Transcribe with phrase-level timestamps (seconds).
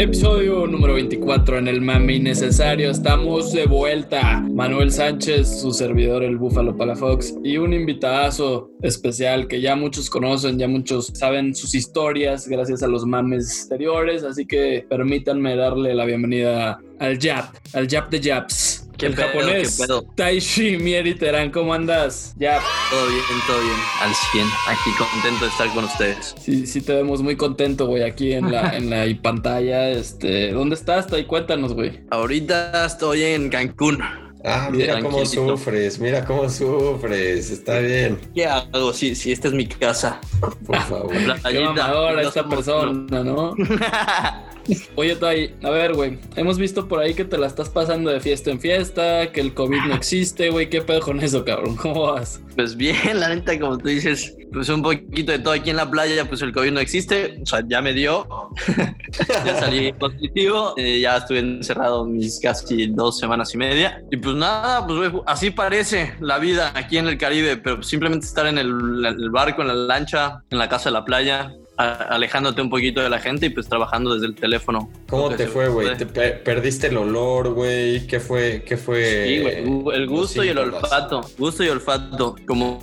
[0.00, 2.90] Episodio número 24 en el mame innecesario.
[2.90, 4.40] Estamos de vuelta.
[4.40, 10.58] Manuel Sánchez, su servidor, el Búfalo Palafox, y un invitadazo especial que ya muchos conocen,
[10.58, 14.24] ya muchos saben sus historias gracias a los mames anteriores.
[14.24, 18.89] Así que permítanme darle la bienvenida al Jap, al Jap de Japs.
[19.00, 19.78] ¿Qué el pedo, japonés.
[19.78, 20.02] qué pedo?
[20.14, 22.34] Taishi Mieri Terán, ¿cómo andas?
[22.38, 22.62] Jap.
[22.90, 24.46] Todo bien, todo bien, al 100.
[24.68, 26.34] Aquí contento de estar con ustedes.
[26.38, 29.88] Sí, sí te vemos muy contento, güey, aquí en la, en la pantalla.
[29.88, 31.24] Este, ¿dónde estás, Tai?
[31.24, 32.00] Cuéntanos, güey.
[32.10, 34.29] Ahorita estoy en Cancún.
[34.44, 38.92] Ah, mira cómo sufres, mira cómo sufres, está bien, ¿Qué hago?
[38.92, 40.20] Sí, sí, esta es mi casa.
[40.66, 41.14] por favor.
[41.14, 43.54] La playita, no esta persona, ¿no?
[44.94, 48.20] Oye, Tai, a ver, güey, hemos visto por ahí que te la estás pasando de
[48.20, 51.76] fiesta en fiesta, que el COVID no existe, güey, ¿qué pedo con eso, cabrón?
[51.76, 52.40] ¿Cómo vas?
[52.54, 55.90] Pues bien, la neta, como tú dices, pues un poquito de todo aquí en la
[55.90, 58.26] playa, pues el COVID no existe, o sea, ya me dio,
[59.44, 64.29] ya salí positivo, eh, ya estuve encerrado mis casi dos semanas y media, y pues
[64.34, 69.04] nada, pues así parece la vida aquí en el Caribe, pero simplemente estar en el,
[69.06, 73.08] el barco, en la lancha, en la casa de la playa, alejándote un poquito de
[73.08, 74.90] la gente y pues trabajando desde el teléfono.
[75.08, 75.86] ¿Cómo te fue, güey?
[75.86, 75.96] puede.
[75.98, 78.06] ¿Te per- perdiste el olor, güey?
[78.06, 78.62] ¿Qué fue?
[78.66, 79.24] ¿Qué fue?
[79.26, 82.78] Sí, güey, el gusto y el olfato, gusto y olfato, como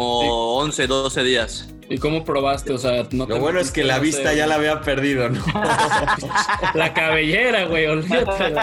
[0.58, 1.74] 11, 12 días.
[1.90, 2.74] ¿Y cómo probaste?
[2.74, 5.42] O sea, no Lo te bueno es que la vista ya la había perdido, ¿no?
[6.74, 8.56] La cabellera, güey, olvídate.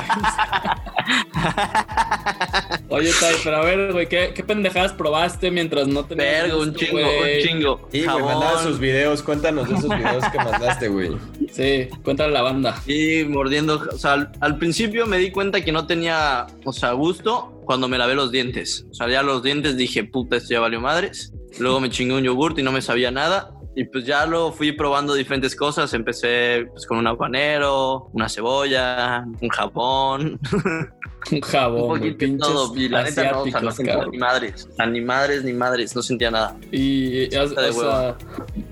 [2.88, 6.74] Oye, Tai, pero a ver, güey, ¿qué, qué pendejadas probaste mientras no tenías Verga, un
[6.74, 7.36] chingo, güey?
[7.36, 7.88] un chingo.
[7.92, 11.10] Y, güey, mandaba sus videos, cuéntanos de esos videos que mandaste, güey.
[11.52, 12.82] Sí, cuéntale a la banda.
[12.86, 16.92] Y mordiendo, o sea, al, al principio me di cuenta que no tenía, o sea,
[16.92, 18.86] gusto cuando me lavé los dientes.
[18.90, 21.32] O sea, ya los dientes dije, puta, esto ya valió madres.
[21.58, 23.50] Luego me chingué un yogurt y no me sabía nada.
[23.76, 25.92] Y pues ya lo fui probando diferentes cosas.
[25.94, 30.40] Empecé pues, con un habanero, una cebolla, un jabón,
[31.32, 32.76] Un jabón, un güey, poquito de pinches todo.
[32.76, 34.10] Y la neta no, o sea, no sentía cabrón.
[34.12, 34.68] ni madres.
[34.70, 36.56] O sea, ni madres, ni madres, no sentía nada.
[36.70, 38.16] Y, o, de o sea,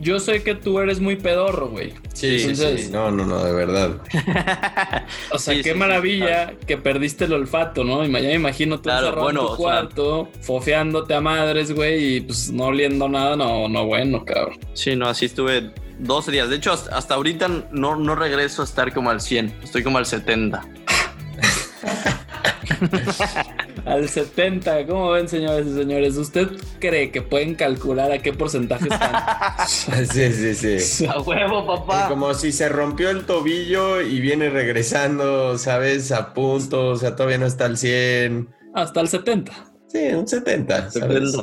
[0.01, 1.95] yo sé que tú eres muy pedorro, güey.
[2.13, 2.91] Sí, sí, Entonces- sí.
[2.93, 3.91] No, no, no, de verdad.
[5.33, 8.03] O sea, Sí, qué sí, sí, maravilla que perdiste el olfato, ¿no?
[8.05, 12.17] Ya me imagino tú Claro, bueno, en o tu sea- cuarto, fofeándote a madres, güey,
[12.17, 14.59] y pues no oliendo nada, no, no bueno, cabrón.
[14.75, 16.51] Sí, no, así estuve 12 días.
[16.51, 19.55] De hecho, hasta, hasta ahorita no, no regreso a estar como al 100.
[19.63, 20.63] Estoy como al 70.
[23.85, 26.17] Al 70, ¿cómo ven, señores y señores?
[26.17, 26.49] ¿Usted
[26.79, 29.13] cree que pueden calcular a qué porcentaje están?
[29.67, 31.07] Sí, sí, sí.
[31.09, 32.09] ¡A huevo, papá!
[32.09, 36.13] Como si se rompió el tobillo y viene regresando, ¿sabes?
[36.13, 38.49] A punto, o sea, todavía no está al 100.
[38.75, 39.53] Hasta el 70.
[39.89, 41.37] Sí, un 70, ¿sabes?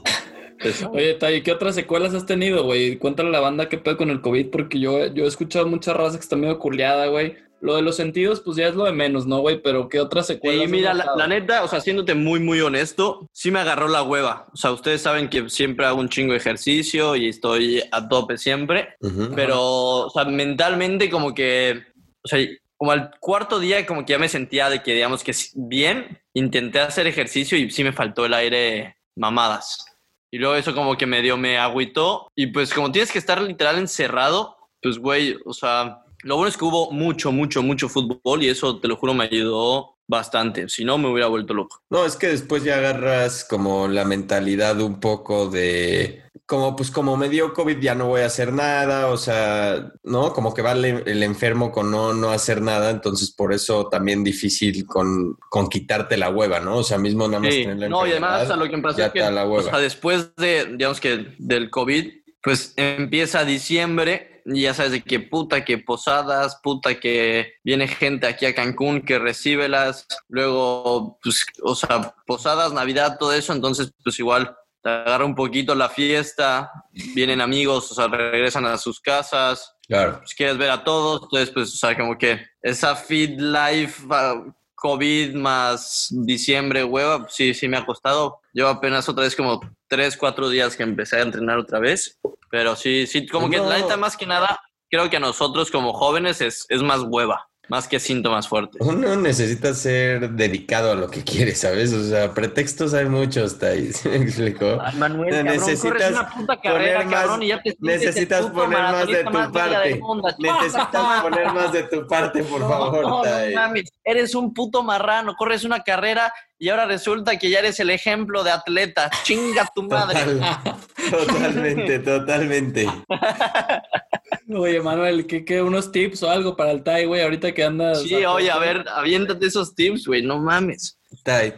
[0.61, 2.97] Pues, Oye, Tai, ¿qué otras secuelas has tenido, güey?
[2.97, 5.93] Cuéntale a la banda qué pedo con el COVID, porque yo, yo he escuchado mucha
[5.93, 7.35] raza que está medio culiada, güey.
[7.61, 9.61] Lo de los sentidos, pues ya es lo de menos, ¿no, güey?
[9.61, 10.61] Pero ¿qué otras secuelas?
[10.61, 13.87] Y has mira, la, la neta, o sea, siéndote muy, muy honesto, sí me agarró
[13.87, 14.47] la hueva.
[14.53, 18.37] O sea, ustedes saben que siempre hago un chingo de ejercicio y estoy a tope
[18.37, 18.95] siempre.
[19.35, 21.83] Pero, o sea, mentalmente como que,
[22.23, 22.39] o sea,
[22.79, 26.21] como al cuarto día como que ya me sentía de que, digamos que sí, bien,
[26.33, 29.85] intenté hacer ejercicio y sí me faltó el aire mamadas.
[30.31, 33.79] Y luego eso como que medio me agüitó y pues como tienes que estar literal
[33.79, 38.49] encerrado, pues güey, o sea, lo bueno es que hubo mucho, mucho, mucho fútbol y
[38.49, 40.67] eso, te lo juro, me ayudó bastante.
[40.69, 41.81] Si no, me hubiera vuelto loco.
[41.89, 47.15] No, es que después ya agarras como la mentalidad un poco de, como pues como
[47.15, 50.33] me dio COVID ya no voy a hacer nada, o sea, ¿no?
[50.33, 54.23] Como que va el, el enfermo con no, no hacer nada, entonces por eso también
[54.23, 56.77] difícil con, con quitarte la hueva, ¿no?
[56.77, 58.71] O sea, mismo nada más Sí, tener la no, y además o sea, enfermedad, lo
[58.71, 62.13] que me pasó ya es que la o sea, después de, digamos que del COVID,
[62.41, 68.27] pues empieza diciembre y ya sabes de que puta que posadas, puta que viene gente
[68.27, 74.19] aquí a Cancún que recíbelas, luego, pues, o sea, posadas, Navidad, todo eso, entonces, pues
[74.19, 76.71] igual te agarra un poquito la fiesta,
[77.13, 80.19] vienen amigos, o sea, regresan a sus casas, Claro.
[80.19, 84.41] pues quieres ver a todos, entonces pues, o sea, como que esa feed life, ah,
[84.79, 88.39] COVID más diciembre, hueva, sí, sí me ha costado.
[88.53, 92.75] Yo apenas otra vez como tres, cuatro días que empecé a entrenar otra vez, pero
[92.75, 94.59] sí, sí, como que la neta más que nada,
[94.89, 98.81] creo que a nosotros como jóvenes es, es más hueva, más que síntomas fuertes.
[98.81, 101.93] Uno necesita ser dedicado a lo que quiere, ¿sabes?
[101.93, 104.77] O sea, pretextos hay muchos, Tai, ¿sí me explico?
[104.83, 107.75] Ay, Manuel, No, cabrón, necesitas corres una puta carrera, poner más- cabrón, y ya te
[107.79, 110.01] Necesitas poner más de tu más parte.
[110.39, 113.53] Necesitas poner más de tu parte, por No, favor, no, no Tai.
[113.53, 117.89] mames, eres un puto marrano, corres una carrera y ahora resulta que ya eres el
[117.89, 119.09] ejemplo de atleta.
[119.23, 120.19] Chinga tu madre.
[120.25, 120.75] Total-
[121.27, 122.89] totalmente, totalmente.
[124.51, 127.21] Oye, Manuel, ¿qué, qué unos tips o algo para el Tai, güey?
[127.21, 128.01] Ahorita que andas.
[128.01, 130.98] Sí, oye, a ver, aviéntate esos tips, güey, no mames.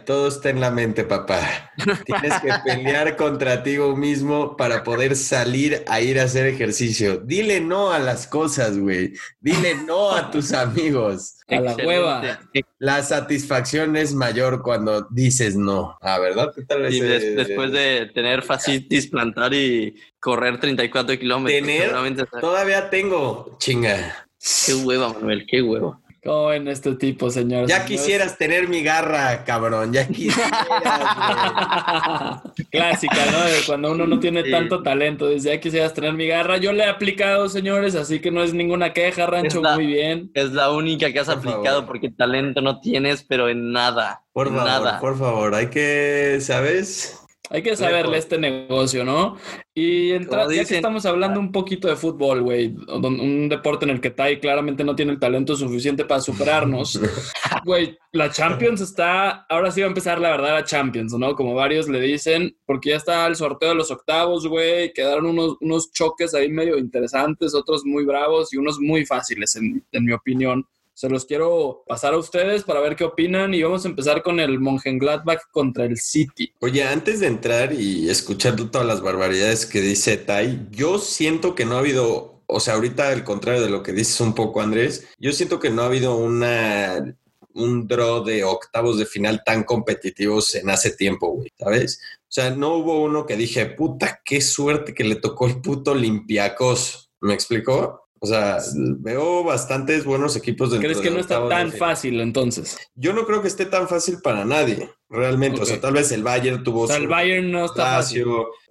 [0.04, 1.72] Todo está en la mente, papá.
[2.04, 7.16] Tienes que pelear contra ti mismo para poder salir a ir a hacer ejercicio.
[7.16, 9.14] Dile no a las cosas, güey.
[9.40, 11.36] Dile no a tus amigos.
[11.48, 12.40] A la hueva.
[12.78, 15.96] La satisfacción es mayor cuando dices no.
[16.00, 16.52] Ah, ¿verdad?
[16.54, 21.60] ¿Qué tal Y después de tener fascitis plantar y correr 34 kilómetros.
[21.62, 24.28] Tener- Todavía tengo, chinga.
[24.66, 26.00] Qué hueva, Manuel, qué hueva.
[26.24, 27.68] ¿Cómo ven este tipo, señores?
[27.68, 29.92] Ya quisieras tener mi garra, cabrón.
[29.92, 30.52] Ya quisieras.
[32.70, 33.40] Clásica, ¿no?
[33.44, 34.50] De cuando uno no tiene Sí.
[34.52, 35.26] tanto talento.
[35.26, 36.58] Desde ya quisieras tener mi garra.
[36.58, 39.60] Yo le he aplicado, señores, así que no es ninguna queja, Rancho.
[39.60, 40.30] La- Muy bien.
[40.34, 41.86] Es la única que has Por aplicado favor.
[41.86, 44.22] porque talento no tienes, pero en nada.
[44.32, 45.00] Por en favor, nada.
[45.00, 45.54] por favor.
[45.56, 47.18] Hay que, ¿sabes?
[47.52, 49.36] Hay que saberle este negocio, ¿no?
[49.74, 53.84] Y entra- Como ya que dicen- estamos hablando un poquito de fútbol, güey, un deporte
[53.84, 56.98] en el que Tai claramente no tiene el talento suficiente para superarnos,
[57.64, 61.34] güey, la Champions está, ahora sí va a empezar la verdad la Champions, ¿no?
[61.36, 65.56] Como varios le dicen, porque ya está el sorteo de los octavos, güey, quedaron unos,
[65.60, 70.12] unos choques ahí medio interesantes, otros muy bravos y unos muy fáciles, en, en mi
[70.12, 70.66] opinión.
[70.94, 74.40] Se los quiero pasar a ustedes para ver qué opinan y vamos a empezar con
[74.40, 76.52] el Mönchengladbach contra el City.
[76.60, 81.64] Oye, antes de entrar y escuchar todas las barbaridades que dice Tai, yo siento que
[81.64, 85.08] no ha habido, o sea, ahorita al contrario de lo que dices un poco, Andrés,
[85.18, 87.16] yo siento que no ha habido una
[87.54, 92.00] un draw de octavos de final tan competitivos en hace tiempo, güey, ¿sabes?
[92.20, 95.92] O sea, no hubo uno que dije, puta, qué suerte que le tocó el puto
[95.92, 97.10] Olympiacos.
[97.20, 98.01] ¿Me explicó?
[98.24, 102.78] O sea, veo bastantes buenos equipos dentro ¿Crees que no está tan fácil entonces?
[102.94, 105.60] Yo no creo que esté tan fácil para nadie, realmente.
[105.60, 108.24] O sea, tal vez el Bayern tuvo O sea, su el Bayern no está fácil.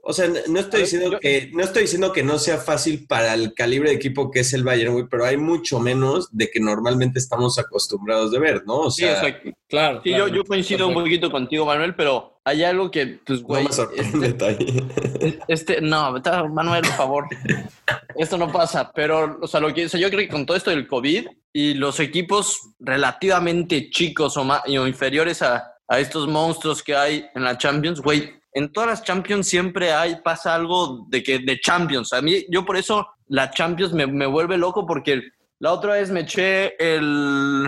[0.03, 3.35] O sea, no estoy diciendo yo- que no estoy diciendo que no sea fácil para
[3.35, 6.59] el calibre de equipo que es el Bayern, güey, pero hay mucho menos de que
[6.59, 8.79] normalmente estamos acostumbrados de ver, ¿no?
[8.79, 9.39] O Sí, sea, o sea,
[9.69, 10.01] Claro.
[10.03, 10.27] sí, yo, claro.
[10.33, 14.33] yo coincido un poquito contigo, Manuel, pero hay algo que, pues, no güey, me sorprende
[14.33, 14.57] Tai.
[15.19, 16.15] este, este- no,
[16.49, 17.25] Manuel, por favor.
[18.15, 20.57] Esto no pasa, pero, o sea, lo que, o sea, yo creo que con todo
[20.57, 26.25] esto del COVID y los equipos relativamente chicos o, más, o inferiores a, a estos
[26.25, 31.05] monstruos que hay en la Champions, güey, en todas las Champions siempre hay, pasa algo
[31.09, 32.13] de que, de Champions.
[32.13, 35.21] A mí, yo por eso la Champions me, me vuelve loco porque
[35.59, 37.67] la otra vez me eché el,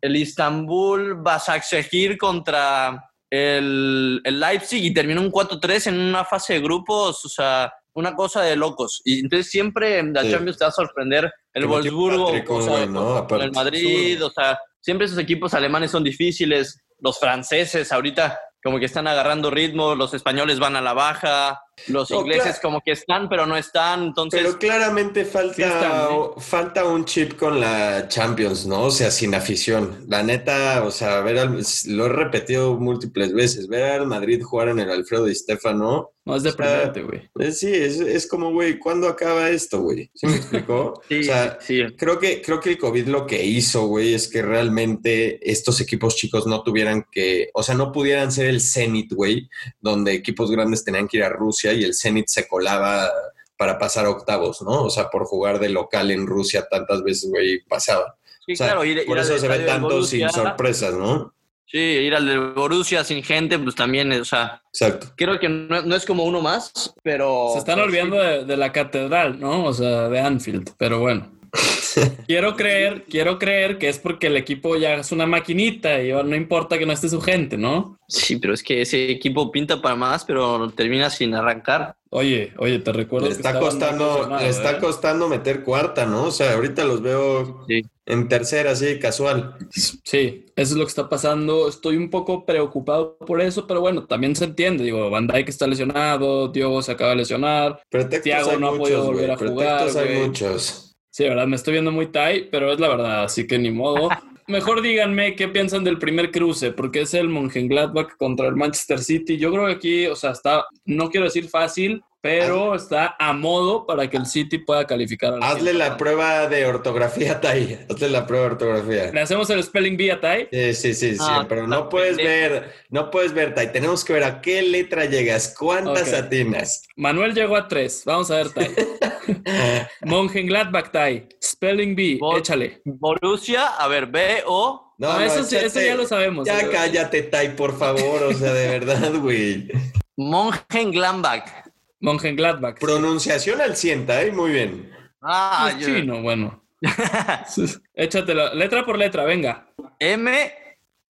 [0.00, 6.60] el Istanbul Basaksehir contra el, el Leipzig y terminó un 4-3 en una fase de
[6.60, 9.02] grupos, o sea, una cosa de locos.
[9.04, 10.30] Y entonces siempre en la Sí.
[10.30, 13.26] Champions te va a sorprender el Wolfsburgo, o sea, ¿no?
[13.26, 18.78] con el Madrid, o sea, siempre esos equipos alemanes son difíciles, los franceses ahorita como
[18.78, 22.58] que están agarrando ritmo, los españoles van a la baja, los No, ingleses claro.
[22.62, 24.40] como que están, pero no están, entonces...
[24.42, 26.18] Pero claramente falta, Sí están, ¿eh?
[26.38, 28.84] falta un chip con la Champions, ¿no?
[28.84, 30.04] O sea, sin afición.
[30.08, 34.68] La neta, o sea, ver al- lo he repetido múltiples veces, ver al Madrid jugar
[34.68, 37.30] en el Alfredo Di Stefano, No es deprimente, güey.
[37.38, 40.10] eh, sí, es, es como, güey, ¿cuándo acaba esto, güey?
[40.14, 41.00] ¿Sí me explicó?
[41.08, 41.82] Sí, o sea, sí.
[41.96, 46.16] Creo que, creo que el COVID lo que hizo, güey, es que realmente estos equipos
[46.16, 49.48] chicos no tuvieran que, o sea, no pudieran ser el Zenit, güey,
[49.80, 53.10] donde equipos grandes tenían que ir a Rusia y el Zenit se colaba
[53.56, 54.82] para pasar octavos, ¿no?
[54.84, 58.16] O sea, por jugar de local en Rusia tantas veces, güey, pasaba.
[58.44, 61.32] Sí, O sea, claro, ir- por ir eso se ve tanto sin sorpresas, ¿no?
[61.68, 65.08] Sí, ir al de Borussia sin gente, pues también, o sea, Exacto.
[65.16, 67.48] creo que no, no es como uno más, pero...
[67.54, 69.64] Se están pero olvidando de, de la catedral, ¿no?
[69.64, 71.32] O sea, de Anfield, pero bueno.
[72.26, 76.34] Quiero creer, quiero creer que es porque el equipo ya es una maquinita y no
[76.34, 77.98] importa que no esté su gente, ¿no?
[78.08, 81.96] Sí, pero es que ese equipo pinta para más, pero termina sin arrancar.
[82.10, 84.78] Oye, oye, te recuerdo Le que está costando, le está ¿eh?
[84.80, 86.24] costando meter cuarta, ¿no?
[86.24, 87.82] O sea, ahorita los veo Sí.
[88.06, 89.56] en tercera, así, casual.
[89.70, 91.68] Sí, eso es lo que está pasando.
[91.68, 94.84] Estoy un poco preocupado por eso, pero bueno, también se entiende.
[94.84, 97.80] Digo, Van Dijk está lesionado, Diogo se acaba de lesionar.
[97.90, 100.85] Pretextos Thiago no ha podido volver a jugar, Pretextos hay muchos.
[101.16, 103.70] Sí, de verdad, me estoy viendo muy tight, pero es la verdad, así que ni
[103.70, 104.10] modo.
[104.48, 109.38] Mejor díganme qué piensan del primer cruce, porque es el Mönchengladbach contra el Manchester City.
[109.38, 113.86] Yo creo que aquí, o sea, está, no quiero decir fácil, pero está a modo
[113.86, 115.34] para que el City pueda calificar.
[115.34, 117.86] a la Hazle la prueba de ortografía, Tai.
[117.88, 119.10] Hazle la prueba de ortografía.
[119.12, 120.48] ¿Le hacemos el spelling bee a Tai?
[120.50, 122.28] Sí, sí, sí, sí, Ah, pero no puedes pendejo.
[122.54, 123.72] ver, no puedes ver, Tai.
[123.72, 126.82] Tenemos que ver a qué letra llegas, cuántas atinas.
[126.96, 128.02] Manuel llegó a tres.
[128.04, 128.70] Vamos a ver, Tai.
[130.02, 131.28] Mönchengladbach, Tai.
[131.42, 132.80] Spelling bee, Bo- échale.
[132.84, 134.82] Borussia, a ver, B-O...
[134.98, 136.46] No, Ah, no, eso, sí- eso ya lo sabemos.
[136.46, 139.68] Ya cállate, Tai, por favor, o sea, de verdad, güey.
[140.16, 141.65] Mönchengladbach.
[142.00, 142.78] Mönchengladbach.
[142.78, 144.92] Pronunciación al 100, Tai, muy bien.
[145.20, 146.62] Ah, Es yo- chino, bueno.
[147.94, 149.66] Échatelo, letra por letra, venga.
[149.98, 150.52] M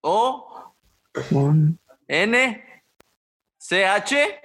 [0.02, 0.74] O
[2.08, 2.82] N
[3.58, 4.40] C H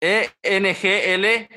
[0.00, 1.48] E N G L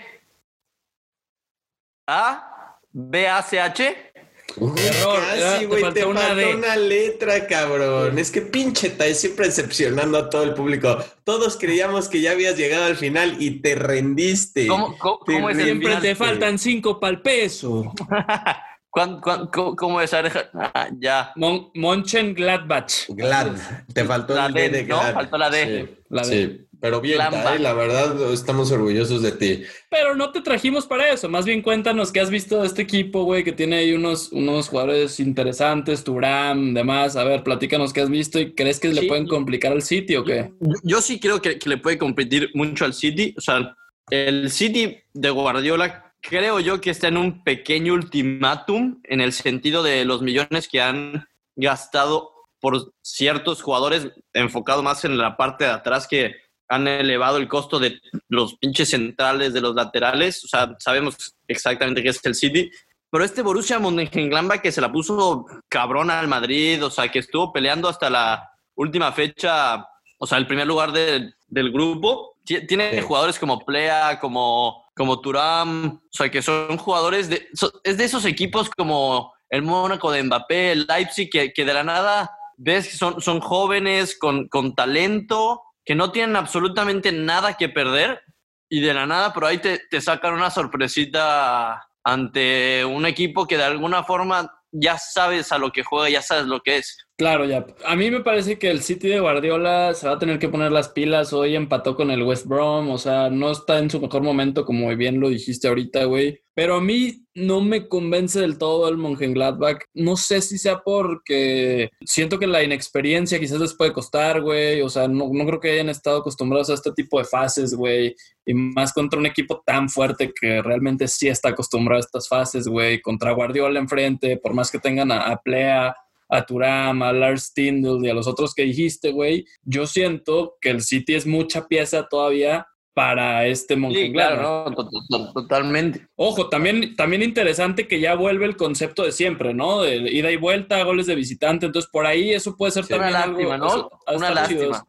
[2.08, 4.13] A B A C H.
[4.58, 8.20] Uy, Error, casi, te güey, te, faltó faltó una letra, cabrón.
[8.20, 10.98] Es que pinche Tai siempre decepcionando a todo el público.
[11.24, 14.68] Todos creíamos que ya habías llegado al final y te rendiste.
[14.68, 16.02] ¿Cómo, cómo, Te cómo es el Siempre final?
[16.04, 17.92] te faltan cinco pa'l peso.
[18.90, 20.14] ¿Cuán- cuán- cómo, cómo es?
[20.14, 21.32] A ver, ah, ya.
[21.36, 22.92] Mon Monchen Gladbach.
[23.10, 23.54] Glad.
[23.92, 25.02] Te faltó La el D, D de ¿no?
[25.02, 25.66] Faltó la D.
[25.90, 26.28] Sí, La D.
[26.30, 26.68] sí.
[26.84, 27.18] Pero bien.
[27.18, 29.64] Tai, la verdad, estamos orgullosos de ti.
[29.90, 31.30] Pero no te trajimos para eso.
[31.30, 34.68] Más bien cuéntanos qué has visto de este equipo, güey, que tiene ahí unos, unos
[34.68, 37.16] jugadores interesantes, Turam, demás.
[37.16, 40.26] A ver, platícanos qué has visto y crees que le pueden complicar al City o
[40.26, 40.52] qué.
[40.60, 43.34] Yo, yo sí creo que, que le puede competir mucho al City.
[43.38, 43.78] O sea,
[44.10, 49.84] el City de Guardiola creo yo que está en un pequeño ultimátum en el sentido
[49.84, 55.72] de los millones que han gastado por ciertos jugadores, enfocado más en la parte de
[55.72, 60.44] atrás que han elevado el costo de los pinches centrales, de los laterales.
[60.46, 62.72] O sea, sabemos exactamente qué es el City.
[63.12, 67.54] Pero este Borussia Mönchengladbach que se la puso cabrón al Madrid, o sea, que estuvo
[67.54, 69.86] peleando hasta la última fecha,
[70.18, 73.02] o sea, el primer lugar de- del grupo, ti- tiene Sí.
[73.02, 78.06] jugadores como Plea, como, como Turam, o sea, que son jugadores de, so- es de
[78.06, 82.88] esos equipos como el Mónaco de Mbappé, el Leipzig, que, que de la nada ves
[82.90, 88.22] que son, son jóvenes con, con talento, que no tienen absolutamente nada que perder
[88.70, 93.58] y de la nada por ahí te, te sacan una sorpresita ante un equipo que
[93.58, 96.98] de alguna forma ya sabes a lo que juega, ya sabes lo que es.
[97.16, 97.66] Claro, ya.
[97.86, 100.72] A mí me parece que el City de Guardiola se va a tener que poner
[100.72, 101.32] las pilas.
[101.32, 104.94] Hoy empató con el West Brom, o sea, no está en su mejor momento, como
[104.96, 106.40] bien lo dijiste ahorita, güey.
[106.56, 109.84] Pero a mí no me convence del todo el Mönchengladbach.
[109.94, 114.82] No sé si sea porque siento que la inexperiencia quizás les puede costar, güey.
[114.82, 118.16] O sea, no, no creo que hayan estado acostumbrados a este tipo de fases, güey.
[118.46, 122.68] Y más contra un equipo tan fuerte que realmente sí está acostumbrado a estas fases,
[122.68, 123.02] güey.
[123.02, 125.96] Contra Guardiola enfrente, por más que tengan a, a Plea,
[126.30, 130.70] a Turam, a Lars Tindall y a los otros que dijiste, güey, yo siento que
[130.70, 134.34] el City es mucha pieza todavía para este Sí, Mönchengladbach.
[134.40, 136.08] claro, no, to- to- totalmente.
[136.16, 139.82] Ojo, también, también interesante que ya vuelve el concepto de siempre, ¿no?
[139.82, 141.66] De ida y vuelta, goles de visitante.
[141.66, 142.90] Entonces, por ahí eso puede ser Sí.
[142.90, 143.68] también Una algo- lástima, ¿no?
[143.68, 144.86] eso Una lástima.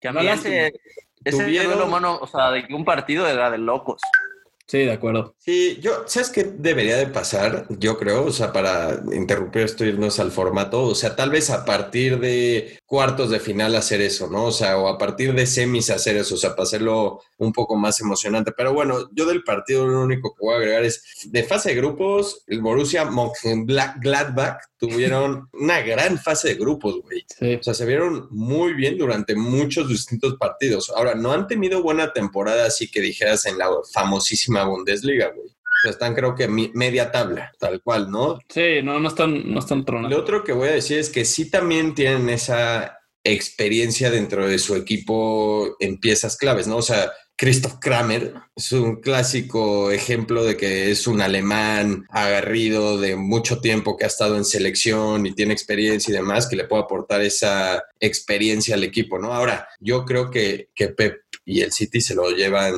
[0.00, 0.54] Que a mí lástima.
[1.24, 4.00] ese, duelo humano, o sea, de que un partido era de locos.
[4.66, 5.34] Sí, de acuerdo.
[5.38, 7.66] Sí, yo, ¿sabes qué debería de pasar?
[7.78, 11.66] Yo creo, o sea, para interrumpir esto, irnos al formato, o sea, tal vez a
[11.66, 14.44] partir de cuartos de final hacer eso, ¿no?
[14.44, 17.76] O sea, o a partir de semis hacer eso, o sea, para hacerlo un poco
[17.76, 18.52] más emocionante.
[18.56, 21.76] Pero bueno, yo del partido lo único que voy a agregar es, de fase de
[21.76, 27.24] grupos, el Borussia Mönchengladbach tuvieron una gran fase de grupos, güey.
[27.38, 27.54] Sí.
[27.54, 30.90] O sea, se vieron muy bien durante muchos distintos partidos.
[30.94, 35.48] Ahora, no han tenido buena temporada, así que dijeras en la famosísima Bundesliga, güey.
[35.48, 38.38] O sea, están creo que media tabla, tal cual, ¿no?
[38.48, 40.18] Sí, no, no están, no están Lo tronando.
[40.18, 44.76] otro que voy a decir es que sí también tienen esa experiencia dentro de su
[44.76, 46.76] equipo en piezas claves, ¿no?
[46.76, 53.16] O sea, Christoph Kramer es un clásico ejemplo de que es un alemán agarrido de
[53.16, 56.84] mucho tiempo que ha estado en selección y tiene experiencia y demás, que le puede
[56.84, 59.34] aportar esa experiencia al equipo, ¿no?
[59.34, 62.74] Ahora, yo creo que, que Pep y el City se lo llevan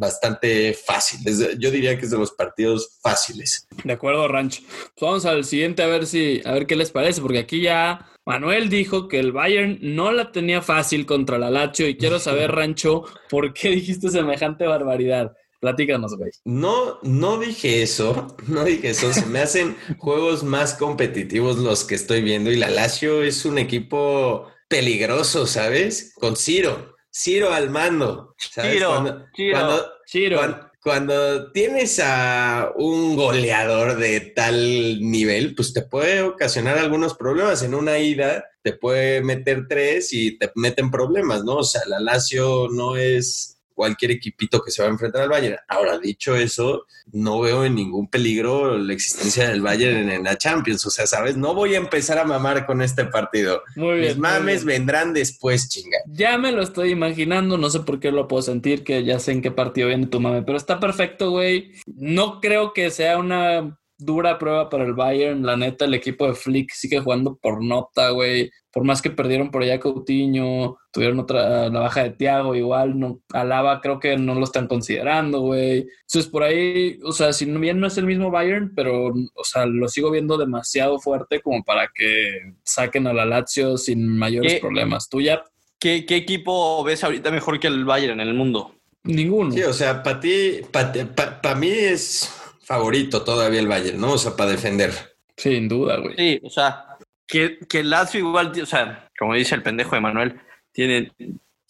[0.00, 1.20] bastante fácil.
[1.58, 3.68] Yo diría que es de los partidos fáciles.
[3.84, 4.62] De acuerdo, Ranch.
[4.62, 8.10] Pues vamos al siguiente a ver si, a ver qué les parece, porque aquí ya
[8.26, 12.50] Manuel dijo que el Bayern no la tenía fácil contra la Lazio y quiero saber,
[12.54, 15.36] Rancho, ¿por qué dijiste semejante barbaridad?
[15.60, 16.30] Platícanos, güey.
[16.46, 19.12] No, no dije eso, no dije eso.
[19.12, 23.58] Se me hacen juegos más competitivos los que estoy viendo y la Lazio es un
[23.58, 26.14] equipo peligroso, ¿sabes?
[26.14, 28.34] Con Ciro, Ciro al mando.
[28.38, 28.72] ¿sabes?
[28.74, 29.58] Ciro, Cuando, Ciro.
[29.58, 30.36] cuando- Chiro.
[30.38, 37.62] cuan- cuando tienes a un goleador de tal nivel, pues te puede ocasionar algunos problemas.
[37.62, 41.56] En una ida te puede meter tres y te meten problemas, ¿no?
[41.56, 45.56] O sea, la Lazio no es cualquier equipito que se va a enfrentar al Bayern.
[45.66, 50.84] Ahora, dicho eso, no veo en ningún peligro la existencia del Bayern en, la Champions.
[50.84, 51.38] O sea, ¿sabes?
[51.38, 53.62] No voy a empezar a mamar con este partido.
[53.76, 54.08] Muy bien.
[54.08, 54.80] Mis muy mames bien.
[54.80, 55.96] vendrán después, chinga.
[56.08, 59.32] Ya me lo estoy imaginando, no sé por qué lo puedo sentir, que ya sé
[59.32, 61.72] en qué partido viene tu mame, pero está perfecto, güey.
[61.86, 65.44] No creo que sea una dura prueba para el Bayern.
[65.44, 68.50] La neta, el equipo de Flick sigue jugando por nota, güey.
[68.72, 73.20] Por más que perdieron por allá Coutinho, tuvieron otra, la baja de Thiago, igual, no,
[73.32, 75.88] Alaba creo que no lo están considerando, güey.
[76.02, 79.66] Entonces, por ahí, o sea, si bien no es el mismo Bayern, pero, o sea,
[79.66, 85.08] lo sigo viendo demasiado fuerte como para que saquen a la Lazio sin mayores problemas.
[85.08, 85.42] ¿Tú ya?
[85.80, 88.74] ¿Qué, ¿Qué equipo ves ahorita mejor que el Bayern en el mundo?
[89.02, 89.50] Ninguno.
[89.50, 92.30] Sí, o sea, para ti, para mí es
[92.70, 94.12] favorito todavía el Bayern, ¿no?
[94.12, 94.92] O sea, para defender.
[95.36, 96.14] Sin duda, güey.
[96.16, 96.96] Sí, o sea,
[97.26, 101.10] que, que el Lazio igual, o sea, como dice el pendejo de Manuel, tiene,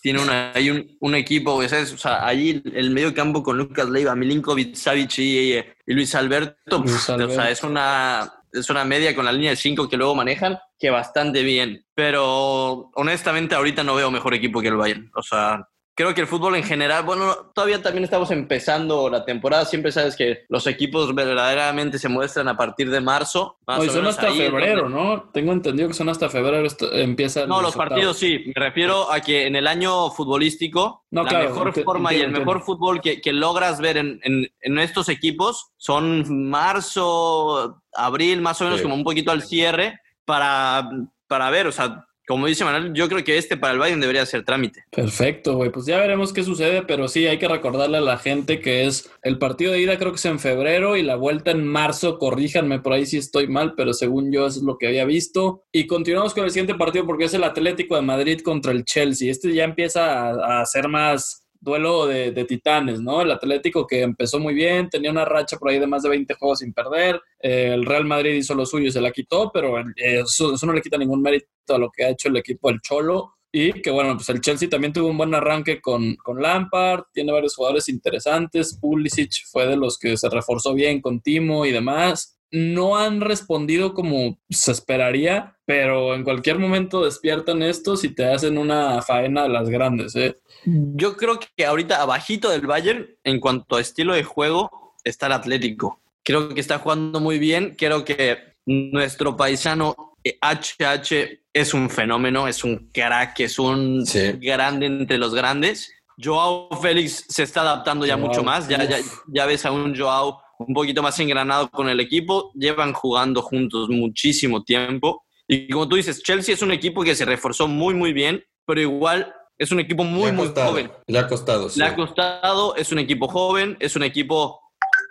[0.03, 1.95] tiene una, hay un, un equipo, güey, ¿sabes?
[1.95, 6.81] O sea, allí el medio campo con Lucas Leiva, Milinkovic, Savic y, y, Luis Alberto,
[6.85, 7.33] Luis Alberto.
[7.33, 10.59] o sea, es una, es una media con la línea de 5 que luego manejan,
[10.79, 11.83] que bastante bien.
[11.95, 15.11] Pero honestamente ahorita no veo mejor equipo que el Bayern.
[15.15, 19.65] O sea, creo que el fútbol en general, bueno, todavía también estamos empezando la temporada,
[19.65, 23.59] siempre sabes que los equipos verdaderamente se muestran a partir de marzo.
[23.67, 25.31] Más son hasta febrero, ¿no?
[25.33, 29.47] Tengo entendido que son hasta febrero empieza No, los partidos sí, me refiero a que
[29.47, 33.81] en el año futbolístico no, la mejor forma y el mejor fútbol que, que logras
[33.81, 38.83] ver en, en, en, estos equipos son marzo, abril, más o menos sí.
[38.85, 40.89] como un poquito al cierre para,
[41.27, 44.25] para ver, o sea, como dice Manuel, yo creo que este para el Bayern debería
[44.25, 44.85] ser trámite.
[44.91, 45.71] Perfecto, güey.
[45.71, 49.11] Pues ya veremos qué sucede, pero sí hay que recordarle a la gente que es
[49.25, 52.19] el partido de ida creo que es en febrero y la vuelta en marzo.
[52.19, 55.65] Corríjanme por ahí si estoy mal, pero según yo es lo que había visto.
[55.73, 59.29] Y continuamos con el siguiente partido porque es el Atlético de Madrid contra el Chelsea.
[59.29, 63.23] Este ya empieza a, a ser más duelo de, titanes, ¿no?
[63.23, 66.35] El Atlético que empezó muy bien, tenía una racha por ahí de más de 20
[66.35, 67.21] juegos sin perder.
[67.41, 70.67] Eh, el Real Madrid hizo lo suyo y se la quitó, pero eh, eso, eso,
[70.67, 73.35] no le quita ningún mérito a lo que ha hecho el equipo del Cholo.
[73.53, 77.33] Y que bueno, pues el Chelsea también tuvo un buen arranque con, con Lampard, tiene
[77.33, 78.79] varios jugadores interesantes.
[78.81, 83.95] Pulisic fue de los que se reforzó bien con Timo y demás no han respondido
[83.95, 89.51] como se esperaría, pero en cualquier momento despiertan estos y te hacen una faena de
[89.51, 90.17] las grandes.
[90.17, 90.37] ¿eh?
[90.65, 95.33] Yo creo que ahorita abajito del Bayern, en cuanto a estilo de juego, está el
[95.33, 96.01] Atlético.
[96.25, 97.75] Creo que está jugando muy bien.
[97.79, 104.33] Creo que nuestro paisano HH es un fenómeno, es un crack, es un sí.
[104.41, 105.93] grande entre los grandes.
[106.23, 108.69] Joao Félix se está adaptando ya mucho más.
[108.69, 108.99] Ya, ya,
[109.29, 112.53] ya ves a un Joao un poquito más engranado con el equipo.
[112.55, 115.25] Llevan jugando juntos muchísimo tiempo.
[115.49, 118.81] Y como tú dices, Chelsea es un equipo que se reforzó muy, muy bien, pero
[118.81, 120.91] igual es un equipo muy, muy joven.
[121.07, 121.69] Le ha costado.
[121.69, 121.81] Sí.
[121.81, 124.61] Le ha costado, es un equipo joven, es un equipo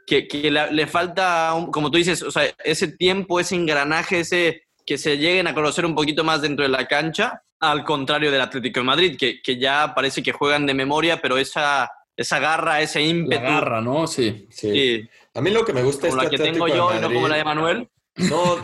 [0.08, 4.64] que, que le, le, falta, como tú dices, o sea, ese tiempo, ese engranaje, ese
[4.86, 8.42] que se lleguen a conocer un poquito más dentro de la cancha, al contrario del
[8.42, 12.82] Atlético de Madrid, que, que ya parece que juegan de memoria, pero esa, esa garra,
[12.82, 13.44] ese ímpetu.
[13.44, 14.08] La garra, ¿no?
[14.08, 14.48] Sí.
[14.50, 14.72] sí.
[14.72, 15.10] sí.
[15.40, 17.08] A mí lo que me gusta como es la que Atlético tengo yo y no
[17.08, 17.90] como la de Manuel.
[18.18, 18.58] No,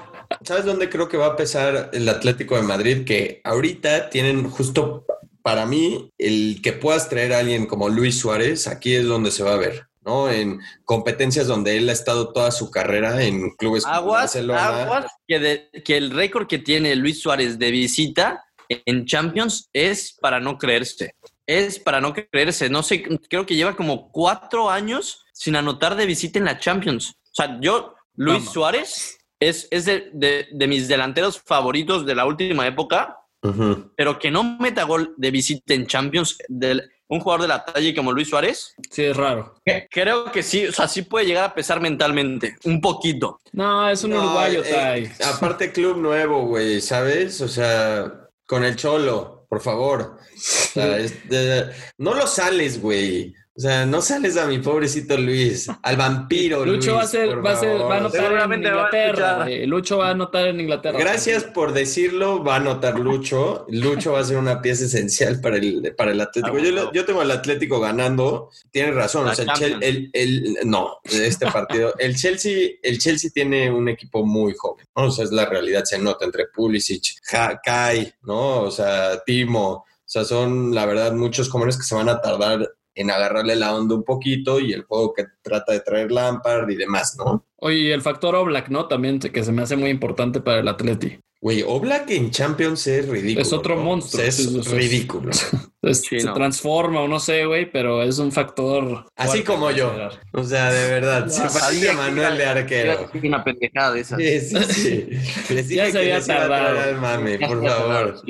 [0.43, 3.05] ¿sabes dónde creo que va a pesar el Atlético de Madrid?
[3.05, 5.05] Que ahorita tienen justo
[5.41, 9.41] para mí el que puedas traer a alguien como Luis Suárez, aquí es donde se
[9.41, 9.87] va a ver.
[10.01, 10.29] ¿no?
[10.29, 14.83] En competencias donde él ha estado toda su carrera en clubes aguas, como Barcelona.
[14.83, 20.17] Aguas, que, de, que el récord que tiene Luis Suárez de visita en Champions es
[20.19, 21.15] para no creerse.
[21.47, 22.69] Es para no creerse.
[22.69, 27.11] No sé, creo que lleva como cuatro años sin anotar de visita en la Champions.
[27.11, 28.53] O sea, yo, Luis Vamos.
[28.53, 33.91] Suárez, es, es de, de, de, mis delanteros favoritos de la última época, uh -huh.
[33.97, 37.93] pero que no meta gol de visita en Champions, del, un jugador de la talla
[37.93, 38.73] como Luis Suárez.
[38.89, 39.55] Sí, es raro.
[39.91, 43.41] Creo que sí, o sea, sí puede llegar a pesar mentalmente, un poquito.
[43.51, 45.11] No, es un no, uruguayo, eh, Tai.
[45.33, 47.41] Aparte, club nuevo, güey, ¿sabes?
[47.41, 48.11] O sea,
[48.47, 50.17] con el Cholo, por favor.
[50.17, 53.35] O sea, es de, no lo sales, güey.
[53.57, 57.45] O sea, no sales a mi pobrecito Luis, al vampiro Lucho Luis, va a ser,
[57.45, 59.49] va a ser, va a anotar en Inglaterra.
[59.49, 60.99] Eh, Lucho va a anotar en Inglaterra.
[60.99, 61.53] Gracias también.
[61.53, 63.65] por decirlo, va a anotar Lucho.
[63.69, 66.57] Lucho va a ser una pieza esencial para el, para el Atlético.
[66.57, 68.49] Yo, yo tengo al Atlético ganando.
[68.71, 69.25] Tienes razón.
[69.25, 71.93] O sea, el, el, el, no, este partido.
[71.97, 74.85] El Chelsea, el Chelsea tiene un equipo muy joven.
[74.97, 75.05] ¿no?
[75.05, 77.21] O sea, es la realidad, se nota entre Pulisic,
[77.63, 78.63] Kai, ¿no?
[78.63, 79.69] O sea, Timo.
[79.69, 83.75] O sea, son la verdad muchos jóvenes que se van a tardar en agarrarle la
[83.75, 87.45] onda un poquito y el juego que trata de traer Lampard y demás, ¿no?
[87.57, 88.87] Oye, el factor Oblak, ¿no?
[88.87, 91.19] También que se me hace muy importante para el Atleti.
[91.41, 93.41] Güey, Oblak en Champions es ridículo.
[93.41, 93.83] Es otro ¿no?
[93.83, 94.19] monstruo.
[94.19, 95.31] O sea, es Es, ridículo.
[95.31, 96.33] sí, se no.
[96.33, 99.05] transforma o no sé, güey, pero es un factor.
[99.15, 99.93] Así como yo.
[100.31, 101.27] O sea, de verdad.
[101.27, 103.11] Se parece a Manuel de arquero.
[103.23, 104.17] Una pendejada de esa.
[104.17, 105.07] Sí, sí, sí.
[105.53, 106.79] Les dije ya se había tardado.
[106.79, 108.21] Al mame, por favor.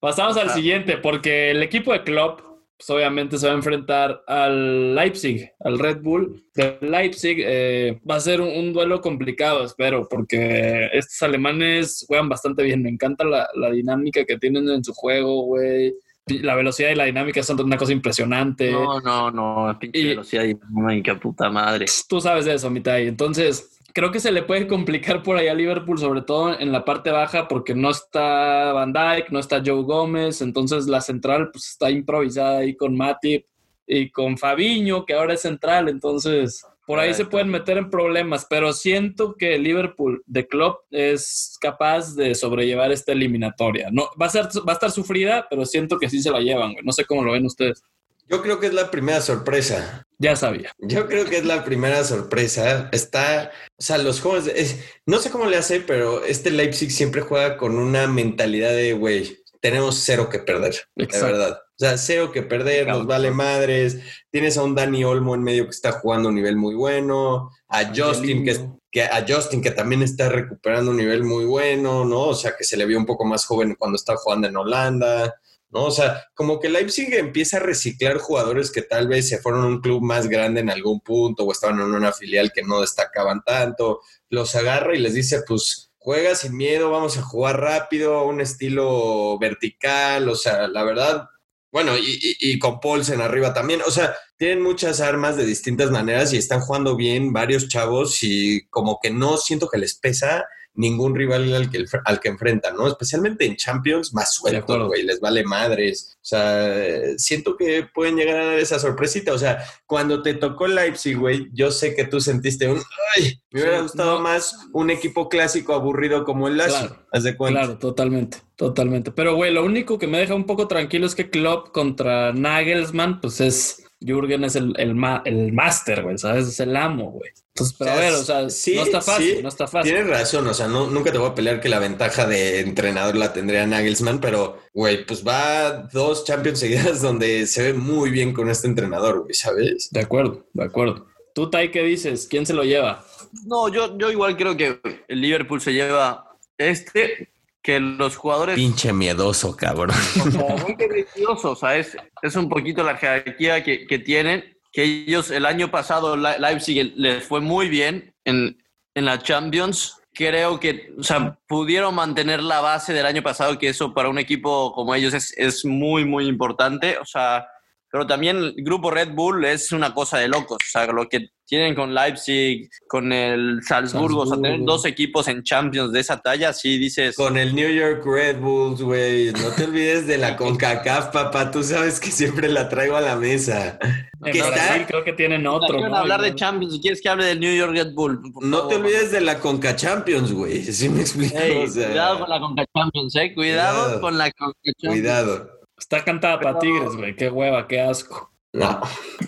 [0.00, 0.54] Pasamos al ah.
[0.54, 2.47] siguiente, porque el equipo de Klopp
[2.78, 7.38] pues obviamente se va a enfrentar al Leipzig, al Red Bull de Leipzig.
[7.40, 12.82] Eh, va a ser un, un, duelo complicado, espero, porque estos alemanes juegan bastante bien.
[12.82, 15.92] Me encanta la, la dinámica que tienen en su juego, güey.
[16.26, 18.70] La velocidad y la dinámica son una cosa impresionante.
[18.70, 21.86] No, no, no, pinche y, velocidad y dinámica, puta madre.
[22.08, 23.08] Tú sabes de eso, Mitai.
[23.08, 26.84] Entonces, creo que se le puede complicar por ahí a Liverpool, sobre todo en la
[26.84, 31.68] parte baja, porque no está Van Dijk, no está Joe Gómez, entonces la central pues
[31.68, 33.46] está improvisada ahí con Matip
[33.86, 38.46] y con Fabiño, que ahora es central, entonces por ahí se pueden meter en problemas,
[38.48, 43.90] pero siento que Liverpool de Klopp es capaz de sobrellevar esta eliminatoria.
[43.92, 46.72] No, va a, ser, va a estar sufrida, pero siento que sí se la llevan,
[46.72, 46.84] güey.
[46.86, 47.82] No sé cómo lo ven ustedes.
[48.28, 50.06] Yo creo que es la primera sorpresa.
[50.18, 50.72] Ya sabía.
[50.78, 52.88] Yo creo que es la primera sorpresa.
[52.92, 57.22] Está, o sea, los jóvenes, es, no sé cómo le hace, pero este Leipzig siempre
[57.22, 61.26] juega con una mentalidad de, güey, tenemos cero que perder, Exacto.
[61.26, 61.58] de verdad.
[61.58, 63.98] O sea, cero que perder, nos vale madres.
[64.30, 67.50] Tienes a un Dani Olmo en medio que está jugando a un nivel muy bueno,
[67.68, 68.58] a Justin que,
[68.90, 72.22] que, a Justin que también está recuperando un nivel muy bueno, ¿no?
[72.22, 75.40] O sea, que se le vio un poco más joven cuando estaba jugando en Holanda.
[75.70, 75.84] ¿No?
[75.84, 79.66] O sea, como que Leipzig empieza a reciclar jugadores que tal vez se fueron a
[79.66, 83.42] un club más grande en algún punto o estaban en una filial que no destacaban
[83.44, 84.00] tanto,
[84.30, 89.38] los agarra y les dice, pues juega sin miedo, vamos a jugar rápido, un estilo
[89.38, 91.28] vertical, o sea, la verdad,
[91.70, 95.90] bueno, y, y, y con Paulsen arriba también, o sea, tienen muchas armas de distintas
[95.90, 100.46] maneras y están jugando bien varios chavos y como que no siento que les pesa
[100.74, 102.86] ningún rival al que, al que enfrentan, ¿no?
[102.86, 106.16] Especialmente en Champions, más suelto, güey, les vale madres.
[106.16, 106.72] O sea,
[107.16, 109.32] siento que pueden llegar a dar esa sorpresita.
[109.32, 112.80] O sea, cuando te tocó Leipzig, güey, yo sé que tú sentiste un,
[113.16, 114.20] ay, me hubiera gustado no.
[114.20, 116.88] más un equipo clásico aburrido como el Lazio.
[116.88, 117.06] Claro.
[117.12, 117.60] ¿Haz de cuenta?
[117.60, 119.10] Claro, totalmente, totalmente.
[119.10, 123.20] Pero, güey, lo único que me deja un poco tranquilo es que Klopp contra Nagelsmann,
[123.20, 126.46] pues es Jürgen es el, el, ma el máster, güey, ¿sabes?
[126.48, 127.30] Es el amo, güey.
[127.48, 129.66] Entonces, pero o sea, a ver, o sea, sí, no está fácil, sí, no está
[129.66, 129.92] fácil.
[129.92, 133.16] Tienes razón, o sea, no, nunca te voy a pelear que la ventaja de entrenador
[133.16, 138.32] la tendría Nagelsmann, pero, güey, pues va dos Champions seguidas donde se ve muy bien
[138.32, 139.88] con este entrenador, güey, ¿sabes?
[139.90, 141.06] De acuerdo, de acuerdo.
[141.34, 142.28] ¿Tú, Tai, qué dices?
[142.28, 143.04] ¿Quién se lo lleva?
[143.46, 147.30] No, yo, yo igual creo que el Liverpool se lleva este,
[147.68, 148.54] que los jugadores.
[148.54, 149.94] Pinche miedoso, cabrón.
[150.62, 154.56] Muy precioso, o sea, es, es, un poquito la jerarquía que, que, tienen.
[154.72, 158.56] Que ellos el año pasado, Leipzig les fue muy bien en,
[158.94, 160.00] en la Champions.
[160.14, 164.18] Creo que, o sea, pudieron mantener la base del año pasado, que eso para un
[164.18, 166.96] equipo como ellos es, es muy, muy importante.
[166.96, 167.46] O sea,
[167.92, 170.56] pero también el grupo Red Bull es una cosa de locos.
[170.56, 174.20] O sea, lo que tienen con Leipzig, con el Salzburgo, Salzburgo.
[174.20, 177.16] o sea, tener dos equipos en Champions de esa talla, sí dices.
[177.16, 179.32] Con el New York Red Bulls, güey.
[179.32, 181.50] No te olvides de la CONCACAF, papá.
[181.50, 183.78] Tú sabes que siempre la traigo a la mesa.
[184.24, 184.86] En que Brasil está...
[184.86, 185.88] creo que tienen otro.
[185.88, 185.96] ¿no?
[185.96, 188.20] hablar de Champions, si quieres que hable del New York Red Bull.
[188.42, 188.68] No favor.
[188.68, 190.64] te olvides de la Conca Champions, güey.
[190.64, 191.34] Sí me explico.
[191.40, 191.88] Hey, o sea...
[191.88, 193.34] Cuidado con la Conca Champions, eh.
[193.34, 194.00] Cuidado, cuidado.
[194.02, 195.00] con la Conca Champions.
[195.00, 195.50] Cuidado.
[195.78, 197.16] Está cantada para Tigres, güey.
[197.16, 198.30] Qué hueva, qué asco.
[198.52, 198.80] No.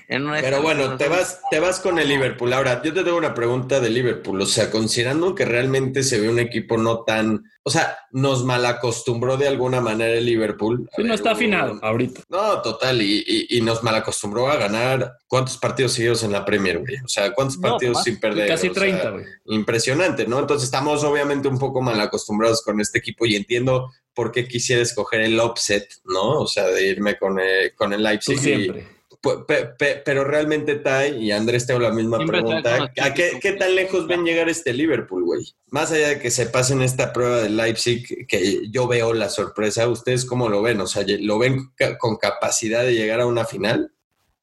[0.09, 2.53] Pero bueno, te vas, te vas con el Liverpool.
[2.55, 4.41] Ahora, yo te tengo una pregunta de Liverpool.
[4.41, 7.45] O sea, considerando que realmente se ve un equipo no tan.
[7.63, 10.89] O sea, nos malacostumbró de alguna manera el Liverpool.
[10.97, 11.81] Sí, no está afinado un...
[11.83, 12.23] ahorita.
[12.31, 13.03] No, total.
[13.03, 15.13] Y, y, y, nos malacostumbró a ganar.
[15.29, 16.97] ¿Cuántos partidos seguidos en la Premier, güey?
[17.05, 18.49] O sea, ¿cuántos no, partidos papá, sin perder?
[18.49, 19.25] Casi 30, güey.
[19.47, 20.39] Impresionante, ¿no?
[20.39, 25.21] Entonces estamos obviamente un poco malacostumbrados con este equipo y entiendo por qué quisiera escoger
[25.21, 26.41] el offset, ¿no?
[26.41, 28.37] O sea, de irme con, eh, con el Leipzig.
[28.37, 28.81] Tú siempre.
[28.81, 32.91] Y, pero realmente Tai y Andrés te hago la misma Siempre pregunta.
[33.03, 35.45] ¿A qué, qué, tan lejos ven llegar este Liverpool, güey?
[35.71, 39.89] Más allá de que se pasen esta prueba de Leipzig, que yo veo la sorpresa,
[39.89, 40.81] ¿ustedes cómo lo ven?
[40.81, 43.93] O sea, ¿lo ven con capacidad de llegar a una final?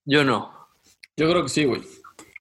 [0.06, 0.68] Yo no.
[1.18, 1.82] Yo creo que sí, güey.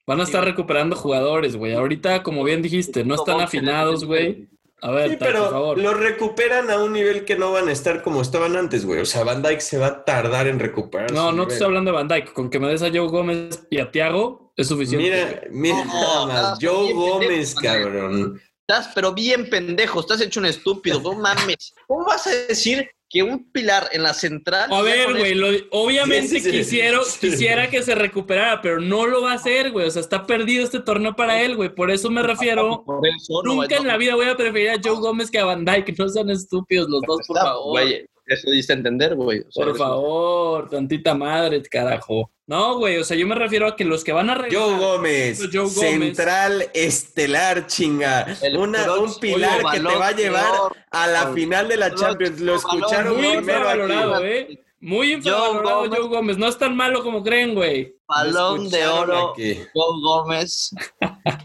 [0.07, 1.73] Van a estar recuperando jugadores, güey.
[1.73, 4.47] Ahorita, como bien dijiste, no están afinados, güey.
[4.87, 5.79] A ver, sí, pero por favor.
[5.79, 9.01] lo recuperan a un nivel que no van a estar como estaban antes, güey.
[9.01, 11.11] O sea, Van Dyke se va a tardar en recuperar.
[11.11, 11.49] No, no nivel.
[11.49, 12.33] te estoy hablando de Van Dyke.
[12.33, 15.11] Con que me des a Joe Gómez y a Tiago es suficiente.
[15.11, 16.59] Mira, mira no, nada más.
[16.63, 18.43] Joe Gómez, pendejo, cabrón.
[18.61, 19.99] Estás, pero bien pendejo.
[19.99, 21.01] Estás hecho un estúpido.
[21.01, 21.75] No mames.
[21.89, 24.73] ¿Cómo vas a decir que un pilar en la central.
[24.73, 29.23] A ver, güey, obviamente sí, sí, quisiera, sí, quisiera que se recuperara, pero no lo
[29.23, 29.87] va a hacer, güey.
[29.87, 31.75] O sea, está perdido este torneo para él, güey.
[31.75, 32.83] Por eso me refiero.
[32.85, 35.39] Por eso, no, nunca no, en la vida voy a preferir a Joe Gómez que
[35.39, 35.95] a Van Dyke.
[35.99, 37.71] No sean estúpidos los dos, por favor.
[37.71, 39.41] Güey, eso diste a entender, güey.
[39.41, 42.31] O sea, por favor, tantita madre, carajo.
[42.49, 44.63] No, güey, o sea, yo me refiero a que los que van a arreglar...
[44.63, 48.25] Joe Gómez, Joe Gómez central estelar, chinga.
[48.57, 50.53] Una, un pilar que te va a llevar
[50.93, 52.41] a la final de la Champions.
[52.41, 54.63] Lo escucharon muy valorado, ¿eh?
[54.79, 56.39] Muy infravalorado Joe Joe Gómez.
[56.39, 57.97] No es tan malo como creen, güey.
[58.07, 59.55] Balón de oro, aquí.
[59.75, 60.71] Joe Gómez.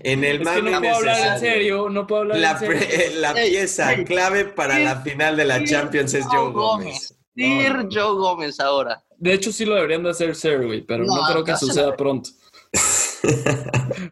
[0.02, 1.90] En el Es que no puedo hablar en serio.
[1.90, 2.78] No puedo hablar La, en serio.
[2.78, 4.06] pre- la pieza ey.
[4.06, 7.18] clave para la final de la Champions es Joe Joe Gómez.
[7.36, 7.64] Gómez.
[7.74, 9.02] Sir Joe Gómez ahora.
[9.22, 11.96] De hecho, sí lo deberían de hacer Sir, güey, pero no, No, creo que suceda
[11.96, 12.32] pronto.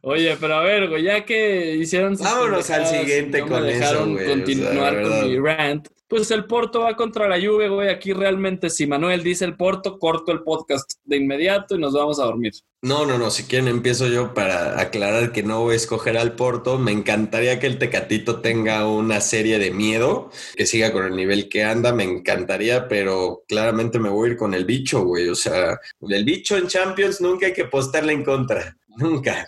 [0.02, 3.66] Oye, pero a ver, güey, ya que hicieron sus Vámonos al siguiente no me con
[3.66, 5.88] eso, dejaron güey, o sea, continuar con mi rant.
[6.10, 7.90] Pues el Porto va contra la Juve, güey.
[7.90, 12.20] Aquí realmente, si Manuel dice el Porto, corto el podcast de inmediato y nos vamos
[12.20, 12.54] a dormir.
[12.82, 13.30] No, no, no.
[13.30, 16.80] Si quieren, empiezo yo para aclarar que no voy a escoger al Porto.
[16.80, 21.48] Me encantaría que el Tecatito tenga una serie de miedo, que siga con el nivel
[21.48, 21.94] que anda.
[21.94, 25.30] Me encantaría, pero claramente me voy a ir con el bicho, güey.
[25.30, 28.79] O sea, el bicho en Champions nunca hay que apostarle en contra.
[29.10, 29.48] Nunca.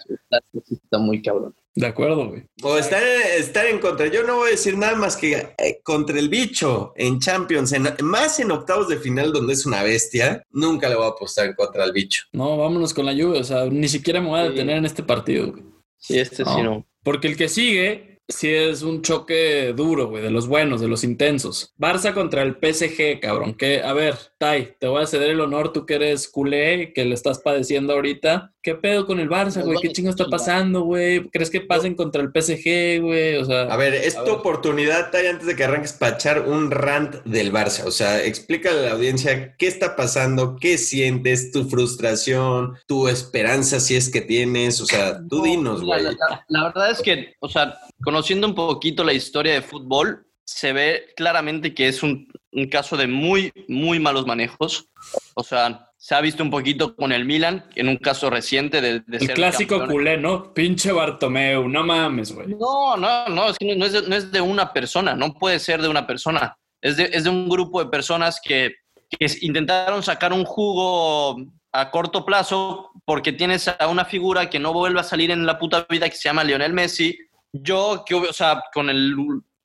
[0.69, 1.55] Está muy cabrón.
[1.73, 2.43] De acuerdo, güey.
[2.63, 4.07] O estar, estar en contra.
[4.07, 7.87] Yo no voy a decir nada más que eh, contra el bicho en Champions, en-
[8.03, 11.53] más en octavos de final donde es una bestia, nunca le voy a apostar en
[11.53, 12.23] contra al bicho.
[12.33, 13.39] No, vámonos con la Juve.
[13.39, 14.49] O sea, ni siquiera me voy a Sí.
[14.51, 15.63] detener en este partido, güey.
[15.97, 16.63] Sí, este sí No.
[16.63, 16.87] no.
[17.03, 21.03] Porque el que sigue, sí es un choque duro, güey, de los buenos, de los
[21.05, 21.73] intensos.
[21.79, 23.53] Barça contra el PSG, cabrón.
[23.53, 27.06] Que, a ver, Tai, te voy a ceder el honor, tú que eres culé, que
[27.06, 28.51] le estás padeciendo ahorita.
[28.63, 29.77] ¿Qué pedo con el Barça, güey?
[29.80, 31.30] ¿Qué chingo está pasando, güey?
[31.30, 33.36] ¿Crees que pasen contra el PSG, güey?
[33.36, 34.39] O sea, A ver, es A tu ver.
[34.39, 37.86] oportunidad, Tai, antes de que arranques para echar un rant del Barça.
[37.86, 43.80] O sea, explícale a la audiencia qué está pasando, qué sientes, tu frustración, tu esperanza
[43.80, 44.82] si es que tienes.
[44.82, 46.01] O sea, tú No, dinos, güey.
[46.01, 50.25] La, la- la verdad es que, o sea, conociendo un poquito la historia de fútbol,
[50.43, 54.87] se ve claramente que es un, un caso de muy, muy malos manejos.
[55.35, 59.01] O sea, se ha visto un poquito con el Milan, en un caso reciente de,
[59.01, 59.97] de el ser clásico campeón.
[59.97, 60.53] culé, ¿no?
[60.53, 62.47] Pinche Bartomeu, no mames, güey.
[62.47, 65.33] No, no, no, es que no, no es de, no es de una persona, no
[65.33, 66.57] puede ser de una persona.
[66.81, 68.73] Es de, es de un grupo de personas que,
[69.09, 71.37] que intentaron sacar un jugo
[71.71, 75.57] a corto plazo porque tienes a una figura que no vuelve a salir en la
[75.59, 77.17] puta vida que se llama Lionel Messi.
[77.53, 79.15] Yo, que, o sea, con el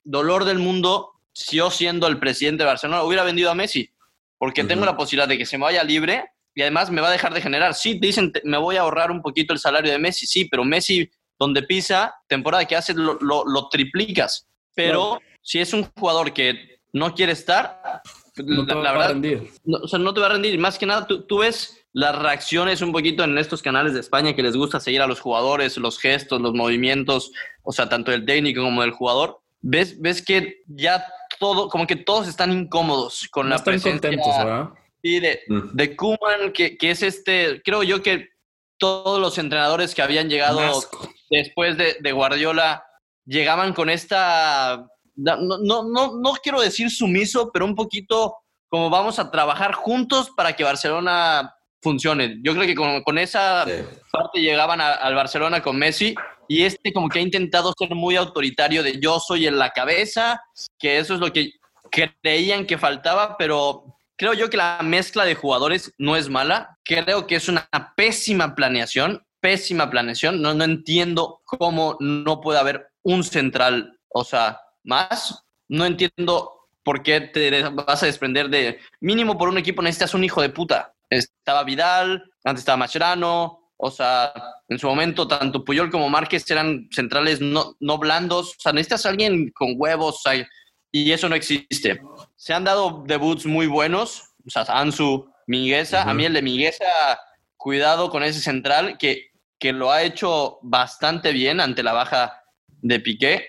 [0.03, 3.89] dolor del mundo, si yo siendo el presidente de Barcelona, hubiera vendido a Messi
[4.39, 6.23] porque tengo la posibilidad de que se me vaya libre
[6.55, 7.73] y además me va a dejar de generar.
[7.73, 10.45] Sí, te dicen, te- me voy a ahorrar un poquito el salario de Messi, sí,
[10.45, 14.47] pero Messi, donde pisa, temporada que hace, lo, lo- lo triplicas.
[14.75, 18.01] Pero si es un jugador que no quiere estar,
[18.37, 19.49] No te la, va a rendir.
[19.63, 20.57] no, o sea, no te va a rendir.
[20.59, 24.35] Más que nada, tú, tú ves las reacciones un poquito en estos canales de España
[24.35, 27.31] que les gusta seguir a los jugadores, los gestos, los movimientos,
[27.63, 29.39] o sea, tanto del técnico como del jugador.
[29.61, 31.03] Ves, ves que ya
[31.39, 34.69] todo, como que todos están incómodos con No la están presencia contentos, ¿verdad?
[35.03, 35.69] sí, de, Mm.
[35.75, 38.29] de Koeman, que, que es este, creo yo que
[38.79, 40.59] todos los entrenadores que habían llegado
[41.29, 42.83] después de, de Guardiola
[43.25, 48.35] llegaban con esta, no, no, no, no quiero decir sumiso, pero un poquito
[48.69, 52.37] como vamos a trabajar juntos para que Barcelona funcione.
[52.43, 53.71] Yo creo que con, con esa Sí.
[54.11, 56.13] parte llegaban a- al Barcelona con Messi
[56.47, 60.41] y este como que ha intentado ser muy autoritario de yo soy en la cabeza,
[60.79, 61.51] que eso es lo que
[62.21, 66.77] creían que faltaba, pero creo yo que la mezcla de jugadores no es mala.
[66.83, 70.41] Creo que es una pésima planeación, pésima planeación.
[70.41, 75.43] No, no entiendo cómo no puede haber un central, o sea, más.
[75.69, 80.23] No entiendo por qué te vas a desprender de mínimo por un equipo necesitas un
[80.23, 80.93] hijo de puta.
[81.09, 84.33] Estaba Vidal, antes estaba Mascherano, o sea,
[84.67, 89.05] en su momento tanto Puyol como Márquez eran centrales no, no blandos, o sea, necesitas
[89.05, 90.47] a alguien con huevos, o sea,
[90.91, 92.01] y eso no existe.
[92.35, 96.09] Se han dado debuts muy buenos, o sea, Ansu, Migueza, Ujú.
[96.09, 96.85] a mí el de Migueza,
[97.55, 102.43] cuidado con ese central que, que lo ha hecho bastante bien ante la baja
[102.81, 103.47] de Piqué,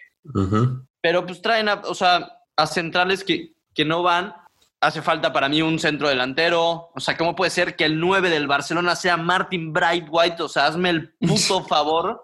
[1.01, 4.35] pero pues traen a, o sea, a centrales que, que no van.
[4.81, 6.91] Hace falta para mí un centro delantero.
[6.95, 10.41] O sea, ¿cómo puede ser que el 9 del Barcelona sea Martin Brightwhite?
[10.41, 12.23] O sea, hazme el puto favor.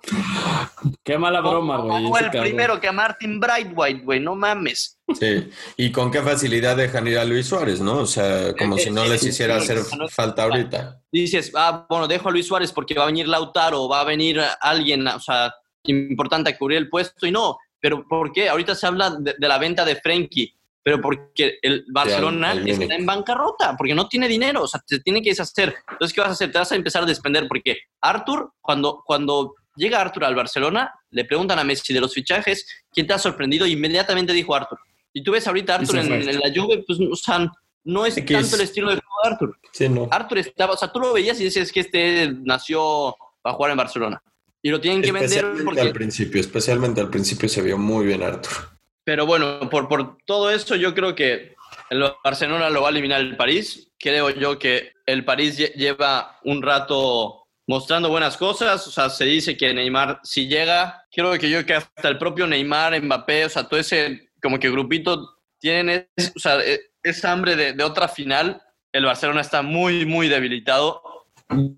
[1.03, 2.05] Qué mala broma, güey.
[2.05, 2.43] Ese el cabrón.
[2.45, 5.01] primero que a Martin Brightwhite, güey, no mames.
[5.19, 7.99] Sí, y con qué facilidad dejan ir a Luis Suárez, ¿no?
[7.99, 9.79] O sea, como Eh, si no eh, les sí, hiciera hacer
[10.11, 11.01] falta ahorita.
[11.11, 14.41] Dices, ah, bueno, dejo a Luis Suárez porque va a venir Lautaro, va a venir
[14.61, 17.59] alguien, o sea, importante a cubrir el puesto y no.
[17.81, 18.49] Pero ¿por qué?
[18.49, 22.95] Ahorita se habla de, de la venta de Frenkie, pero porque el Barcelona al está
[22.95, 25.75] en bancarrota, porque no tiene dinero, o sea, se tiene que deshacer.
[25.91, 26.53] Entonces, ¿qué vas a hacer?
[26.53, 31.25] Te vas a empezar a desprender, porque Arthur, cuando, cuando llega Arthur al Barcelona, le
[31.25, 33.67] preguntan a Messi de los fichajes, ¿quién te ha sorprendido?
[33.67, 34.79] Inmediatamente dijo Arthur.
[35.15, 37.51] Y tú ves ahorita a Arthur en, la Juve, pues, o sea,
[37.85, 39.59] no es tanto el estilo de juego de Arthur.
[39.73, 40.09] Sí, no.
[40.11, 43.79] Arthur estaba, o sea, tú lo veías y dices que este nació para jugar en
[43.79, 44.23] Barcelona.
[44.61, 45.81] Y lo tienen que vender porque...
[45.81, 48.74] al principio, especialmente al principio se vio muy bien Arthur.
[49.05, 51.55] Pero bueno, por, por todo eso yo creo que
[51.91, 53.93] el Barcelona lo va a eliminar el París.
[53.99, 58.87] Creo yo que el París lleva un rato mostrando buenas cosas.
[58.87, 62.47] O sea, se dice que Neymar, si llega, creo que yo que hasta el propio
[62.47, 67.57] Neymar, Mbappé, o sea, todo ese como que grupito tienen o sea, e, esa hambre
[67.57, 68.61] de, de otra final.
[68.93, 71.03] El Barcelona está muy, muy debilitado.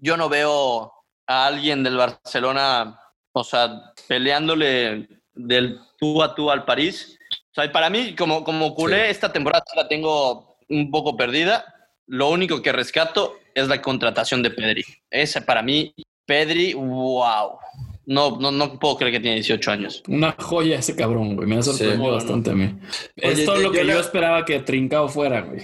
[0.01, 0.93] Yo no veo
[1.27, 3.01] a alguien del Barcelona,
[3.33, 7.16] o sea, peleándole del tú a tú al París.
[7.57, 11.65] O sea, para mí, como, como culé, esta temporada la tengo un poco perdida.
[12.07, 14.85] Lo único que rescato es la contratación de Pedri.
[15.11, 15.95] Ese para mí,
[16.27, 17.59] Pedri, wow.
[18.05, 20.03] No, no, no puedo creer que tiene 18 años.
[20.07, 21.49] Una joya ese cabrón, güey.
[21.49, 22.79] Me ha sorprendido bastante a mí.
[23.17, 25.63] es todo lo que yo, esperaba que Trincao fuera, güey.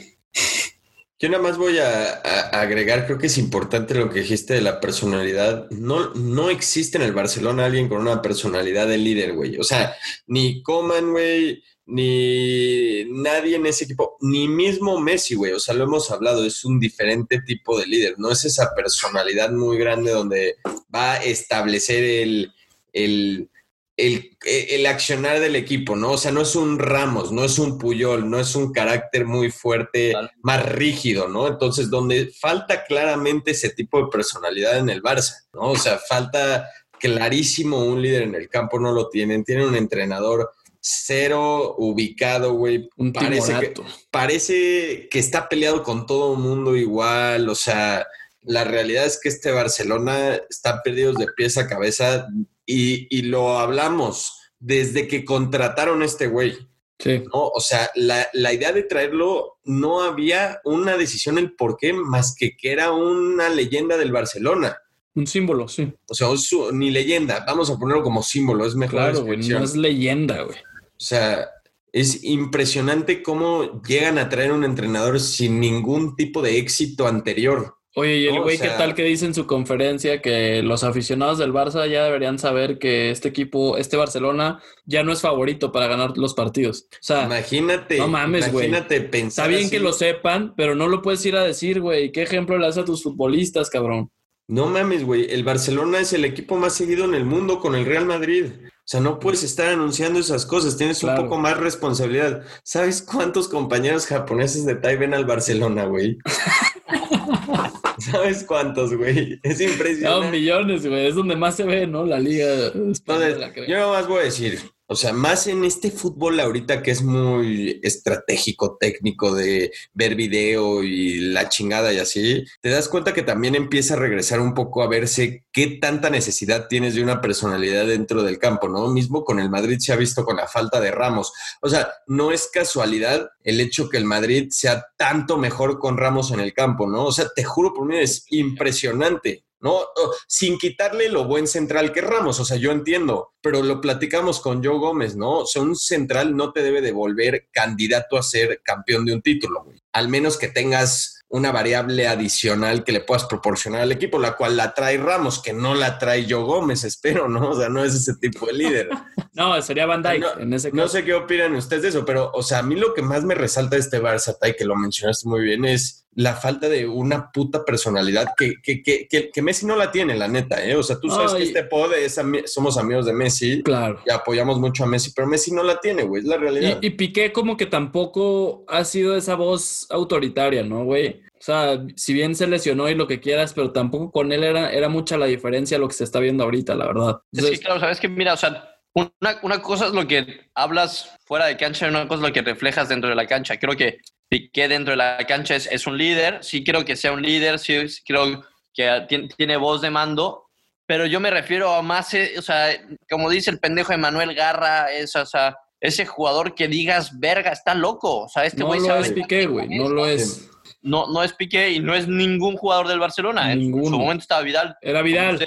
[1.21, 2.15] Yo nada más voy a,
[2.51, 5.71] agregar, creo que es importante lo que dijiste de la personalidad.
[5.71, 9.57] No, no existe en el Barcelona alguien con una personalidad de líder, güey.
[9.59, 9.95] O sea,
[10.27, 15.53] ni Coman, güey, ni nadie en ese equipo, ni mismo Messi, güey.
[15.53, 18.15] O sea, lo hemos hablado, es un diferente tipo de líder.
[18.19, 20.57] No es esa personalidad muy grande donde
[20.95, 22.53] va a establecer el,
[22.93, 23.51] el
[23.97, 26.13] el, el, accionar del equipo, ¿no?
[26.13, 29.51] O sea, no es un Ramos, no es un Puyol, no es un carácter muy
[29.51, 31.47] fuerte, más rígido, ¿no?
[31.47, 35.73] Entonces, donde falta claramente ese tipo de personalidad en el Barça, ¿no?
[35.73, 36.69] O sea, falta
[36.99, 40.51] clarísimo un líder en el campo, no lo tienen, tienen un entrenador
[40.83, 42.91] cero ubicado, güey.
[42.97, 43.75] Un parece que,
[44.11, 48.07] parece que está peleado con todo el mundo igual, o sea,
[48.43, 52.27] la realidad es que este Barcelona está perdido de pies a cabeza
[52.67, 56.57] y, lo hablamos desde que contrataron a este güey.
[56.99, 57.19] Sí.
[57.33, 57.49] ¿no?
[57.49, 62.57] O sea, la, idea de traerlo no había una decisión el por qué, más que
[62.57, 64.79] que era una leyenda del Barcelona.
[65.15, 65.93] Un símbolo, sí.
[66.09, 66.29] O sea,
[66.73, 68.99] ni leyenda, vamos a ponerlo como símbolo, es mejor.
[68.99, 70.57] Claro, güey, no es leyenda, güey.
[71.03, 71.51] O sea,
[71.93, 77.75] es impresionante cómo llegan a traer un entrenador sin ningún tipo de éxito anterior.
[77.97, 81.53] Oye, y el güey, ¿qué tal que dice en su conferencia que los aficionados del
[81.53, 86.17] Barça ya deberían saber que este equipo, este Barcelona, ya no es favorito para ganar
[86.17, 86.87] los partidos?
[86.93, 88.69] O sea, imagínate, no mames, güey.
[88.69, 89.51] Imagínate pensar.
[89.51, 92.13] Está bien que lo sepan, pero no lo puedes ir a decir, güey.
[92.13, 94.09] ¿Qué ejemplo le das a tus futbolistas, cabrón?
[94.49, 95.31] No mames, güey.
[95.31, 98.47] El Barcelona es el equipo más seguido en el mundo con el Real Madrid.
[98.65, 102.43] O sea, no puedes estar anunciando esas cosas, tienes un poco más responsabilidad.
[102.65, 106.19] ¿Sabes cuántos compañeros japoneses de Tai ven al Barcelona, güey?
[107.99, 109.39] ¿Sabes cuántos, güey?
[109.45, 110.27] Es impresionante.
[110.27, 111.07] No, millones, güey.
[111.07, 112.05] Es donde más se ve, ¿no?
[112.05, 112.73] La liga.
[112.75, 114.59] Yo nada más voy a decir,
[114.93, 120.83] o sea, más en este fútbol ahorita que es muy estratégico, técnico de ver video
[120.83, 124.83] y la chingada y así, te das cuenta que también empieza a regresar un poco
[124.83, 128.89] a verse qué tanta necesidad tienes de una personalidad dentro del campo, ¿no?
[128.89, 131.33] Mismo con el Madrid se ha visto con la falta de Ramos.
[131.63, 136.33] O sea, no es casualidad el hecho que el Madrid sea tanto mejor con Ramos
[136.33, 137.07] en el campo, ¿no?
[137.07, 139.45] O sea, te juro por mí es impresionante.
[139.63, 139.81] ¿No?
[140.27, 144.63] Sin quitarle lo buen central que Ramos, o sea, yo entiendo, pero lo platicamos con
[144.63, 145.39] Joe Gómez, ¿no?
[145.39, 149.65] O sea, un central no te debe devolver candidato a ser campeón de un título,
[149.65, 149.81] güey.
[149.93, 154.55] Al menos que tengas una variable adicional que le puedas proporcionar al equipo, la cual
[154.55, 157.51] la trae Ramos, que no la trae Joe Gómez, espero, ¿no?
[157.51, 158.91] O sea, no es ese tipo de líder.
[159.33, 160.83] no, sería Van Dijk en ese caso.
[160.83, 163.25] No sé qué opinan ustedes de eso, pero, o sea, a mí lo que más
[163.25, 166.87] me resalta de este Barça, Tai, que lo mencionaste muy bien, es la falta de
[166.87, 170.77] una puta personalidad que, que, que, que, Messi no la tiene, la neta, ¿eh?
[170.77, 173.63] O sea, tú sabes que este pod es somos amigos de Messi.
[173.63, 174.01] Claro.
[174.07, 176.79] Y apoyamos mucho a Messi, pero Messi no la tiene, güey, es la realidad.
[176.83, 181.23] Y, y Piqué como que tampoco ha sido esa voz autoritaria, ¿no, güey?
[181.43, 184.71] O sea, si bien se lesionó y lo que quieras, pero tampoco con él era,
[184.71, 187.21] era mucha la diferencia lo que se está viendo ahorita, la verdad.
[187.33, 191.47] sí, claro, sabes que mira, o sea, una, una, cosa es lo que hablas fuera
[191.47, 193.59] de cancha y una cosa es lo que reflejas dentro de la cancha.
[193.59, 197.13] Creo que Piqué dentro de la cancha es, es un líder, sí creo que sea
[197.13, 200.47] un líder, sí creo que tiene, voz de mando,
[200.87, 202.69] pero yo me refiero a más, eh, o sea,
[203.11, 207.51] como dice el pendejo de Manuel Garra, es, o sea, ese jugador que digas, verga,
[207.51, 210.49] está loco, o sea, este güey No lo es Piqué, güey, no lo es
[210.83, 213.53] no, no es Piqué y no es ningún jugador del Barcelona.
[213.53, 214.77] En su momento estaba Vidal.
[214.83, 215.41] Era Vidal.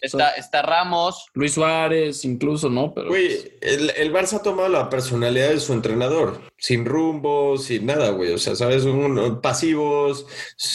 [0.00, 1.26] está, está, Ramos.
[1.34, 2.92] Luis Suárez, incluso, ¿no?
[2.94, 3.08] Pero...
[3.08, 6.40] Güey, el, el, Barça ha tomado la personalidad de su entrenador.
[6.58, 8.32] Sin rumbo, sin nada, güey.
[8.32, 8.84] O sea, ¿sabes?
[8.84, 10.26] Un, pasivos.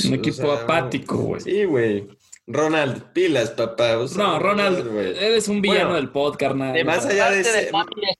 [0.06, 1.42] Un equipo apático, güey.
[1.42, 2.08] Sí, güey.
[2.48, 3.98] Ronald, pilas, papá.
[4.16, 6.84] no, Ronald, eres un villano del pod, carnal.
[6.84, 7.72] más allá de ese...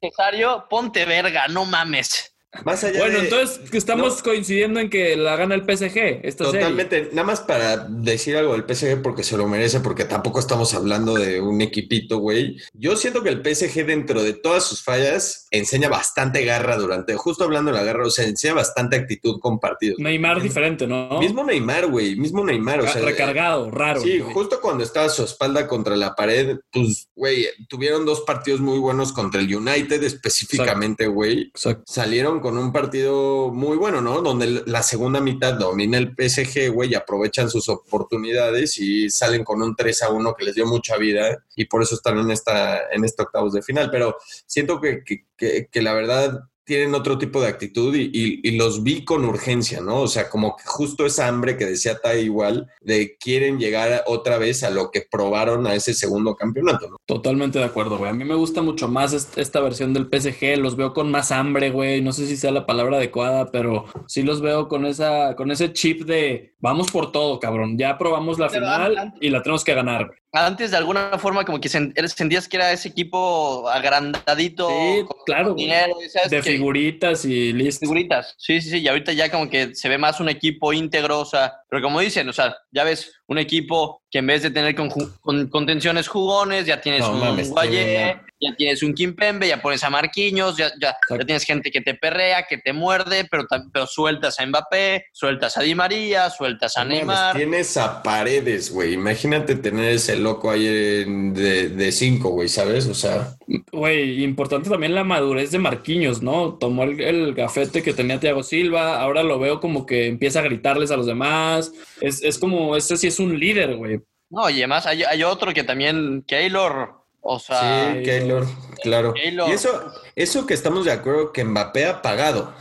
[0.02, 2.32] necesario, ponte verga, no mames.
[2.66, 6.60] Más allá Bueno, de- entonces estamos coincidiendo en que la gana el PSG esta serie.
[6.60, 10.74] Totalmente, nada más para decir algo del PSG porque se lo merece, porque tampoco estamos
[10.74, 12.58] hablando de un equipito, güey.
[12.74, 17.46] Yo siento que el PSG dentro de todas sus fallas enseña bastante garra durante, justo
[17.46, 19.98] hablando de la garra, o sea, enseña bastante actitud con partidos.
[20.00, 21.20] Neymar diferente, ¿no?
[21.20, 24.02] Mismo Neymar, güey, mismo Neymar, o sea, recargado, raro.
[24.02, 24.34] Sí, güey.
[24.34, 29.14] justo cuando estaba su espalda contra la pared, pues, güey, tuvieron dos partidos muy buenos
[29.14, 31.44] contra el United específicamente, güey.
[31.44, 31.84] Exacto.
[31.88, 34.22] Salieron con un partido muy bueno, ¿no?
[34.22, 39.62] Donde la segunda mitad domina el PSG, güey, y aprovechan sus oportunidades y salen con
[39.62, 42.90] un 3 a 1 que les dio mucha vida y por eso están en esta,
[42.92, 43.90] en este octavos de final.
[43.92, 45.04] Pero siento que,
[45.38, 49.82] que la verdad tienen otro tipo de actitud y, y, y, los vi con urgencia,
[49.82, 50.02] ¿no?
[50.02, 54.38] O sea, como que justo esa hambre que decía Tai igual, de quieren llegar otra
[54.38, 56.98] vez a lo que probaron a ese segundo campeonato, ¿no?
[57.06, 58.10] Totalmente de acuerdo, güey.
[58.12, 61.32] A mí me gusta mucho más esta, esta versión del PSG, los veo con más
[61.32, 62.02] hambre, güey.
[62.02, 65.74] No sé si sea la palabra adecuada, pero sí los veo con esa, con ese
[65.74, 67.78] chip de vamos por todo, cabrón.
[67.78, 70.20] Ya probamos la Pero final antes- y la tenemos que ganar, güey.
[70.34, 74.70] Antes, de alguna forma, como que sentías que era ese equipo agrandadito.
[74.70, 75.66] Sí, con claro, güey.
[75.66, 76.30] dinero, ¿sabes?
[76.30, 77.82] De Que- figuritas y listo.
[77.82, 78.34] Figuritas.
[78.38, 78.78] Sí, sí, sí.
[78.80, 82.00] Y ahorita ya como que se ve más un equipo íntegro, o sea, pero como
[82.00, 86.08] dicen, o sea, ya ves un equipo que en vez de tener conju- con, contenciones
[86.08, 89.90] jugones, ya tienes No un mames, Guayé, tiene- ya tienes un Kimpembe, ya pones a
[89.90, 94.40] Marquinhos, ya, ya, ya tienes gente que te perrea, que te muerde, pero, pero sueltas
[94.40, 97.36] a Mbappé, sueltas a Di María, sueltas a Neymar.
[97.38, 98.94] Tienes a paredes, güey.
[98.94, 102.88] Imagínate tener ese loco ahí en- de, de cinco, güey, ¿sabes?
[102.88, 103.36] O sea,
[103.72, 106.54] Güey, importante también la madurez de Marquinhos, ¿no?
[106.56, 110.44] Tomó el, el gafete que tenía Thiago Silva, ahora lo veo como que empieza a
[110.44, 111.72] gritarles a los demás.
[112.00, 114.00] Es, es como, ese sí es un líder, güey.
[114.30, 118.46] No, y además hay, hay otro que también, Keylor, o sea, sí, Keylor,
[118.84, 119.14] claro.
[119.14, 119.50] Keylor.
[119.50, 122.54] Y eso, eso que estamos de acuerdo que Mbappé ha pagado,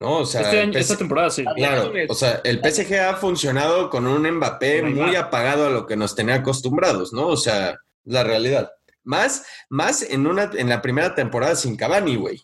[0.00, 0.18] ¿no?
[0.18, 1.44] O sea, Este año- esta temporada sí.
[1.56, 5.96] Claro, o sea, el PSG ha funcionado con un Mbappé muy apagado a lo que
[5.96, 7.26] nos tenía acostumbrados, ¿no?
[7.28, 8.70] O sea, la realidad.
[9.02, 12.40] Más, más en una, en la primera temporada sin Cavani, güey.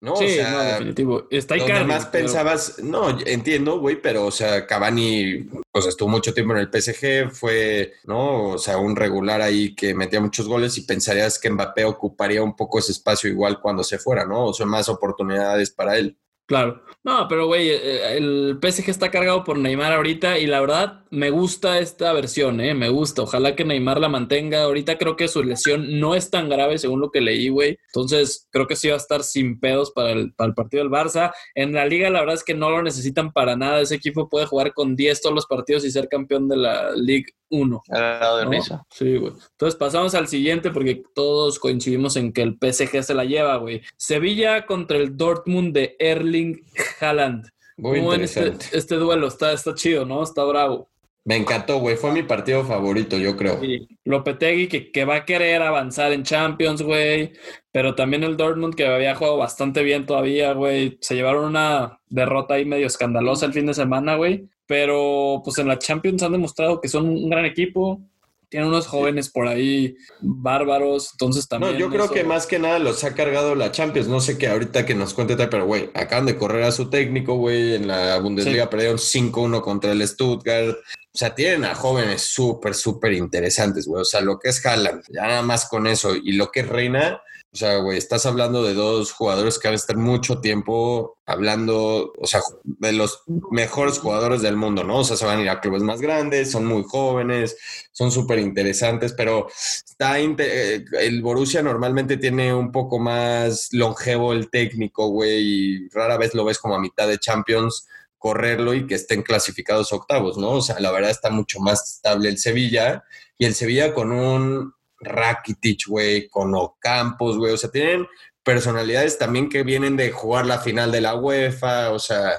[0.00, 0.14] ¿No?
[0.16, 1.26] sí, o sea, no, definitivo.
[1.30, 6.08] Está donde Icardi, más pero- pensabas, no, entiendo, güey, pero, o sea, Cavani, pues estuvo
[6.08, 8.50] mucho tiempo en el PSG, fue, ¿no?
[8.50, 12.54] O sea, un regular ahí que metía muchos goles y pensarías que Mbappé ocuparía un
[12.54, 14.46] poco ese espacio igual cuando se fuera, ¿no?
[14.46, 16.16] O sea, más oportunidades para él.
[16.46, 16.82] Claro.
[17.06, 21.30] No, pero güey, eh, el PSG está cargado por Neymar ahorita y la verdad me
[21.30, 22.74] gusta esta versión, ¿eh?
[22.74, 23.22] Me gusta.
[23.22, 24.64] Ojalá que Neymar la mantenga.
[24.64, 27.78] Ahorita creo que su lesión no es tan grave según lo que leí, güey.
[27.94, 30.92] Entonces creo que sí va a estar sin pedos para el, para el partido del
[30.92, 31.32] Barça.
[31.54, 33.80] En la liga la verdad es que no lo necesitan para nada.
[33.80, 37.26] Ese equipo puede jugar con 10 todos los partidos y ser campeón de la League
[37.50, 37.82] 1.
[37.88, 38.50] Cagado de ¿no?
[38.50, 38.84] risa.
[38.90, 39.32] Sí, güey.
[39.52, 43.82] Entonces pasamos al siguiente porque todos coincidimos en que el PSG se la lleva, güey.
[43.96, 46.64] Sevilla contra el Dortmund de Erling
[47.00, 47.46] Haaland.
[47.76, 48.78] Muy ¿Cómo ven este, interesante.
[48.78, 49.26] este duelo?
[49.28, 50.22] Está, está chido, ¿no?
[50.22, 50.88] Está bravo.
[51.26, 51.96] Me encantó, güey.
[51.96, 53.62] Fue mi partido favorito, yo creo.
[53.62, 57.32] Y Lopetegui que, que va a querer avanzar en Champions, güey.
[57.72, 60.98] Pero también el Dortmund que había jugado bastante bien todavía, güey.
[61.00, 64.48] Se llevaron una derrota ahí medio escandalosa el fin de semana, güey.
[64.66, 68.00] Pero pues en la Champions han demostrado que son un gran equipo.
[68.48, 71.10] Tienen unos jóvenes por ahí bárbaros.
[71.12, 71.72] Entonces también.
[71.72, 74.08] No, yo creo eso- que más que nada los ha cargado la Champions.
[74.08, 76.88] No sé qué ahorita que nos cuente, tal, pero güey, acaban de correr a su
[76.90, 77.74] técnico, güey.
[77.74, 78.68] En la Bundesliga Sí.
[78.70, 80.76] perdieron 5-1 contra el Stuttgart.
[80.76, 84.02] O sea, tienen a jóvenes súper, súper interesantes, güey.
[84.02, 86.14] O sea, lo que es Haaland, ya nada más con eso.
[86.14, 87.20] Y lo que es Reina,
[87.56, 92.12] o sea, güey, estás hablando de dos jugadores que van a estar mucho tiempo hablando,
[92.18, 94.98] o sea, de los mejores jugadores del mundo, ¿no?
[94.98, 97.56] O sea, se van a ir a clubes más grandes, son muy jóvenes,
[97.92, 104.50] son súper interesantes, pero está eh, el Borussia normalmente tiene un poco más longevo el
[104.50, 107.86] técnico, güey, y rara vez lo ves como a mitad de Champions
[108.18, 110.50] correrlo y que estén clasificados octavos, ¿no?
[110.50, 113.02] O sea, la verdad está mucho más estable el Sevilla
[113.38, 114.74] y el Sevilla con un
[115.06, 118.06] Rakitic, güey, con Ocampos, güey, o sea, tienen
[118.42, 122.32] personalidades también que vienen de jugar la final de la UEFA, o sea,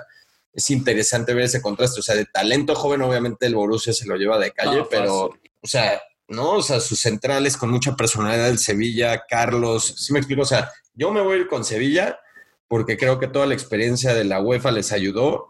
[0.53, 4.15] es interesante ver ese contraste, o sea, de talento joven obviamente el Borussia se lo
[4.15, 8.47] lleva de calle, No, pero, o sea, no, o sea, sus centrales con mucha personalidad
[8.47, 10.41] del Sevilla, Carlos, ¿sí me explico?
[10.41, 12.19] O sea, yo me voy a ir con Sevilla
[12.67, 15.47] porque creo que toda la experiencia de la UEFA les ayudó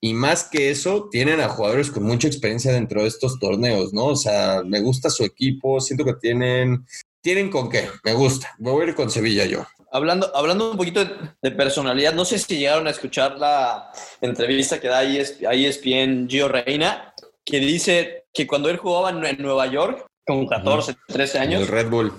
[0.00, 4.06] y más que eso, tienen a jugadores con mucha experiencia dentro de estos torneos, ¿no?
[4.06, 6.86] O sea, me gusta su equipo, siento que tienen,
[7.20, 9.66] tienen con qué, me gusta, me voy a ir con Sevilla yo.
[9.90, 11.10] Hablando, hablando un poquito de,
[11.40, 13.90] de personalidad, no sé si llegaron a escuchar la
[14.20, 17.14] entrevista que da ES a ESPN Gio Reina,
[17.44, 21.68] que dice que cuando él jugaba en, Nueva York, con 14, 13 En años, el
[21.68, 22.12] Red Bull.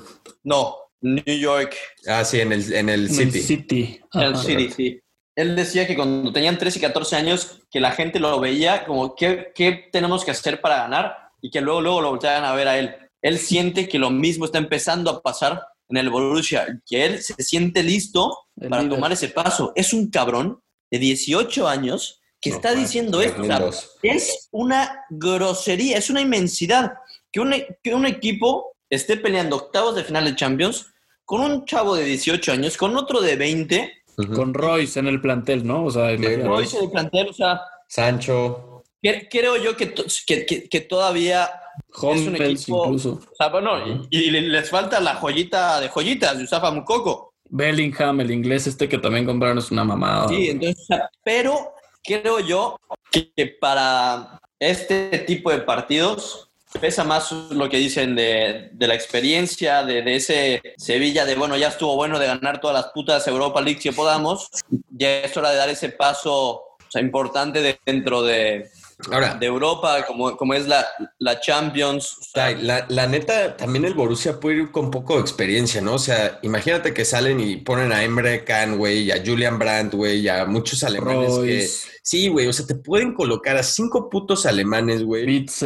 [0.43, 1.75] no, New York,
[2.07, 3.39] Ah, sí, en el, en el En el City.
[3.41, 4.01] City.
[4.13, 4.35] en el.
[4.37, 4.99] City, sí.
[5.35, 9.15] él decía que cuando tenían 13 y 14 años, que la gente lo veía como,
[9.15, 11.15] ¿qué, qué tenemos que hacer para ganar?
[11.41, 12.95] Y que luego, luego lo volteaban a ver a él.
[13.21, 17.33] Él siente que lo mismo está empezando a pasar en el Borussia, que él se
[17.41, 18.95] siente listo El para líder.
[18.95, 19.71] tomar ese paso.
[19.75, 23.41] Es un cabrón de 18 años que No, está man, diciendo esto.
[23.41, 23.91] O sea, tremendos.
[24.03, 26.93] es una grosería, es una inmensidad.
[27.31, 30.87] Que un, que un equipo esté peleando octavos de final de Champions
[31.25, 34.33] con un chavo de 18 años, con otro de 20, Ujú.
[34.33, 35.85] Con Royce en el plantel, ¿no?
[35.85, 36.43] O sea, imagínate.
[36.47, 38.83] Royce en el plantel, o sea, Sancho.
[39.01, 41.49] cre- creo yo que, to- que, que- que todavía,
[42.01, 43.11] Hummels equipo- incluso.
[43.31, 47.33] o sea, bueno, y, y les falta la joyita de joyitas, Yusafa Mukoko.
[47.49, 50.27] Bellingham, el inglés este que también compraron es una mamada.
[50.27, 51.73] Sí, entonces, o sea, pero
[52.03, 52.77] creo yo
[53.09, 56.48] que, que para este tipo de partidos
[56.79, 61.57] pesa más lo que dicen de, de la experiencia, de, de ese Sevilla, de bueno,
[61.57, 64.49] ya estuvo bueno de ganar todas las putas Europa League que podamos,
[64.91, 68.69] ya es hora de dar ese paso o sea, importante de- dentro de,
[69.11, 70.85] Ahora, de Europa, como, como es la,
[71.19, 72.17] la Champions.
[72.19, 75.79] O sea, Ay, La, la neta, también el Borussia puede ir con poco de experiencia,
[75.81, 75.93] ¿no?
[75.93, 79.93] O sea, imagínate que salen y ponen a Emre Can, güey, y a Julian Brandt,
[79.93, 81.69] güey, y a muchos alemanes que...
[82.09, 85.25] Sí, güey, o sea, te pueden colocar a cinco putos alemanes, güey.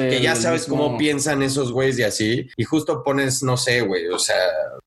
[0.10, 2.48] Que ya sabes cómo piensan esos güeyes y así.
[2.58, 4.36] Y justo pones, no sé, güey, o sea,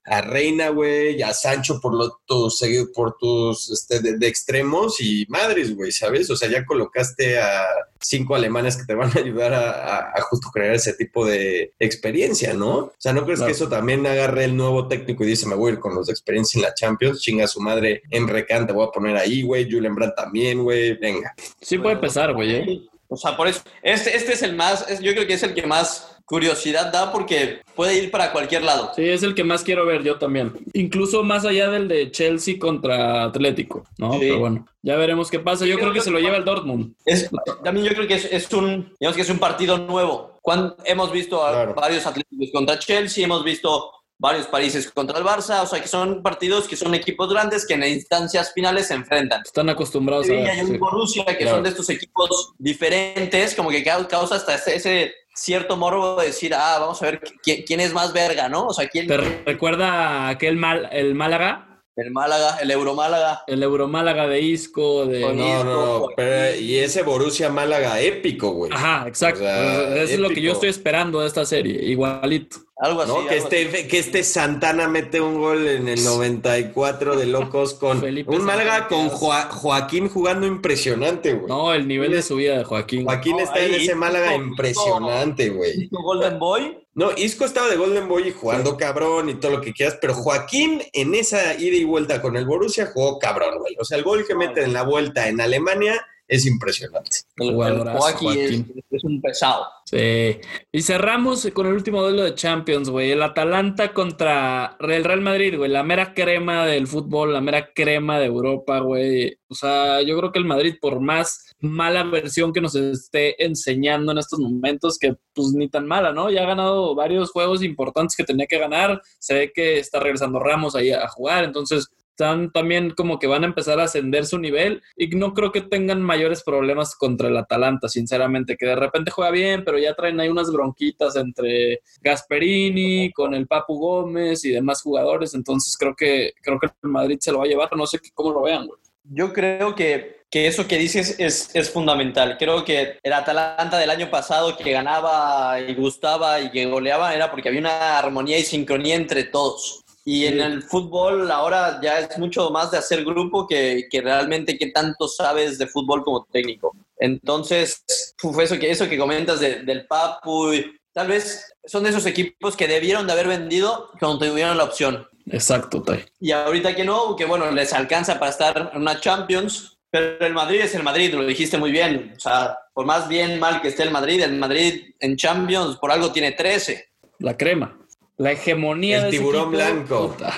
[0.05, 2.61] a Reina, güey, y a Sancho por lo, tus,
[2.93, 6.29] por tus, este, de, de extremos y madres, güey, ¿sabes?
[6.29, 7.65] O sea, ya colocaste a
[7.99, 11.73] cinco alemanes que te van a ayudar a, a- a justo crear ese tipo de
[11.79, 12.75] experiencia, ¿no?
[12.77, 13.47] O sea, ¿no crees Claro.
[13.47, 16.05] que eso también agarre el nuevo técnico y dice, me voy a ir con los
[16.05, 19.17] de experiencia en la Champions, chinga a su madre, Emre Can te voy a poner
[19.17, 21.33] ahí, güey, Julian Brandt también, güey, venga.
[21.61, 22.81] Sí puede pesar, güey, ¿eh?
[23.09, 25.53] O sea, por eso, este, este es el más, es- yo creo que es el
[25.53, 28.91] que más curiosidad da porque puede ir para cualquier lado.
[28.93, 30.51] Sí, es el que más quiero ver yo también.
[30.73, 34.11] Incluso más allá del de Chelsea contra Atlético, ¿no?
[34.13, 34.19] Sí.
[34.19, 35.65] Pero bueno, ya veremos qué pasa.
[35.65, 36.95] Yo Creo creo que que- se lo lleva el Dortmund.
[37.05, 37.29] Es,
[37.63, 40.37] también yo creo que es, es un, digamos que es un partido nuevo.
[40.41, 41.73] Cuando, hemos visto a Claro.
[41.75, 46.23] varios Atléticos contra Chelsea, hemos visto varios Países contra el Barça, o sea que son
[46.23, 49.41] partidos que son equipos grandes que en instancias finales se enfrentan.
[49.45, 50.61] Están acostumbrados a ver.
[50.63, 50.77] un sí.
[50.77, 51.57] Borussia que Claro.
[51.57, 56.53] son de estos equipos diferentes, como que cau- causa hasta ese, cierto morbo de decir,
[56.55, 58.67] ah, vamos a ver qui- quién es más verga, ¿no?
[58.67, 61.63] O sea, quién, ¿Te recuerda aquel mal, el Málaga?
[61.95, 63.41] el Málaga, el Euromálaga.
[63.47, 65.19] El Euromálaga de Isco, de...
[65.19, 66.13] No, no, no, Joaquín.
[66.15, 68.71] pero y ese Borussia Málaga épico, güey.
[68.71, 69.39] Ajá, exacto.
[69.41, 72.57] O sea, es lo que yo estoy esperando de esta serie, igualito.
[72.79, 73.11] Algo así.
[73.11, 73.27] ¿no?
[73.27, 73.55] que, algo así.
[73.57, 78.43] este, que este Santana mete un gol en el 94 de locos con Felipe un
[78.43, 79.09] Málaga Santana, con
[79.49, 81.47] Joaquín jugando impresionante, güey.
[81.47, 83.05] No, el nivel de subida de Joaquín.
[83.05, 85.89] Joaquín No, está en ese Málaga Isco- impresionante, güey.
[85.91, 86.77] Golden Boy.
[86.93, 90.13] No, Isco estaba de Golden Boy y jugando cabrón y todo lo que quieras, pero
[90.15, 93.75] Joaquín en esa ida y vuelta con el Borussia jugó cabrón, güey.
[93.79, 97.19] O sea, el gol que mete en la vuelta en Alemania es impresionante.
[97.37, 99.65] El, Joaquín es, es un pesado.
[99.85, 100.39] Sí.
[100.71, 103.11] Y cerramos con el último duelo de Champions, güey.
[103.11, 105.71] El Atalanta contra el Real Madrid, güey.
[105.71, 109.37] La mera crema del fútbol, la mera crema de Europa, güey.
[109.47, 114.11] O sea, yo creo que el Madrid, por más mala versión que nos esté enseñando
[114.11, 116.29] en estos momentos, que pues ni tan mala, ¿no?
[116.29, 119.01] Ya ha ganado varios juegos importantes que tenía que ganar.
[119.19, 121.87] Se ve que está regresando Ramos ahí a jugar, entonces
[122.17, 125.61] están también como que van a empezar a ascender su nivel y no creo que
[125.61, 130.19] tengan mayores problemas contra el Atalanta, sinceramente, que de repente juega bien, pero ya traen
[130.19, 136.33] ahí unas bronquitas entre Gasperini, con el Papu Gómez y demás jugadores, entonces creo que
[136.41, 138.79] creo que el Madrid se lo va a llevar, no sé cómo lo vean, güey.
[139.03, 142.37] Yo creo que, que eso que dices es, es fundamental.
[142.37, 147.31] Creo que el Atalanta del año pasado que ganaba y gustaba y que goleaba era
[147.31, 149.85] porque había una armonía y sincronía entre todos.
[150.09, 154.57] Y en el fútbol ahora ya es mucho más de hacer grupo que, que realmente
[154.57, 156.71] qué tanto sabes de fútbol como técnico.
[156.97, 157.83] Entonces,
[158.23, 160.51] uf, eso que, eso que comentas de- del Papu,
[160.93, 165.05] tal vez son esos equipos que debieron de haber vendido cuando tuvieron la opción.
[165.29, 166.05] Exacto, Tai.
[166.21, 170.33] Y ahorita que no, que bueno, les alcanza para estar en una Champions, pero el
[170.33, 172.13] Madrid es el Madrid, lo dijiste muy bien.
[172.15, 175.91] O sea, por más bien mal que esté el Madrid, el Madrid en Champions por
[175.91, 176.91] algo tiene 13.
[177.19, 177.77] La crema.
[178.17, 180.09] La hegemonía El de tiburón blanco.
[180.11, 180.33] puta.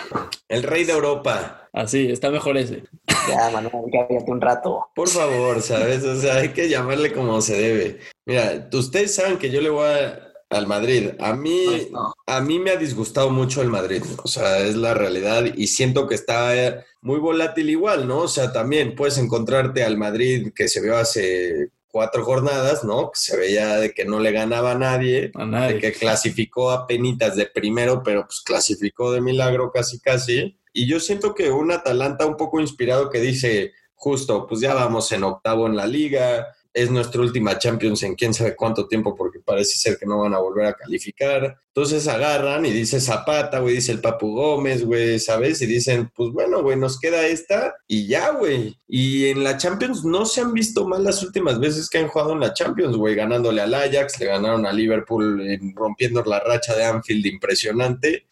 [0.47, 1.69] El rey de Europa.
[1.71, 2.83] Así, está mejor ese.
[3.29, 4.87] Ya, Manuel, cállate un rato.
[4.95, 6.03] Por favor, ¿sabes?
[6.03, 7.99] O sea, hay que llamarle como se debe.
[8.25, 10.19] Mira, ustedes saben que yo le voy a-
[10.49, 11.11] al Madrid.
[11.19, 12.11] A mí, No.
[12.25, 14.01] a mí me ha disgustado mucho el Madrid.
[14.23, 18.21] O sea, es la realidad y siento que está eh, muy volátil igual, ¿no?
[18.21, 23.11] O sea, también puedes encontrarte al Madrid que se vio hace cuatro jornadas, ¿no?
[23.11, 25.31] Que se veía de que no le ganaba a nadie.
[25.35, 30.57] A de que clasificó a penitas de primero, pero pues clasificó de milagro casi casi.
[30.71, 35.11] Y yo siento que un Atalanta un poco inspirado que dice, justo, pues ya vamos
[35.11, 39.39] en octavo en la liga, es nuestra última Champions en quién sabe cuánto tiempo, porque
[39.39, 41.59] parece ser que no van a volver a calificar.
[41.79, 45.61] Entonces agarran y dice Zapata, güey, dice el Papu Gómez, güey, ¿sabes?
[45.61, 48.77] Y dicen, pues bueno, güey, nos queda esta y ya, güey.
[48.85, 52.33] Y en la Champions no se han visto mal las últimas veces que han jugado
[52.33, 56.75] en la Champions, güey, ganándole al Ajax, le ganaron a Liverpool, eh, rompiendo la racha
[56.75, 58.25] de Anfield impresionante,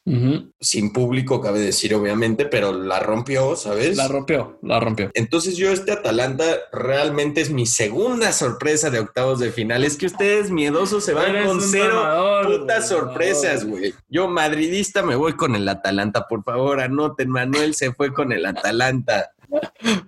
[0.60, 3.98] sin público, cabe decir, obviamente, pero la rompió, ¿sabes?
[3.98, 5.12] La rompió, la rompió.
[5.14, 9.84] Entonces yo este Atalanta realmente es mi segunda sorpresa de octavos de final.
[9.84, 12.04] Es que ustedes miedosos se van Eres con cero
[12.46, 13.02] putas güey,
[13.44, 13.66] mamador.
[13.68, 13.94] güey.
[14.10, 18.46] Yo madridista me voy con el Atalanta, por favor, anoten, Manuel se fue con el
[18.46, 19.32] Atalanta.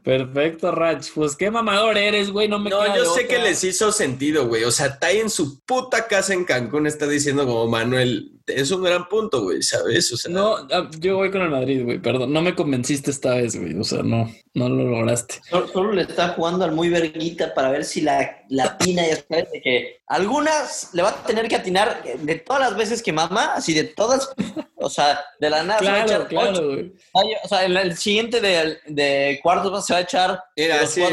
[0.04, 1.08] Perfecto, Rach.
[1.14, 2.48] Pues qué mamador eres, güey.
[2.48, 3.28] No me No, queda yo sé otra.
[3.28, 4.64] que les hizo sentido, güey.
[4.66, 8.84] O sea, Tai en su puta casa en Cancún está diciendo como Manuel, es un
[8.84, 10.12] gran punto, güey, ¿sabes?
[10.12, 12.00] O sea, No, ah, yo voy con el Madrid, güey.
[12.00, 13.78] Perdón, no me convenciste esta vez, güey.
[13.80, 15.36] O sea, no, no lo lograste.
[15.50, 19.16] Solo, solo le está jugando al muy verguita para ver si la, la atina, ya
[19.16, 23.14] sabes, de que algunas le va a tener que atinar de todas las veces que
[23.14, 24.30] mama, así de todas,
[24.76, 26.66] o sea, de la nada se va a Claro, echar claro, ocho.
[26.68, 26.94] güey.
[27.14, 31.04] Ay, O sea, en el siguiente de, de cuartos se va a echar Era así,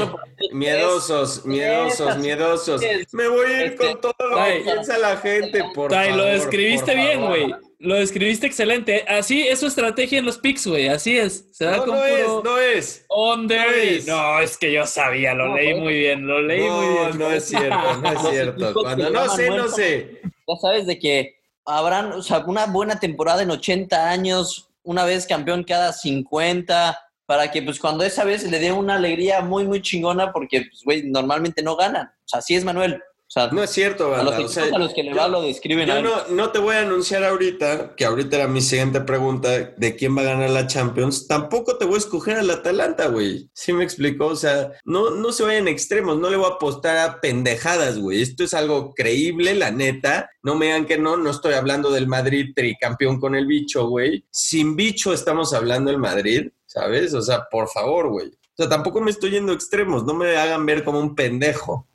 [0.52, 2.82] miedosos, miedosos, miedosos.
[2.82, 6.16] es- Me voy a ir este- con todo lo que piensa la gente, por favor.
[6.16, 7.54] lo describiste bien, güey.
[7.78, 9.04] Lo describiste excelente.
[9.06, 10.88] Así es su estrategia en los picks, güey.
[10.88, 11.46] Así es.
[11.52, 13.06] Se da No, con no es, no es.
[13.08, 13.54] no
[13.84, 14.06] y- es.
[14.06, 17.18] No, es que yo sabía, lo No, leí muy bien, lo leí muy No, bien.
[17.18, 18.74] no es cierto, no es cierto.
[18.74, 20.20] Cuando no sé, no sé.
[20.48, 25.26] ya sabes de que habrán, o sea, una buena temporada en 80 años, una vez
[25.26, 29.82] campeón cada 50, para que pues cuando esa vez le dé una alegría muy, muy
[29.82, 32.06] chingona, porque pues, güey, normalmente no ganan.
[32.06, 33.02] O sea, así es Manuel.
[33.28, 34.38] O sea, No es cierto, a los.
[34.38, 36.76] O sea, a los que le yo- va lo describen Yo no, no te voy
[36.76, 40.68] a anunciar ahorita, que ahorita era mi siguiente pregunta, de quién va a ganar la
[40.68, 41.26] Champions.
[41.26, 43.50] Tampoco te voy a escoger al Atalanta, güey.
[43.52, 44.26] ¿Sí me explicó?
[44.26, 48.22] O sea, no, no se vayan extremos, no le voy a apostar a pendejadas, güey.
[48.22, 50.30] Esto es algo creíble, la neta.
[50.44, 54.24] No me digan que no, no estoy hablando del Madrid tricampeón con el bicho, güey.
[54.30, 57.12] Sin bicho estamos hablando del Madrid, ¿sabes?
[57.12, 58.28] O sea, por favor, güey.
[58.28, 61.88] O sea, tampoco me estoy yendo a extremos, no me hagan ver como un pendejo.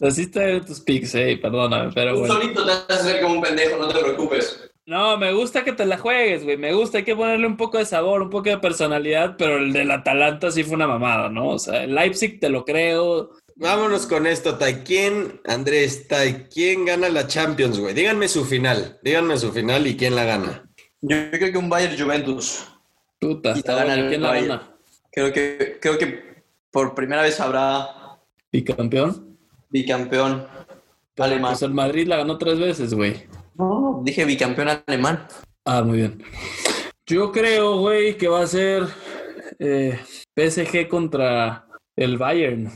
[0.00, 2.34] Así está en tus picks, eh, perdóname, pero Tú bueno.
[2.34, 4.70] solito te vas a hacer como un pendejo, no te preocupes.
[4.86, 6.56] No, me gusta que te la juegues, güey.
[6.56, 9.72] Me gusta, hay que ponerle un poco de sabor, un poco de personalidad, pero el
[9.72, 11.48] del Atalanta sí fue una mamada, ¿no?
[11.50, 13.32] O sea, el Leipzig te lo creo.
[13.56, 14.84] Vámonos con esto, Tai.
[14.84, 17.92] ¿Quién, Andrés, Tai, quién gana la Champions, güey?
[17.92, 18.98] Díganme su final.
[19.02, 20.70] Díganme su final y quién la gana.
[21.02, 22.66] Yo creo que un Bayern Juventus.
[23.20, 24.08] Puta, Y está gana bueno.
[24.08, 24.48] ¿Quién la Bayern.
[24.48, 24.74] gana?
[25.12, 27.88] Creo que, creo que por primera vez habrá
[28.52, 29.27] ¿Bicampeón?
[29.70, 30.46] Bicampeón
[31.14, 31.52] Pero, alemán.
[31.52, 33.26] Pues el Madrid la ganó tres veces, güey.
[33.54, 35.26] No, dije bicampeón alemán.
[35.64, 36.22] Ah, muy bien.
[37.06, 38.84] Yo creo, güey, que va a ser
[39.58, 39.98] eh,
[40.36, 41.66] PSG contra
[41.96, 42.66] el Bayern.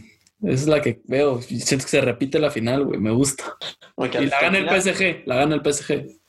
[0.43, 1.40] Esa es la que veo.
[1.40, 2.99] Siento que se repite la final, güey.
[2.99, 3.57] Me gusta.
[3.99, 5.22] Y la gana el PSG.
[5.26, 6.22] La gana el PSG.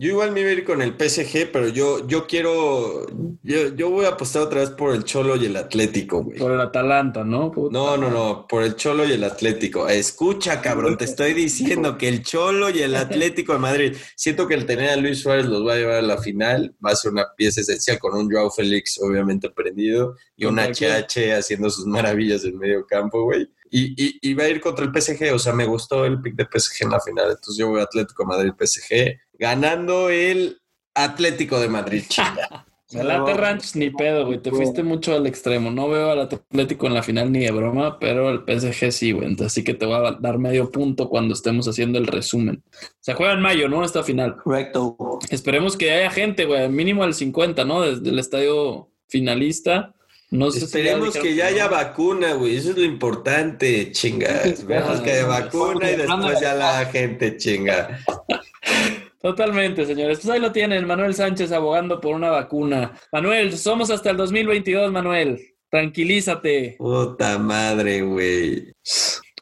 [0.00, 3.04] Yo igual me iba a ir con el PSG, pero yo, yo quiero.
[3.42, 6.38] Yo, yo voy a apostar otra vez por el Cholo y el Atlético, güey.
[6.38, 7.50] Por el Atalanta, ¿no?
[7.50, 7.76] Puta.
[7.76, 9.88] No, no, no, por el Cholo y el Atlético.
[9.88, 13.96] Escucha, cabrón, te estoy diciendo que el Cholo y el Atlético de Madrid.
[14.14, 16.76] Siento que el tener a Luis Suárez los va a llevar a la final.
[16.84, 20.60] Va a ser una pieza esencial con un Joao Félix, obviamente, prendido, y un.
[20.60, 23.48] HH haciendo sus maravillas en medio campo, güey.
[23.68, 25.34] Y, y, y va a ir contra el PSG.
[25.34, 27.30] O sea, me gustó el pick de PSG en la final.
[27.30, 30.60] Entonces yo voy a Atlético de Madrid, PSG, ganando el
[30.94, 32.66] Atlético de Madrid, chinga.
[32.90, 34.38] El Late Ranch ni pedo, güey.
[34.38, 35.70] Te fuiste mucho al extremo.
[35.70, 39.36] No veo al Atlético en la final ni de broma, pero el PSG sí, güey.
[39.44, 42.62] Así que te voy a dar medio punto cuando estemos haciendo el resumen.
[43.00, 43.84] Se juega en mayo, ¿no?
[43.84, 44.38] Esta final.
[44.42, 44.96] Correcto.
[45.28, 46.66] Esperemos que haya gente, güey.
[46.70, 47.82] Mínimo al 50, ¿no?
[47.82, 49.94] Desde el estadio finalista.
[50.30, 52.56] No sé si Esperemos que ya haya vacuna, güey.
[52.56, 54.44] Eso es lo importante, chinga.
[54.44, 57.98] Esperemos que haya vacuna y después ya la gente, chinga.
[59.20, 60.20] Totalmente, señores.
[60.20, 62.92] Pues ahí lo tienen, Manuel Sánchez abogando por una vacuna.
[63.12, 65.40] Manuel, somos hasta el 2022, Manuel.
[65.70, 66.76] Tranquilízate.
[66.78, 68.72] Puta madre, güey.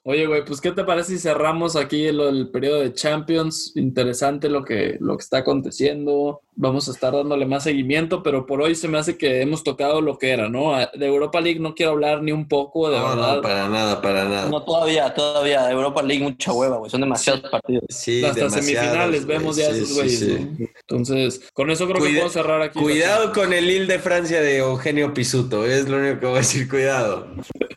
[0.03, 3.73] Oye, güey, pues ¿qué te parece si cerramos aquí el, el periodo de Champions?
[3.77, 6.43] Interesante lo que, lo que está aconteciendo.
[6.59, 10.01] Vamos a estar dándole más seguimiento, pero por hoy se me hace que hemos tocado
[10.01, 10.73] lo que era, ¿no?
[10.95, 13.35] De Europa League no quiero hablar ni un poco, de No, verdad.
[13.37, 14.49] no, para nada, para nada.
[14.49, 15.71] No, todavía, todavía.
[15.71, 16.91] Europa League, mucha hueva, güey.
[16.91, 17.85] Son demasiados partidos.
[17.91, 20.19] Sí, Hasta semifinales vemos ya Sí, esos sí, güeyes.
[20.19, 20.39] sí.
[20.59, 20.67] ¿no?
[20.81, 22.79] Entonces, con eso creo que Cuida- puedo cerrar aquí.
[22.81, 25.67] Cuidado con el Lille de Francia de Eugenio Pisuto.
[25.67, 27.27] Es lo único que voy a decir, cuidado.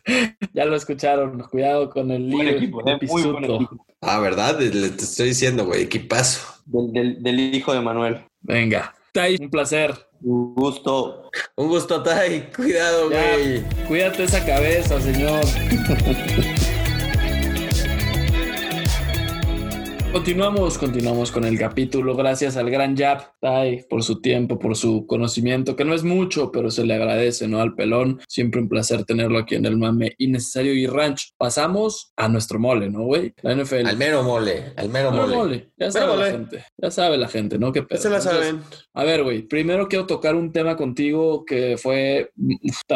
[0.54, 1.38] Ya lo escucharon.
[1.50, 3.56] Cuidado con el Buen lío equipo, de eh, muy buen Pisuto.
[3.56, 3.86] equipo.
[4.00, 4.58] Ah, ¿verdad?
[4.58, 6.40] Le te estoy diciendo, güey, equipazo.
[6.64, 8.20] Del, del, del hijo de Manuel.
[8.42, 8.94] Venga.
[9.12, 9.94] Tai, un placer.
[10.22, 11.30] Un gusto.
[11.56, 12.50] Un gusto, Tai.
[12.54, 13.62] Cuidado, güey.
[13.88, 15.44] cuídate esa cabeza, señor.
[20.12, 22.16] Continuamos, continuamos con el capítulo.
[22.16, 26.50] Gracias al gran Jap Tai por su tiempo, por su conocimiento, que no es mucho,
[26.50, 27.60] pero se le agradece, ¿no?
[27.60, 28.20] Al pelón.
[28.28, 31.32] Siempre un placer tenerlo aquí en el mame innecesario y ranch.
[31.38, 33.32] Pasamos a nuestro mole, ¿no, güey?
[33.42, 33.86] La NFL.
[33.86, 35.36] Al mero mole, al mero Mero mole.
[35.36, 35.70] mole.
[35.78, 36.30] Ya Mero sabe la mole.
[36.32, 36.64] gente.
[36.76, 37.72] Ya sabe la gente, ¿no?
[37.72, 38.00] ¿Qué pedo?
[38.02, 38.62] se la Entonces, saben.
[38.94, 42.32] a ver, güey, primero quiero tocar un tema contigo que fue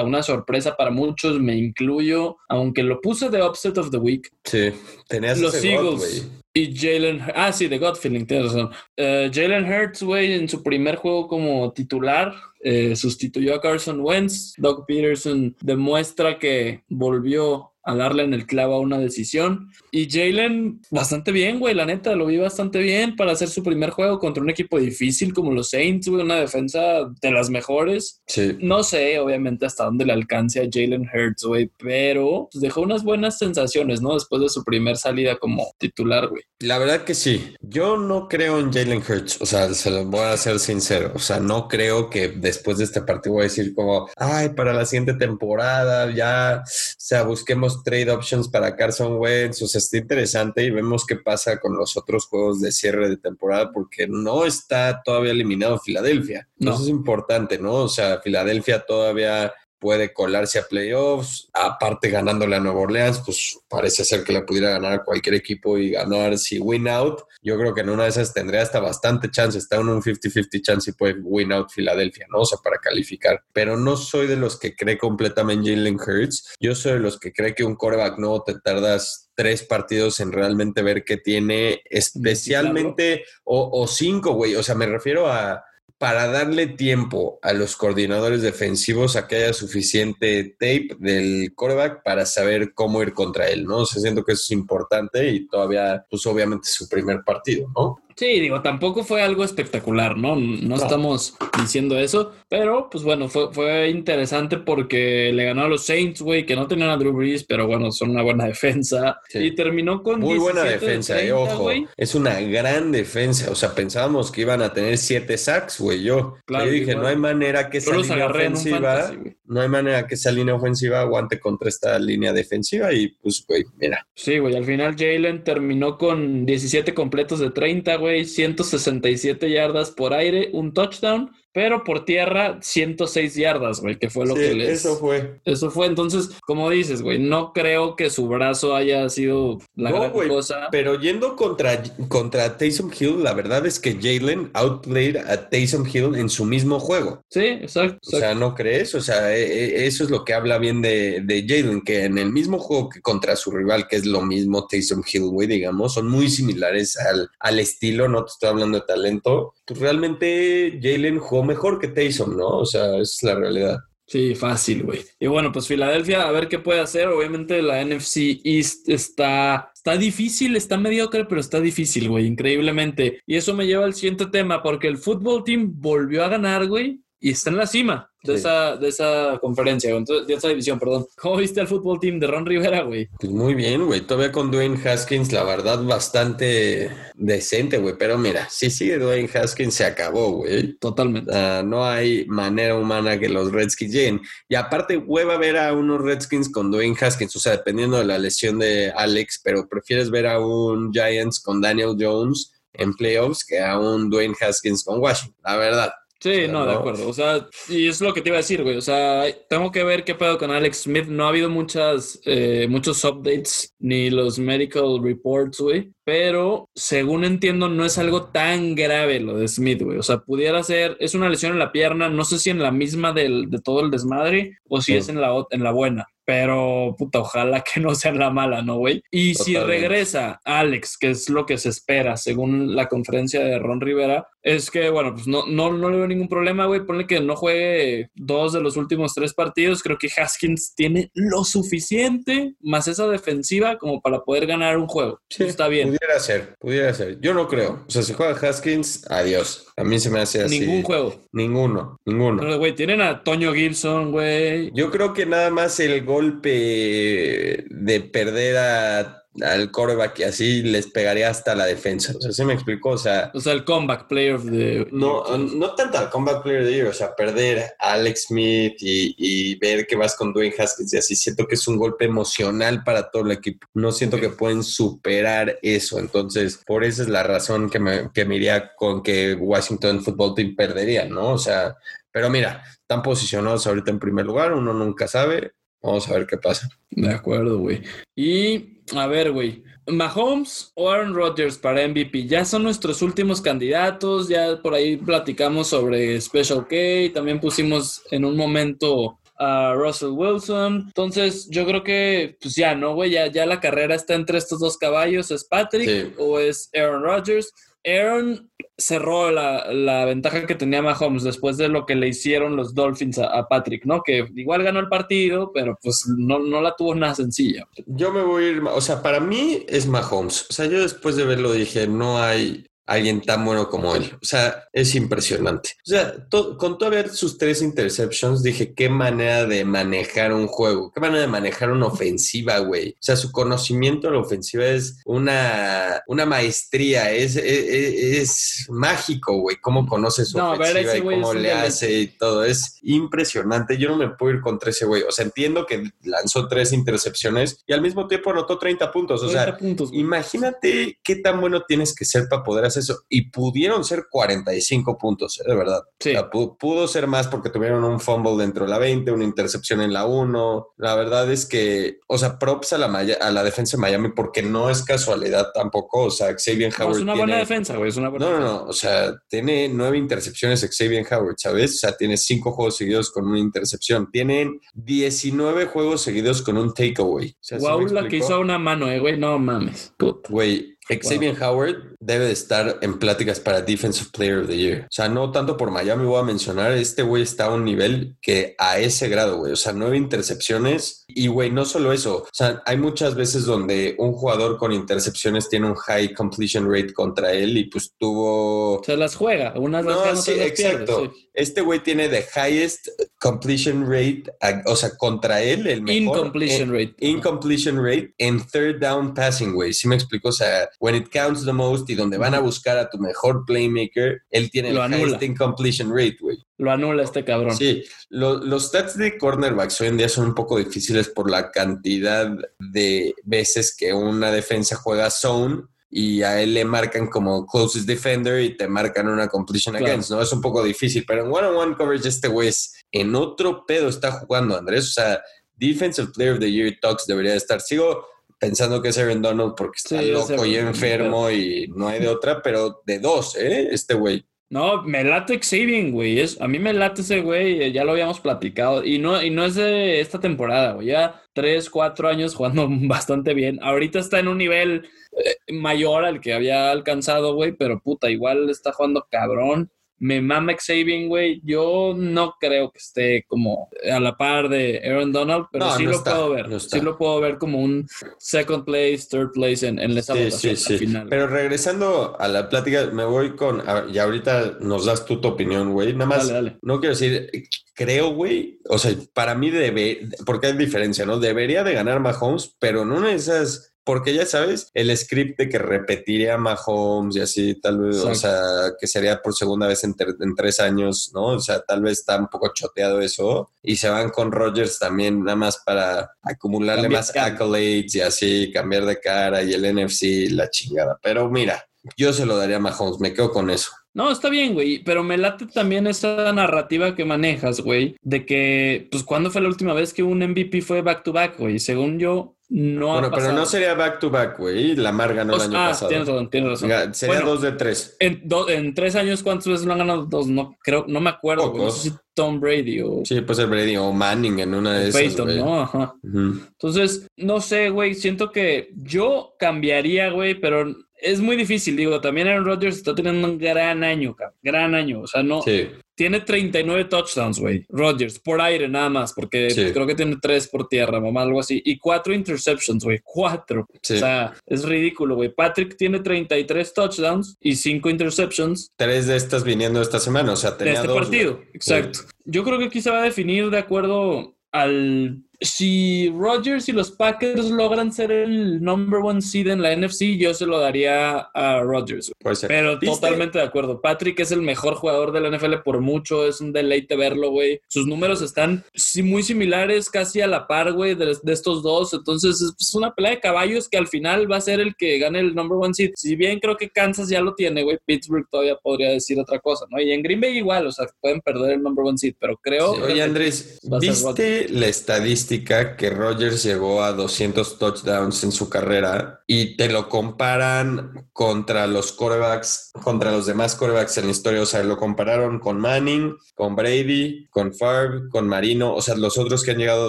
[0.05, 4.29] una sorpresa para muchos, me incluyo, aunque lo puse de Upset of the Week.
[4.45, 4.73] Sí,
[5.09, 6.29] tenías Los ese Eagles.
[6.57, 8.71] Y Jalen, ah, sí, de God Feeling, tienes razón.
[8.97, 14.55] Eh, Jalen Hurts, güey, en su primer juego como titular, eh, sustituyó a Carson Wentz.
[14.57, 19.71] Doug Peterson demuestra que volvió a darle en el clavo a una decisión.
[19.91, 23.91] Y Jalen, bastante bien, güey, la neta, lo vi bastante bien para hacer su primer
[23.91, 26.81] juego contra un equipo difícil como los Saints, güey, una defensa
[27.21, 28.23] de las mejores.
[28.27, 28.57] Sí.
[28.61, 33.05] No sé, obviamente, hasta dónde le alcance a Jalen Hurts, güey, pero pues, dejó unas
[33.05, 34.15] buenas sensaciones, ¿no?
[34.15, 36.43] Después de su primer salida como titular, güey.
[36.61, 37.55] La verdad que sí.
[37.61, 39.41] Yo no creo en Jalen Hurts.
[39.41, 41.13] O sea, se lo voy a ser sincero.
[41.15, 44.73] O sea, no creo que después de este partido voy a decir como, ay, para
[44.73, 46.69] la siguiente temporada ya, o
[46.99, 49.63] sea, busquemos trade options para Carson Wentz.
[49.63, 53.17] O sea, está interesante y vemos qué pasa con los otros juegos de cierre de
[53.17, 56.49] temporada porque no está todavía eliminado Filadelfia.
[56.59, 56.75] No.
[56.75, 57.75] Eso es importante, ¿no?
[57.75, 59.53] O sea, Filadelfia todavía
[59.85, 64.71] puede colarse a playoffs, aparte ganándole a Nueva Orleans, pues parece ser que le pudiera
[64.71, 67.21] ganar a cualquier equipo y ganar si win out.
[67.43, 70.63] Yo creo que en una de esas tendría hasta bastante chance, está en un 50-50
[70.63, 72.39] chance y puede win out Filadelfia, ¿no?
[72.39, 73.45] O sea, para calificar.
[73.53, 76.55] Pero no soy de los que cree completamente en Jalen Hurts.
[76.59, 80.33] Yo soy de los que cree que un coreback no te tardas tres partidos en
[80.33, 84.55] realmente ver qué tiene, especialmente, o, o cinco, güey.
[84.55, 85.63] O sea, me refiero a
[85.99, 92.27] para darle tiempo a los coordinadores defensivos a que haya suficiente tape del coreback para
[92.27, 93.79] saber cómo ir contra él, ¿no?
[93.79, 98.04] O sea, siento que eso es importante y todavía, pues obviamente su primer partido, ¿no?
[98.17, 100.37] Sí, digo, tampoco fue algo espectacular, ¿no?
[100.37, 105.85] No, estamos diciendo eso, pero pues bueno, fue, fue interesante porque le ganó a los
[105.85, 109.21] Saints, güey, que no tenían a Drew Brees, pero bueno, son una buena defensa.
[109.29, 109.39] Sí.
[109.39, 111.71] Y terminó con Muy buena 17 de defensa, eh, 30, ojo.
[111.97, 113.51] Es una gran defensa.
[113.51, 116.03] O sea, pensábamos que iban a tener siete sacks, güey.
[116.03, 117.03] Yo, Claro, yo dije, igual.
[117.03, 119.37] no hay manera que esa línea ofensiva, fantasy.
[119.47, 123.65] No hay manera que esa línea ofensiva aguante contra esta línea defensiva y pues, güey,
[123.77, 124.07] mira.
[124.15, 130.15] Sí, güey, al final Jalen terminó con 17 completos de 30, güey, 167 yardas por
[130.15, 134.81] aire, un touchdown, pero por tierra 106 yardas, güey, que fue lo Sí, que les...
[134.81, 135.41] eso fue.
[135.45, 140.01] Eso fue, entonces, como dices, güey, no creo que su brazo haya sido la No,
[140.01, 140.69] gran cosa.
[140.73, 146.17] Pero yendo contra, contra Taysom Hill, la verdad es que Jalen outplayed a Taysom Hill
[146.17, 147.23] en su mismo juego.
[147.31, 147.99] Sí, exacto.
[148.03, 148.95] O sea, ¿no crees?
[148.97, 152.19] O sea, e- e- eso es lo que habla bien de, de Jalen, que en
[152.19, 155.95] el mismo juego que contra su rival, que es lo mismo Taysom Hill, güey, digamos,
[155.95, 159.55] son muy similares al, al estilo, no te estoy hablando de talento.
[159.67, 162.59] Pues realmente Jalen jugó mejor que Taysom, ¿no?
[162.59, 163.79] O sea, esa es la realidad.
[164.07, 165.01] Sí, fácil, güey.
[165.19, 167.09] Y bueno, pues Filadelfia, a ver qué puede hacer.
[167.09, 173.23] Obviamente la NFC East está, está difícil, está mediocre, pero está difícil, güey, increíblemente.
[173.27, 177.01] Y eso me lleva al siguiente tema, porque el fútbol team volvió a ganar, güey,
[177.25, 178.39] y está en la cima de, Sí.
[178.41, 181.07] esa, de esa conferencia, de esa división, perdón.
[181.17, 183.09] ¿Cómo viste al fútbol team de Ron Rivera, güey?
[183.19, 184.03] Pues muy bien, güey.
[184.03, 187.95] Todavía con Dwayne Haskins, la verdad, bastante decente, güey.
[187.99, 190.75] Pero mira, si sigue Dwayne Haskins, se acabó, güey.
[190.75, 191.31] Totalmente.
[191.35, 194.21] Ah, no hay manera humana que los Redskins lleguen.
[194.47, 198.19] Y aparte, hueva ver a unos Redskins con Dwayne Haskins, o sea, dependiendo de la
[198.19, 203.61] lesión de Alex, pero prefieres ver a un Giants con Daniel Jones en playoffs que
[203.61, 205.93] a un Dwayne Haskins con Washington, la verdad.
[206.25, 207.07] Sí, no, de acuerdo.
[207.07, 208.79] O sea, y es lo que te iba a decir, güey.
[208.79, 211.05] O sea, tengo que ver qué pedo con Alex Smith.
[211.05, 215.91] No ha habido muchas, eh, muchos updates ni los medical reports, güey.
[216.03, 219.99] Pero según entiendo, no es algo tan grave lo de Smith, güey.
[219.99, 222.09] O sea, pudiera ser, es una lesión en la pierna.
[222.09, 224.99] No sé si en la misma del, de todo el desmadre o si Sí.
[224.99, 226.07] es en la, en la buena.
[226.25, 229.03] Pero, puta, ojalá que no sea la mala, ¿no, güey?
[229.11, 233.83] Y si regresa Alex, que es lo que se espera según la conferencia de Ron
[233.83, 236.85] Rivera, es que, bueno, pues no, no, no le veo ningún problema, güey.
[236.85, 239.83] Ponle que no juegue dos de los últimos tres partidos.
[239.83, 245.19] Creo que Haskins tiene lo suficiente, más esa defensiva, como para poder ganar un juego.
[245.31, 245.89] Está bien.
[245.89, 247.19] Pudiera ser, pudiera ser.
[247.21, 247.85] Yo no creo.
[247.89, 249.67] O sea, si juega Haskins, adiós.
[249.79, 250.61] A mí se me hace así.
[250.61, 251.23] Ningún juego.
[251.33, 252.43] Ninguno, ninguno.
[252.43, 254.71] Pero, güey, tienen a Toño Gibson, güey.
[254.75, 260.87] Yo creo que nada más el golpe de perder a al coreback y así les
[260.87, 262.13] pegaría hasta la defensa.
[262.17, 262.91] O sea, ¿sí me explicó?
[262.91, 266.63] O sea, O sea, el comeback player of the no, no tanto al comeback player
[266.63, 270.33] of the year, o sea, perder a Alex Smith y, y ver que vas con
[270.33, 273.67] Dwayne Haskins y así, siento que es un golpe emocional para todo el equipo.
[273.75, 275.99] No siento que pueden superar eso.
[275.99, 280.35] Entonces, por esa es la razón que me, que me iría con que Washington Football
[280.35, 281.31] Team perdería, ¿no?
[281.31, 281.77] O sea,
[282.13, 285.53] pero mira, están posicionados ahorita en primer lugar, uno nunca sabe.
[285.83, 286.69] Vamos a ver qué pasa.
[286.91, 287.83] De acuerdo, güey.
[288.17, 289.63] Y a ver, güey.
[289.87, 294.29] Mahomes o Aaron Rodgers para MVP ya son nuestros últimos candidatos.
[294.29, 297.13] Ya por ahí platicamos sobre Special K.
[297.15, 300.85] También pusimos en un momento a Russell Wilson.
[300.87, 303.11] Entonces, yo creo que, pues ya, ¿no, güey?
[303.11, 305.31] Ya, ya la carrera está entre estos dos caballos.
[305.31, 306.15] ¿Es Patrick Sí.
[306.19, 307.53] o es Aaron Rodgers?
[307.85, 312.75] Aaron cerró la, la ventaja que tenía Mahomes después de lo que le hicieron los
[312.75, 314.03] Dolphins a, Patrick, ¿no?
[314.03, 317.69] Que igual ganó el partido, pero pues no, no la tuvo nada sencilla.
[317.87, 320.47] Yo me voy a ir, o sea, para mí es Mahomes.
[320.51, 324.13] O sea, yo después de verlo dije, no hay alguien tan bueno como él.
[324.23, 325.71] O sea, es impresionante.
[325.87, 330.47] O sea, to- con todo ver sus tres interceptions, dije, qué manera de manejar un
[330.47, 332.91] juego, qué manera de manejar una ofensiva, güey.
[332.91, 339.39] O sea, su conocimiento de la ofensiva es una, una maestría, es, es, es mágico,
[339.41, 342.45] güey, cómo conoce su No, a ver, ofensiva y cómo le hace y todo.
[342.45, 343.79] Es impresionante.
[343.79, 345.03] Yo no me puedo ir contra ese güey.
[345.03, 349.23] O sea, entiendo que lanzó tres intercepciones y al mismo tiempo anotó 30 puntos.
[349.23, 353.01] O 30 sea, puntos, imagínate qué tan bueno tienes que ser para poder hacer eso.
[353.09, 355.45] Y pudieron ser 45 puntos, ¿eh?
[355.47, 355.83] de verdad.
[356.01, 356.11] Sí.
[356.11, 359.25] O sea, pu- pudo ser más porque tuvieron un fumble dentro de la 20, una
[359.25, 360.69] intercepción en la 1.
[360.77, 364.11] La verdad es que, o sea, props a la, Maya- a la defensa de Miami
[364.15, 366.05] porque no es casualidad tampoco.
[366.05, 367.89] O sea, Xavier No, Howard es una tiene- buena defensa, güey.
[367.91, 368.65] Es una buena no, no, no.
[368.65, 371.75] O sea, tiene nueve intercepciones Xavier Howard, ¿sabes?
[371.75, 374.11] O sea, tiene cinco juegos seguidos con una intercepción.
[374.11, 377.31] Tienen 19 juegos seguidos con un takeaway.
[377.31, 379.19] O sea, ¿sí Guau, me la que hizo a una mano, eh, güey.
[379.19, 379.93] No mames.
[379.99, 380.29] Puta.
[380.31, 384.83] Güey, Xavier Howard debe de estar en pláticas para Defensive Player of the Year.
[384.83, 388.17] O sea, no tanto por Miami voy a mencionar, este güey está a un nivel
[388.21, 389.53] que a ese grado, güey.
[389.53, 392.19] O sea, nueve intercepciones y, güey, no solo eso.
[392.25, 396.93] O sea, hay muchas veces donde un jugador con intercepciones tiene un high completion rate
[396.93, 398.83] contra él y pues tuvo...
[398.85, 399.55] Se las juega.
[399.57, 401.11] Unas las No, sí, pierde, exacto.
[401.15, 401.29] sí.
[401.35, 402.89] Este güey tiene the highest
[403.21, 404.25] completion rate,
[404.67, 406.19] o sea, contra él, el mejor.
[406.19, 407.07] Incompletion eh, rate.
[407.07, 409.73] Incompletion rate en third down passing, güey.
[409.73, 410.29] Sí me explico.
[410.29, 413.45] O sea, when it counts the most y donde van a buscar a tu mejor
[413.47, 415.07] playmaker, él tiene Lo el anula.
[415.09, 416.39] highest incompletion rate, güey.
[416.59, 417.57] Lo anula este cabrón.
[417.57, 421.51] Sí, lo- los stats de cornerbacks hoy en día son un poco difíciles por la
[421.51, 427.87] cantidad de veces que una defensa juega zone y a él le marcan como closest
[427.87, 429.87] defender y te marcan una completion Claro.
[429.87, 430.21] against, ¿no?
[430.21, 434.11] Es un poco difícil, pero en one-on-one coverage este güey es en otro pedo está
[434.13, 434.89] jugando, Andrés.
[434.89, 435.23] O sea,
[435.57, 437.61] Defensive Player of the Year Talks debería estar.
[437.61, 438.05] Sigo
[438.45, 442.09] pensando que es Aaron Donald porque está Sí, loco y enfermo y no hay de
[442.09, 443.69] otra, pero de dos, ¿eh?
[443.73, 444.27] Este güey.
[444.51, 446.21] No, me late Xavier, güey.
[446.21, 448.85] Es, a mí me late ese güey, eh, ya lo habíamos platicado.
[448.85, 450.89] Y no, y no es de esta temporada, güey.
[450.89, 453.59] Ya tres, cuatro años jugando bastante bien.
[453.63, 457.53] Ahorita está en un nivel eh, mayor al que había alcanzado, güey.
[457.53, 459.71] Pero puta, igual está jugando cabrón.
[460.05, 461.41] Me mama Xavier, güey.
[461.45, 465.85] Yo no creo que esté como a la par de Aaron Donald, pero No, sí
[465.85, 466.49] no lo está, puedo ver.
[466.51, 467.87] no sí lo puedo ver como un
[468.19, 471.07] second place, third place en, en esa Sí, votación sí, al final.
[471.09, 473.63] Pero regresando a la plática, me voy con.
[473.91, 475.95] Y ahorita nos das tú tu opinión, güey.
[475.95, 476.29] Nada más.
[476.29, 476.59] Dale, dale.
[476.61, 477.31] No quiero decir,
[477.75, 478.61] creo, güey.
[478.69, 480.07] O sea, para mí debe.
[480.27, 481.19] Porque hay diferencia, ¿no?
[481.19, 483.74] Debería de ganar Mahomes, pero en una de esas.
[483.85, 488.73] Porque ya sabes, el script de que repetiría Mahomes y así, tal vez, o sea,
[488.81, 489.95] que sería por segunda vez en,
[490.35, 491.27] tres años, ¿no?
[491.27, 493.51] O sea, tal vez está un poco choteado eso.
[493.63, 498.87] Y se van con Rodgers también, nada más para acumularle más accolades y así, cambiar
[498.87, 500.99] de cara y el NFC, la chingada.
[501.03, 501.67] Pero mira,
[501.97, 503.71] yo se lo daría a Mahomes, me quedo con eso.
[503.95, 508.89] No, está bien, güey, pero me late también esa narrativa que manejas, güey, de que,
[508.91, 511.61] pues, ¿cuándo fue la última vez que un MVP fue back to back, güey?
[511.61, 514.77] Según yo, no bueno, pero no sería back to back, güey.
[514.77, 515.89] Lamar ganó O el año ah, pasado.
[515.89, 516.95] tienes razón, tienes razón.
[516.95, 517.97] Sería Bueno, dos de tres.
[518.01, 520.05] En, do- en tres años, ¿cuántas veces lo han ganado?
[520.07, 521.53] Dos, no creo, no me acuerdo.
[521.57, 524.89] No sé si Tom Brady o Sí, puede ser Brady o Manning en una de
[524.89, 525.01] esas.
[525.03, 525.37] Peyton.
[525.39, 525.63] ¿no?
[525.63, 525.95] Ajá.
[526.03, 530.67] Entonces, no sé, güey, siento que yo cambiaría, güey, pero
[531.05, 535.01] es muy difícil, digo, también Aaron Rodgers está teniendo un gran año, cabrón, gran año,
[535.03, 539.67] o sea, no, Sí, tiene 39 touchdowns, güey, Rodgers, por aire nada más, porque Sí.
[539.73, 543.95] creo que tiene tres por tierra, mamá, algo así, y cuatro interceptions, güey, cuatro, sí.
[543.95, 549.45] o sea, es ridículo, güey, Patrick tiene 33 touchdowns y cinco interceptions Tres de estas
[549.45, 550.33] viniendo esta semana.
[550.33, 552.01] O sea, de tenía este dos, partido, exacto.
[552.25, 556.91] Yo creo que aquí se va a definir de acuerdo al si Rodgers y los
[556.91, 561.61] Packers logran ser el number one seed en la NFC, yo se lo daría a
[561.61, 562.13] Rodgers.
[562.19, 562.49] Puede ser.
[562.49, 562.95] Pero ¿Viste?
[562.95, 563.81] totalmente de acuerdo.
[563.81, 566.27] Patrick es el mejor jugador de la NFL por mucho.
[566.27, 567.61] Es un deleite verlo, güey.
[567.69, 568.65] Sus números están
[569.03, 571.93] muy similares, casi a la par, güey, de, de estos dos.
[571.93, 575.21] Entonces es una pelea de caballos que al final va a ser el que gane
[575.21, 575.93] el number one seed.
[575.97, 579.67] Si bien creo que Kansas ya lo tiene, güey, Pittsburgh todavía podría decir otra cosa,
[579.71, 579.81] ¿no?
[579.81, 582.75] Y en Green Bay igual, o sea, pueden perder el number one seed, pero creo...
[582.75, 589.23] Sí, Oye, Andrés, ¿viste la estadística que Rogers llegó a 200 touchdowns en su carrera
[589.27, 594.43] y te lo comparan contra los corebacks, contra los demás corebacks en la historia?
[594.43, 599.19] O sea, lo compararon con Manning, con Brady, con Favre, con Marino, o sea, los
[599.19, 599.89] otros que han llegado, a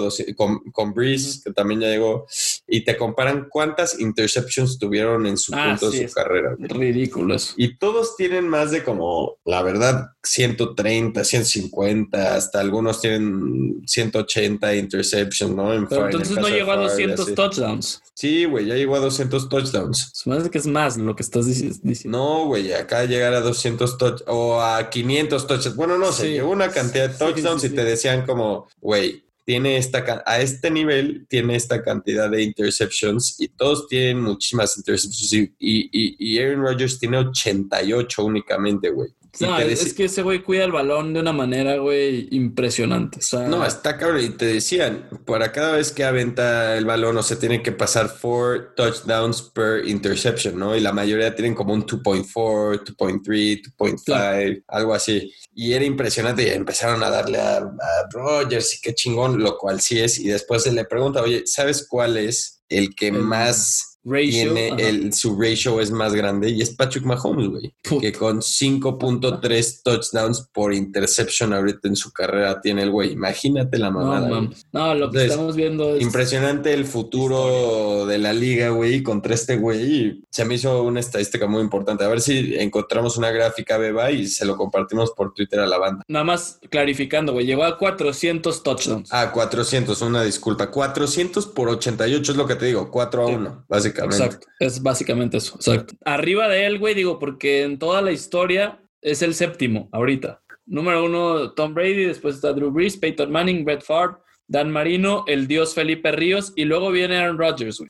[0.00, 2.26] 200 con, con Breeze, que también ya llegó,
[2.68, 6.56] y te comparan cuántas interceptions tuvieron en su Ah, punto sí, de su carrera.
[6.58, 7.54] Ridículo eso.
[7.56, 15.54] Y todos tienen más de como, la verdad, 130, 150, hasta algunos tienen 180 interceptions,
[15.54, 15.72] ¿no?
[15.74, 17.34] En Pero en entonces no llegó a Favre, 200 así.
[17.34, 18.02] touchdowns.
[18.14, 20.10] Sí, güey, ya llegó a 200 touchdowns.
[20.14, 22.18] Se me hace que es más lo que estás dici- diciendo.
[22.18, 25.76] No, güey, acá llegar a 200 touchdowns o a 500 touchdowns.
[25.76, 26.28] Bueno, no sé, Sí.
[26.30, 30.70] llegó una cantidad de touchdowns sí, y te decían como, güey, tiene esta a este
[30.72, 36.62] nivel tiene esta cantidad de interceptions y todos tienen muchísimas interceptions y, y- y Aaron
[36.62, 39.08] Rodgers tiene 88 únicamente, güey.
[39.40, 43.18] No, es que ese güey cuida el balón de una manera, güey, impresionante.
[43.18, 44.22] O sea, No, está cabrón.
[44.22, 48.08] Y te decían, para cada vez que aventa el balón, o sea, tiene que pasar
[48.08, 50.76] four touchdowns per interception, ¿no?
[50.76, 55.32] Y la mayoría tienen como un 2.4, 2.3, 2.5, algo así.
[55.54, 56.42] Y era impresionante.
[56.42, 60.18] Y empezaron a darle a, a Rogers y qué chingón, lo cual sí es.
[60.18, 64.54] Y después se le pregunta, oye, ¿sabes cuál es el que más ratio.
[64.54, 66.48] tiene el, su ratio es más grande?
[66.50, 72.60] Y es Patrick Mahomes, güey que con 5.3 touchdowns por interception ahorita en su carrera
[72.60, 73.12] tiene el güey.
[73.12, 74.28] Imagínate la No, mamada.
[74.28, 74.66] mames.
[74.72, 76.02] no, lo que Entonces, estamos viendo es.
[76.02, 80.22] Impresionante el futuro de la liga, güey, contra este güey.
[80.30, 82.04] Se me hizo una estadística muy importante.
[82.04, 85.78] A ver si encontramos una gráfica, Beba, y se lo compartimos por Twitter a la
[85.78, 86.02] banda.
[86.08, 87.46] Nada más clarificando, güey.
[87.46, 89.08] Llegó a 400 touchdowns.
[89.12, 90.70] Ah, 400, una disculpa.
[90.70, 93.34] 400 por 88 es lo que te digo, 4 a Sí.
[93.34, 93.64] 1,
[94.04, 94.46] Exacto.
[94.58, 95.58] Es básicamente eso.
[96.04, 100.42] Arriba de él, güey, digo, porque en toda la historia es el séptimo ahorita.
[100.66, 104.16] Número uno, Tom Brady, después está Drew Brees, Peyton Manning, Brett Favre,
[104.48, 107.82] Dan Marino, el dios Felipe Ríos y luego viene Aaron Rodgers.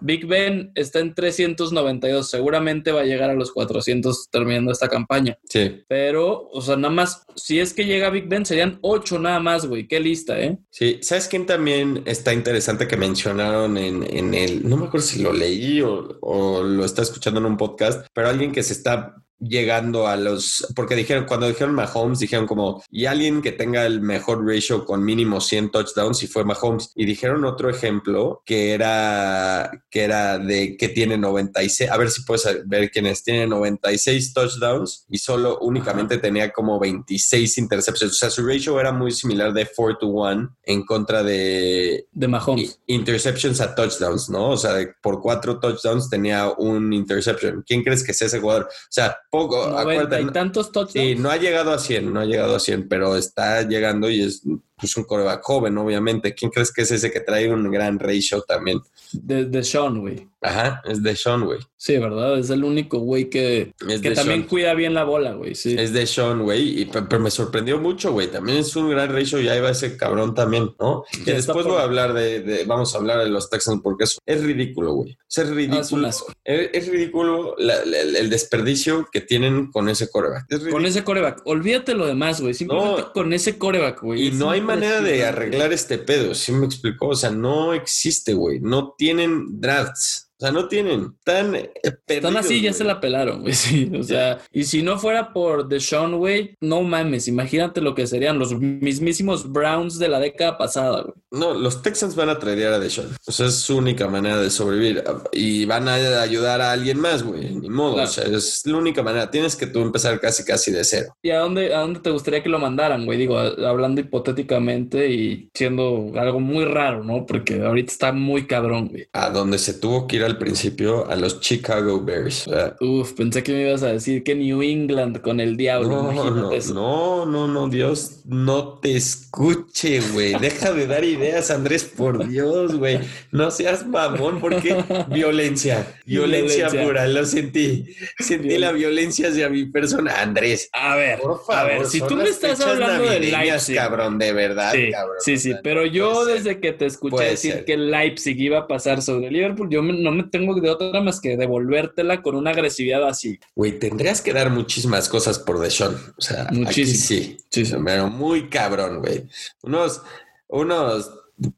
[0.00, 5.36] Big Ben está en 392, seguramente va a llegar a los 400 terminando esta campaña.
[5.44, 9.40] Sí, Pero, o sea, nada más, si es que llega Big Ben, serían 8 nada
[9.40, 9.86] más, güey.
[9.86, 10.58] Qué lista, ¿eh?
[10.70, 15.22] Sí, ¿sabes quién también está interesante que mencionaron en, en el, no me acuerdo si
[15.22, 19.16] lo leí o, o lo está escuchando en un podcast, pero alguien que se está
[19.42, 24.00] llegando a los, porque dijeron, cuando dijeron Mahomes, dijeron como, y alguien que tenga el
[24.00, 26.92] mejor ratio con mínimo 100 touchdowns y fue Mahomes.
[26.94, 32.22] Y dijeron otro ejemplo que era, que era de que tiene 96, a ver si
[32.22, 38.12] puedes ver quién es, tiene 96 touchdowns y solo únicamente tenía como 26 interceptions.
[38.12, 42.28] O sea, su ratio era muy similar de 4 to 1 en contra de De
[42.28, 42.80] Mahomes.
[42.86, 44.50] interceptions a touchdowns, ¿no?
[44.50, 47.64] O sea, por cuatro touchdowns tenía un interception.
[47.66, 48.64] ¿Quién crees que es ese jugador?
[48.64, 50.92] O sea, poco, 90 acuérdate, y tantos touchdowns.
[50.92, 54.20] Sí, no ha llegado a 100, no ha llegado a 100, pero está llegando y
[54.20, 54.42] es
[54.82, 56.34] pues, un coreback joven, obviamente.
[56.34, 58.80] ¿Quién crees que es ese que trae un gran ratio también?
[59.12, 60.28] De, de Sean, güey.
[60.44, 61.60] Ajá, es de Sean, güey.
[61.76, 62.36] Sí, ¿verdad?
[62.38, 64.48] Es el único güey que, Es que también Sean.
[64.48, 65.54] cuida bien la bola, güey.
[65.54, 65.76] Sí.
[65.78, 68.26] Es de Sean, güey, pero me sorprendió mucho, güey.
[68.28, 71.04] También es un gran ratio y ahí va ese cabrón también, ¿no?
[71.12, 73.80] Que Ya después por- voy a hablar de, de- vamos a hablar de los Texans
[73.82, 75.16] porque es, es ridículo, güey.
[75.30, 76.08] Es Ah, es ridículo.
[76.08, 80.46] es, es ridículo la- la- el, desperdicio que tienen con ese coreback.
[80.50, 81.42] Es Con ese coreback.
[81.44, 82.54] Olvídate lo demás, güey.
[82.54, 83.12] Simplemente No.
[83.12, 84.26] con ese coreback, güey.
[84.28, 87.08] Y no hay manera de arreglar este pedo, ¿sí me explicó?
[87.08, 88.60] O sea, no existe, güey.
[88.60, 90.31] No tienen drafts.
[90.42, 91.14] O sea, no tienen.
[91.22, 93.54] Tan Están perdidos, así, ya se la pelaron, güey.
[93.62, 98.08] Sí, o sea, y si no fuera por Deshaun, güey, no mames, imagínate lo que
[98.08, 101.14] serían los mismísimos Browns de la década pasada, güey.
[101.30, 103.16] No, los Texans van a tradear a Deshaun.
[103.24, 105.04] O sea, es su única manera de sobrevivir.
[105.32, 107.54] Y van a ayudar a alguien más, güey.
[107.54, 107.94] Ni modo.
[107.94, 108.10] Claro.
[108.10, 109.30] O sea, es la única manera.
[109.30, 111.16] Tienes que tú empezar casi, casi de cero.
[111.22, 113.16] ¿Y a dónde, a dónde te gustaría que lo mandaran, güey?
[113.16, 117.24] Digo, hablando hipotéticamente y siendo algo muy raro, ¿no?
[117.24, 119.06] Porque ahorita está muy cabrón, güey.
[119.12, 122.48] A donde se tuvo que ir a al principio a los Chicago Bears.
[122.80, 126.12] Uf, pensé que me ibas a decir que New England con el diablo.
[126.12, 126.74] no, no, eso.
[126.74, 130.34] no, no, no, Dios no te escuche, güey.
[130.38, 132.98] Deja de dar ideas, Andrés, por Dios, güey.
[133.30, 134.76] No seas mamón, porque
[135.08, 136.82] violencia, violencia Violencia.
[136.84, 137.84] pura, lo sentí.
[138.18, 140.68] Sentí la violencia hacia mi persona, Andrés.
[140.72, 143.76] A ver, Por favor, a ver, si tú me estás hablando de Leipzig.
[143.76, 145.16] cabrón, de verdad, Sí, cabrón.
[145.20, 147.64] sí, sí, pero yo desde que te escuché decir ser.
[147.64, 151.20] que Leipzig iba a pasar sobre Liverpool, yo me- no me tengo de otra más
[151.20, 153.38] que devolvértela con una agresividad así.
[153.54, 155.96] Güey, tendrías que dar muchísimas cosas por Deshaun.
[156.16, 156.98] O sea, Muchísimo.
[156.98, 157.36] sí.
[157.50, 157.74] Sí, sí.
[157.84, 159.24] Pero muy cabrón, güey.
[159.62, 160.02] Unos,
[160.48, 161.10] unos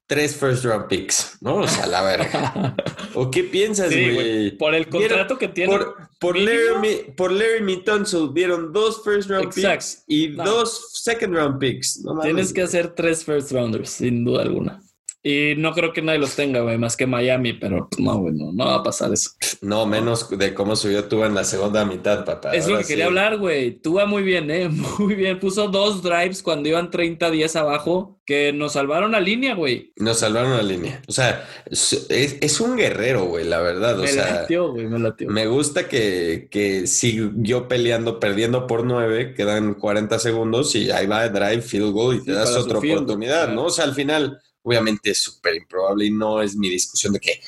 [0.07, 1.57] tres first round picks, ¿no?
[1.57, 2.75] O sea, la verga.
[3.15, 4.57] ¿O qué piensas, güey?
[4.57, 5.73] Por el Vieron- contrato que tiene.
[6.21, 6.39] Por.
[6.39, 9.69] Larry, por Larry Tunsil dieron dos first round Exacto.
[9.79, 10.43] picks y No.
[10.45, 11.99] dos second round picks.
[12.03, 14.81] No Tienes que hacer tres first rounders, sin duda alguna.
[15.27, 18.35] Y no creo que nadie los tenga, güey, más que Miami, pero pues, no, güey,
[18.35, 19.31] no, no va a pasar eso.
[19.63, 22.55] No, menos de cómo subió tú en la segunda mitad, papá.
[22.55, 23.71] es lo que quería hablar, güey.
[23.71, 24.69] Tú va muy bien, ¿eh?
[24.99, 25.41] Muy bien.
[25.41, 29.93] Puso dos drives cuando iban 30 días abajo que nos salvaron la línea, güey.
[29.97, 31.03] Nos salvaron la línea.
[31.09, 33.99] O sea, es, es un guerrero, güey, la verdad.
[33.99, 35.31] O Me sea, latió, güey, me latió.
[35.31, 41.29] Me gusta que, que siguió peleando, perdiendo por nueve, quedan 40 segundos y ahí va
[41.29, 43.55] drive, field goal y te das otra field, oportunidad, claro.
[43.55, 43.65] ¿no?
[43.65, 47.41] O sea, al final, obviamente es súper improbable y no es mi discusión de que,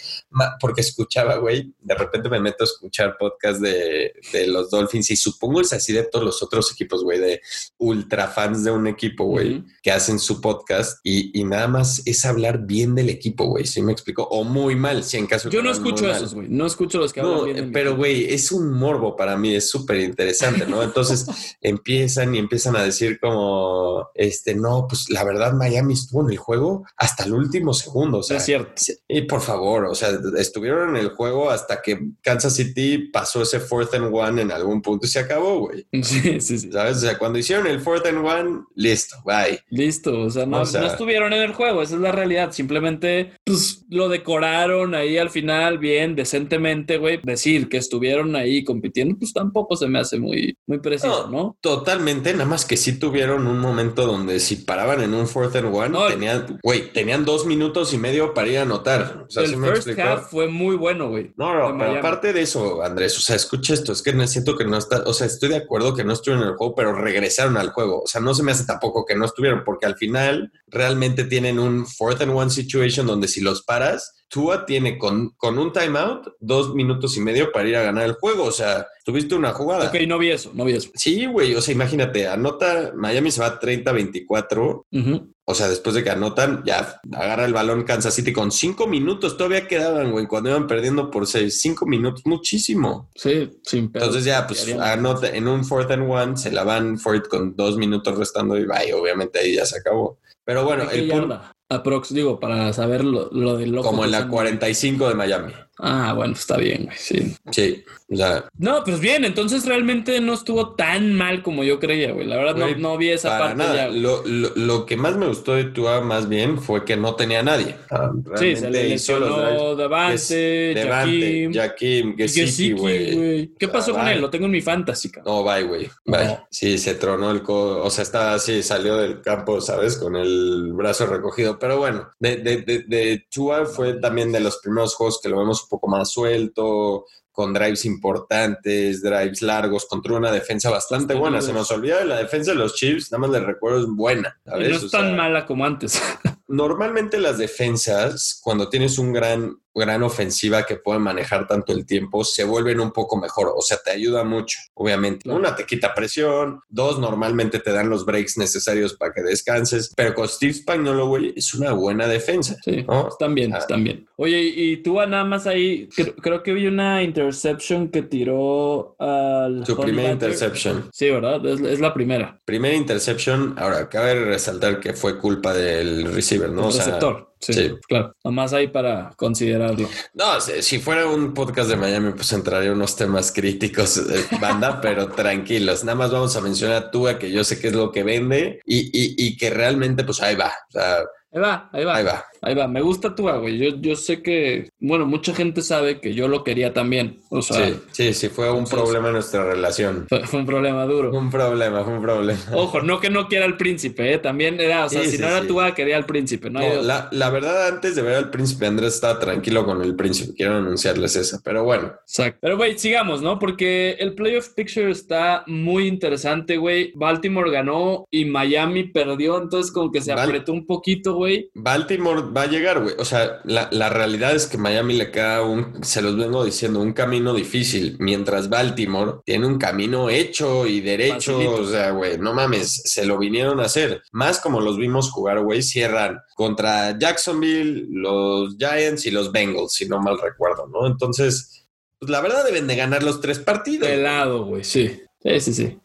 [0.61, 5.17] porque escuchaba, güey, de repente me meto a escuchar podcast de, de los Dolphins y
[5.17, 7.41] supongo es así de todos los otros equipos, güey, de
[7.79, 12.25] ultra fans de un equipo, güey, que hacen su podcast y, y nada más es
[12.27, 14.23] hablar bien del equipo, güey, ¿sí me explico?
[14.25, 16.49] O muy mal, si en caso Yo no escucho esos, güey.
[16.49, 20.01] No escucho los que hablan bien pero güey, es un morbo para mí, es súper
[20.01, 20.83] interesante, ¿no?
[20.83, 21.27] Entonces
[21.61, 26.39] empiezan y empiezan a decir como, este, no, pues la verdad Miami estuvo en el
[26.39, 28.73] juego hasta el último segundo, o sea, es cierto.
[29.09, 33.61] y por favor, o sea, estuvieron en el juego hasta que Kansas City pasó ese
[33.61, 35.87] fourth and one en algún punto y se acabó, güey.
[36.03, 36.71] Sí, sí, sí.
[36.73, 36.99] ¿Sabes?
[36.99, 39.61] O sea, cuando hicieron el fourth and one, listo, bye.
[39.71, 42.53] Listo, o sea, no, O sea- no estuvieron en el juego, esa es la realidad.
[42.53, 47.21] Simplemente, pues, lo decoraron ahí al final, bien, decentemente, güey.
[47.23, 51.57] Decir que estuvieron ahí compitiendo, pues tampoco se me hace muy, muy preciso, ¿no?
[51.61, 55.75] Totalmente, nada más que sí tuvieron un momento donde si paraban en un fourth and
[55.75, 56.07] one, No.
[56.09, 59.27] tenían, güey, tenían dos minutos y medio para ir a anotar.
[59.29, 60.09] O sea, el ¿sí me first explicó?
[60.09, 61.31] half fue muy bueno, güey.
[61.37, 64.65] No, no, pero aparte de eso, Andrés, o sea, escucha esto, es que siento que
[64.65, 67.59] no está, o sea, estoy de acuerdo que no estuvieron en el juego, pero regresaron
[67.59, 68.01] al juego.
[68.01, 71.59] O sea, no se me hace tampoco que no estuvieron, porque al final realmente tienen
[71.59, 76.29] un fourth and one situation donde si los paras, Tua tiene con, con un timeout
[76.41, 78.45] dos minutos y medio para ir a ganar el juego.
[78.45, 79.89] O sea, tuviste una jugada.
[79.89, 80.91] Ok, no vi eso, no vi eso.
[80.95, 85.36] Sí, güey, o sea, imagínate, anota, Miami se va 30-24, Ujú.
[85.49, 89.37] O sea, después de que anotan, ya agarra el balón Kansas City con cinco minutos,
[89.37, 93.09] todavía quedaban, güey, cuando iban perdiendo por seis, cinco minutos, muchísimo.
[93.15, 94.05] Sí, sin pedo.
[94.05, 97.55] Entonces ya, pues, anota en un fourth and one, se la van for it con
[97.55, 100.19] dos minutos restando y bye, obviamente ahí ya se acabó.
[100.45, 101.41] Pero bueno, ¿De qué el punto?
[101.69, 103.89] Aprox, digo, para saber lo, lo del loco.
[103.89, 105.53] como en la son- 45 de Miami.
[105.79, 107.37] Ah, bueno, está bien, güey, sí.
[107.51, 112.13] Sí, o sea, No, pues bien, entonces realmente no estuvo tan mal como yo creía,
[112.13, 112.27] güey.
[112.27, 113.75] La verdad no, Güey, no vi esa para parte nada.
[113.75, 113.89] ya.
[113.89, 117.41] Lo, lo- lo que más me gustó de Tua más bien fue que no tenía
[117.41, 117.77] a nadie.
[117.91, 119.51] Ah, Sí, se le realmente hizo los drives.
[119.51, 120.35] lesionó Davante,
[120.75, 123.15] Devante, Jaquim, Jaquim, Gesicki, güey.
[123.15, 123.51] güey.
[123.59, 124.15] ¿Qué pasó con bye.
[124.15, 124.21] él?
[124.21, 125.35] Lo tengo en mi fantasy, cabrón.
[125.35, 125.91] No, bye, güey.
[126.07, 126.25] Bye.
[126.27, 126.47] No.
[126.51, 127.85] Sí, se tronó el codo.
[127.85, 129.97] O sea, estaba así, salió del campo, ¿sabes?
[129.99, 131.59] Con el brazo recogido.
[131.59, 135.39] Pero bueno, de, de, de, de Tua fue también de los primeros juegos que lo
[135.39, 137.07] vemos un poco más suelto,
[137.37, 141.43] con drives importantes, drives largos, contra una defensa bastante buena.
[141.43, 144.41] Se nos olvida de la defensa de los Chiefs, nada más les recuerdo, es buena.
[144.47, 146.01] No es O tan sea, mala como antes.
[146.49, 152.23] Normalmente las defensas, cuando tienes un gran, gran ofensiva que puede manejar tanto el tiempo,
[152.25, 153.53] se vuelven un poco mejor.
[153.55, 155.25] O sea, te ayuda mucho, obviamente.
[155.25, 155.41] Claro.
[155.41, 156.61] Una, te quita presión.
[156.69, 159.93] Dos, normalmente te dan los breaks necesarios para que descanses.
[159.97, 162.57] Pero con Steve Spagnuolo, es una buena defensa.
[162.65, 163.09] Sí, ¿no?
[163.09, 163.59] están bien, Ah.
[163.59, 164.07] están bien.
[164.17, 169.63] Oye, y tú nada más ahí, creo, creo que vi una interception que tiró al...
[169.63, 170.89] Honey primera interception.
[170.93, 171.45] Sí, ¿verdad?
[171.47, 172.41] Es, es la primera.
[172.45, 173.55] Primera interception.
[173.59, 176.63] Ahora, cabe resaltar que fue culpa del receiver, ¿no?
[176.63, 177.35] el O sea, receptor.
[177.39, 177.75] Sí, sí.
[177.87, 178.15] claro.
[178.25, 179.89] Nomás ahí para considerarlo.
[180.15, 184.81] No, si, si fuera un podcast de Miami, pues entraría unos temas críticos, eh, banda,
[184.83, 185.85] pero tranquilos.
[185.85, 188.61] Nada más vamos a mencionar a Tua, que yo sé que es lo que vende
[188.65, 190.53] y, y, y que realmente, pues ahí va.
[190.69, 190.99] O sea,
[191.37, 191.97] Ahí va, ahí va.
[191.97, 192.25] Ahí va.
[192.43, 193.59] Ahí va, me gusta tu güey.
[193.59, 197.19] Yo, yo sé que, bueno, mucha gente sabe que yo lo quería también.
[197.31, 200.07] O sea, Sí, sí, sí, fue un entonces- problema en nuestra relación.
[200.09, 201.11] fue, fue un problema duro.
[201.13, 202.41] Un problema, fue un problema.
[202.55, 204.19] Ojo, no que no quiera al príncipe, ¿eh?
[204.19, 205.47] también era, o sea, Sí, si sí, no era.
[205.47, 206.61] Tua, quería al príncipe, ¿no?
[206.83, 210.35] La, la verdad, antes de ver al príncipe Andrés estaba tranquilo con el príncipe.
[210.35, 211.41] Quiero anunciarles eso.
[211.45, 212.39] Pero bueno, Exacto.
[212.41, 213.39] Pero, güey, sigamos, ¿no?
[213.39, 216.93] Porque el playoff picture está muy interesante, güey.
[216.95, 221.51] Baltimore ganó y Miami perdió, entonces como que se apretó un poquito, güey.
[221.55, 222.95] Baltimore va a llegar, güey.
[222.99, 226.81] O sea, la, la realidad es que Miami le queda un, se los vengo diciendo,
[226.81, 231.33] un camino difícil, mientras Baltimore tiene un camino hecho y derecho.
[231.39, 231.63] Facilito.
[231.63, 234.03] O sea, güey, no mames, se lo vinieron a hacer.
[234.13, 239.89] Más como los vimos jugar, güey, cierran contra Jacksonville, los Giants y los Bengals, si
[239.89, 240.87] no mal recuerdo, ¿no?
[240.87, 241.67] Entonces,
[241.99, 243.89] pues la verdad deben de ganar los tres partidos.
[243.89, 245.01] Pelado, güey, sí.
[245.23, 245.79] Sí, sí, sí.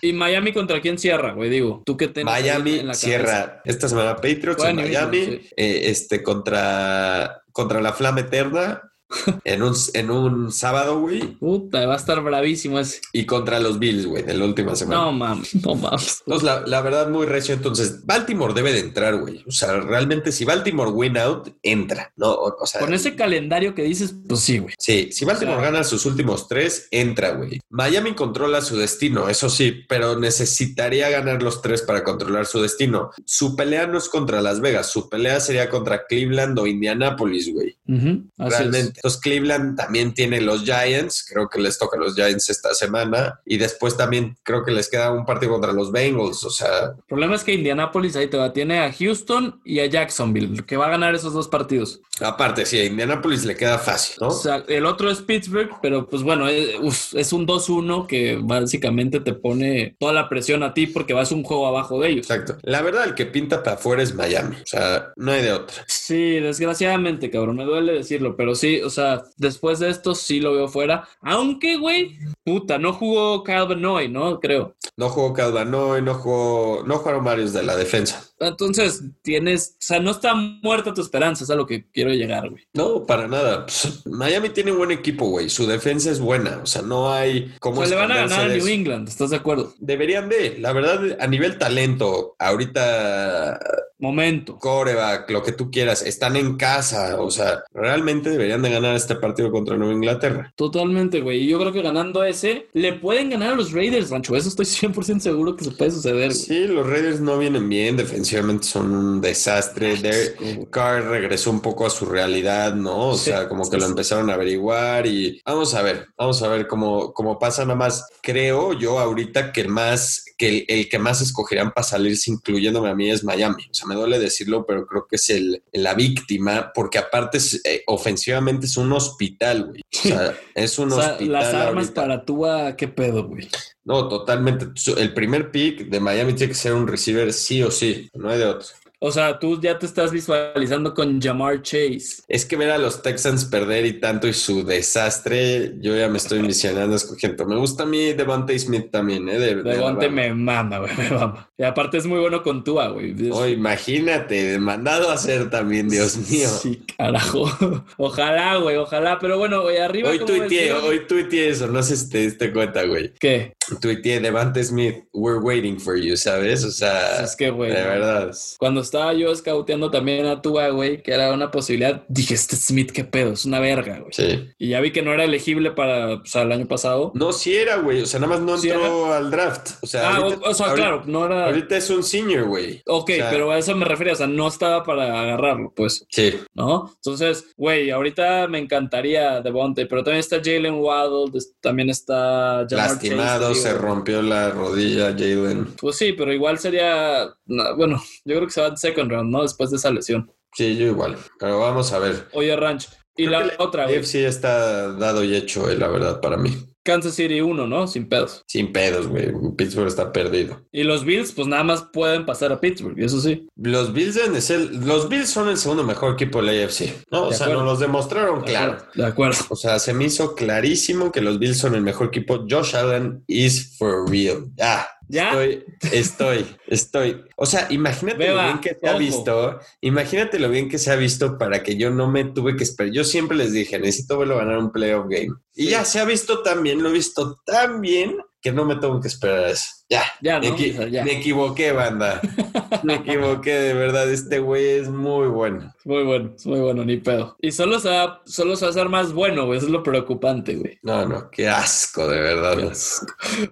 [0.00, 1.50] ¿Y Miami contra quién cierra, güey?
[1.50, 3.06] Digo, tú que ahí Miami en la cabeza?
[3.06, 5.48] cierra esta semana Patriots en Miami, sí.
[5.56, 8.82] eh, este contra, contra la Flama Eterna
[9.44, 13.00] en un, en un sábado, güey, Puta, va a estar bravísimo ese.
[13.12, 15.02] y contra los Bills, güey, de la última semana.
[15.02, 16.22] No mames, no mames.
[16.26, 17.54] Entonces, la, la verdad, muy recio.
[17.54, 19.44] Entonces, Baltimore debe de entrar, güey.
[19.46, 22.30] O sea, realmente, si Baltimore win out, entra, ¿no?
[22.32, 24.74] O, o sea, Con ese calendario que dices, pues sí, güey.
[24.78, 27.60] Sí, si Baltimore O sea- gana sus últimos tres, entra, güey.
[27.70, 33.10] Miami controla su destino, eso sí, pero necesitaría ganar los tres para controlar su destino.
[33.24, 37.76] Su pelea no es contra Las Vegas, su pelea sería contra Cleveland o Indianapolis, güey.
[37.88, 38.92] Es.
[38.98, 43.40] Entonces, Cleveland también tiene los Giants, creo que les toca a los Giants esta semana.
[43.44, 47.02] Y después también creo que les queda un partido contra los Bengals, o sea, El
[47.08, 50.86] problema es que Indianapolis ahí te va, tiene a Houston y a Jacksonville, que va
[50.86, 52.00] a ganar esos dos partidos.
[52.20, 54.28] aparte, sí, a Indianapolis le queda fácil, ¿no?
[54.28, 58.38] O sea, el otro es Pittsburgh, pero pues bueno, es, uf, es un 2-1 que
[58.42, 62.30] básicamente te pone toda la presión a ti porque vas un juego abajo de ellos.
[62.30, 62.56] Exacto.
[62.62, 65.84] La verdad, el que pinta para afuera es Miami, o sea, no hay de otra.
[65.86, 70.54] Sí, desgraciadamente, cabrón, me duele decirlo, pero sí, o sea, después de esto sí lo
[70.54, 71.06] veo fuera.
[71.20, 74.40] Aunque, güey, puta, no jugó Benoit, ¿no?
[74.40, 74.74] Creo.
[74.96, 78.24] No jugó Calvanoy, no jugó, no jugaron varios de la defensa.
[78.40, 82.50] Entonces, tienes, o sea, no está muerta tu esperanza, es a lo que quiero llegar,
[82.50, 82.62] güey.
[82.72, 83.66] No, para nada.
[83.66, 85.48] Pues, Miami tiene un buen equipo, güey.
[85.48, 86.60] Su defensa es buena.
[86.62, 88.66] O sea, no hay O cómo sea, le van a ganar a New.
[88.66, 89.74] England, ¿estás de acuerdo?
[89.78, 93.58] Deberían de, la verdad, a nivel talento, ahorita
[94.00, 94.58] Momento.
[94.58, 97.20] coreback, lo que tú quieras, están en casa.
[97.20, 100.52] O sea, realmente deberían de ganar este partido contra Nueva Inglaterra.
[100.56, 101.42] Totalmente, güey.
[101.42, 104.36] Y yo creo que ganando ese, le pueden ganar a los Raiders, Rancho.
[104.36, 106.34] Eso estoy 100% seguro que se puede suceder, güey.
[106.34, 107.96] Sí, los Raiders no vienen bien,
[108.28, 109.96] defensivamente son un desastre.
[109.96, 113.08] Derek Carr regresó un poco a su realidad, ¿no?
[113.10, 113.26] O Sí.
[113.30, 117.12] sea, como que lo empezaron a averiguar y vamos a ver, vamos a ver cómo,
[117.12, 118.06] cómo pasa nada más.
[118.22, 122.90] Creo yo ahorita que el más, que el, el que más escogerían para salirse, incluyéndome
[122.90, 123.64] a mí, es Miami.
[123.70, 127.60] O sea, me duele decirlo, pero creo que es el, la víctima, porque aparte es,
[127.64, 129.80] eh, ofensivamente es un hospital, güey.
[129.82, 131.32] O sea, es un O sea, hospital.
[131.32, 131.94] las armas ahorita.
[132.00, 133.48] para Tua, ¿qué pedo, güey?
[133.88, 134.66] No, totalmente.
[134.98, 138.38] El primer pick de Miami tiene que ser un receiver sí o sí, no hay
[138.38, 138.68] de otro.
[139.00, 142.22] O sea, tú ya te estás visualizando con Jamar Chase.
[142.26, 146.18] Es que ver a los Texans perder y tanto y su desastre, yo ya me
[146.18, 147.46] estoy misionando escogiendo.
[147.46, 149.38] Me gusta a mí Devontae Smith también, ¿eh?
[149.38, 150.10] De, de Devonte Alabama.
[150.10, 151.48] me mama, güey, me mama.
[151.56, 153.14] Y aparte es muy bueno con Tua, güey.
[153.30, 156.48] Oh, imagínate, mandado a hacer también, Dios mío.
[156.48, 157.48] Sí, carajo.
[157.96, 159.20] Ojalá, güey, ojalá.
[159.20, 160.10] Pero bueno, güey, arriba.
[160.10, 163.12] Hoy ¿cómo ves, tuiteé, hoy tuiteé eso, no sé si te diste cuenta, güey.
[163.20, 163.54] ¿Qué?
[163.80, 166.64] Tuiteé Devante Smith, we're waiting for you, ¿sabes?
[166.64, 167.70] O sea, Es que, güey.
[167.70, 168.34] de verdad.
[168.58, 172.90] Cuando estaba yo scouteando también a Tua, güey, que era una posibilidad, dije, este Smith,
[172.92, 174.12] qué pedo, es una verga, güey.
[174.12, 174.48] Sí.
[174.58, 177.12] Y ya vi que no era elegible para, o sea, el año pasado.
[177.14, 178.02] No, sí era, güey.
[178.02, 179.70] O sea, nada más no Sí entró al draft.
[179.82, 181.46] O sea, ah, ahorita- o, o sea, ahorita- claro, no era.
[181.46, 182.82] Ahorita es un senior, güey.
[182.86, 186.06] Ok, o sea- pero a eso me refería, o sea, no estaba para agarrarlo, pues,
[186.10, 186.34] Sí.
[186.54, 186.90] ¿no?
[186.96, 193.54] Entonces, güey, ahorita me encantaría Devontae, pero también está Jalen Waddle, también está Jamar Lastimado,
[193.58, 195.74] se rompió la rodilla, Jalen.
[195.80, 199.30] Pues sí, pero igual sería, no, bueno, yo creo que se va en second round,
[199.30, 199.42] ¿no?
[199.42, 200.30] Después de esa lesión.
[200.54, 201.16] Sí, yo igual.
[201.38, 202.28] Pero vamos a ver.
[202.32, 202.88] Oye, Ranch.
[203.16, 203.98] Y Creo la otra, güey.
[203.98, 206.56] AFC está dado y hecho, eh, la verdad, para mí.
[206.88, 207.86] Kansas City 1, ¿no?
[207.86, 208.42] Sin pedos.
[208.46, 209.30] Sin pedos, güey.
[209.58, 210.62] Pittsburgh está perdido.
[210.72, 213.46] Y los Bills, pues nada más pueden pasar a Pittsburgh, eso sí.
[213.56, 217.04] Los Bills de ser- los Bills son el segundo mejor equipo de la AFC.
[217.10, 217.62] No, o De sea, acuerdo.
[217.64, 218.78] nos los demostraron, claro.
[218.94, 219.38] De acuerdo.
[219.50, 222.46] O sea, se me hizo clarísimo que los Bills son el mejor equipo.
[222.48, 224.46] Josh Allen is for real.
[224.56, 224.88] Ya.
[225.08, 225.30] ¿Ya?
[225.30, 227.24] Estoy, estoy, estoy.
[227.36, 229.58] O sea, imagínate Beba, lo bien que se ha visto.
[229.80, 232.92] Imagínate lo bien que se ha visto para que yo no me tuve que esperar.
[232.92, 235.34] Yo siempre les dije, necesito verlo ganar un playoff game.
[235.54, 238.76] Y ya se ha visto tan bien, lo he visto tan bien que no me
[238.76, 239.70] tengo que esperar a eso.
[239.90, 240.56] Ya, Ya, me, ¿no?
[240.56, 241.04] equi- O sea, ya.
[241.04, 242.20] me equivoqué, banda.
[242.84, 244.10] me equivoqué, de verdad.
[244.10, 245.72] Este güey es muy bueno.
[245.84, 247.36] Muy bueno, es muy bueno, ni pedo.
[247.40, 249.56] Y solo se va, solo se va a hacer más bueno, güey.
[249.58, 250.78] Eso es lo preocupante, güey.
[250.82, 252.58] No, no, qué asco, de verdad.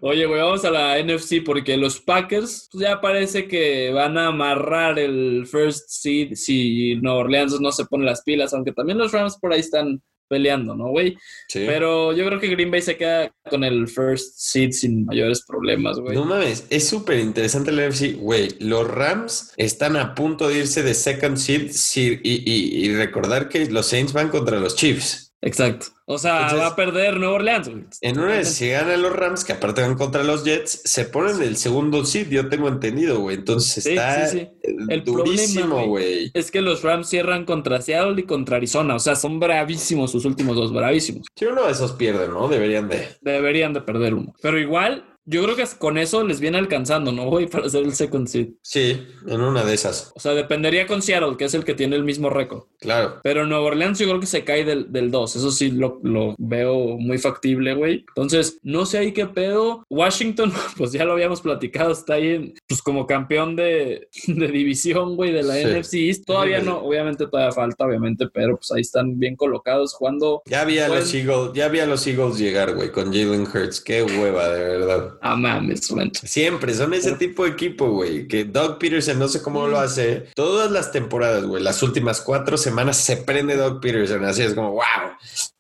[0.03, 4.27] Oye, güey, vamos a la NFC porque los Packers pues, ya parece que van a
[4.29, 9.13] amarrar el first seed si Nueva Orleans no se pone las pilas, aunque también los
[9.13, 11.17] Rams por ahí están peleando, ¿no, güey?
[11.49, 11.65] Sí.
[11.67, 15.99] Pero yo creo que Green Bay se queda con el first seed sin mayores problemas,
[15.99, 16.15] güey.
[16.17, 18.17] No mames, es súper interesante el NFC.
[18.19, 22.95] Güey, los Rams están a punto de irse de second seed sí, y, y- y
[22.95, 25.26] recordar que los Saints van contra los Chiefs.
[25.47, 25.87] Exacto.
[26.07, 27.71] O sea, Entonces- va a perder Nueva Orleans.
[28.01, 31.41] En una vez, si ganan los Rams, que aparte van contra los Jets, se ponen
[31.43, 33.37] el segundo seed, yo tengo entendido, güey.
[33.37, 34.49] Entonces Sí, está sí,
[34.89, 36.31] El durísimo, problema, güey.
[36.35, 38.97] Es que los Rams cierran contra Seattle y contra Arizona.
[38.97, 41.27] O sea, son bravísimos sus últimos dos, bravísimos.
[41.37, 42.49] Si uno de esos pierde, ¿no?
[42.49, 43.09] Deberían de.
[43.21, 44.35] Deberían de perder uno.
[44.43, 47.47] Pero igual, yo creo que con eso les viene alcanzando, ¿no, güey?
[47.51, 48.49] Para hacer el second seed.
[48.63, 51.97] Sí, en una de esas, O sea, dependería con Seattle, que es el que tiene
[51.97, 52.65] el mismo récord.
[52.81, 53.21] claro.
[53.23, 55.37] Pero Nueva Orleans yo creo que se cae del, del 2.
[55.37, 58.05] Eso sí lo, lo veo muy factible, güey.
[58.09, 59.85] Entonces, no sé ahí qué pedo.
[59.91, 65.17] Washington, pues ya lo habíamos platicado, está ahí en- pues como campeón de, de división,
[65.17, 65.65] güey, de la Sí.
[65.65, 66.25] NFC East.
[66.27, 70.43] Todavía no, obviamente todavía falta, obviamente, pero pues ahí están bien colocados jugando.
[70.47, 73.81] Ya vi a los Eagles, ya vi a los Eagles llegar, güey, con Jalen Hurts.
[73.81, 75.16] Qué hueva, de verdad.
[75.29, 75.89] Ah, mames.
[76.23, 78.29] Siempre son ese tipo de equipo, güey.
[78.29, 80.29] Que Doug Peterson, no sé cómo lo hace.
[80.35, 84.25] Todas las temporadas, güey, las últimas cuatro semanas se prende Doug Peterson.
[84.25, 84.83] Así es como, wow.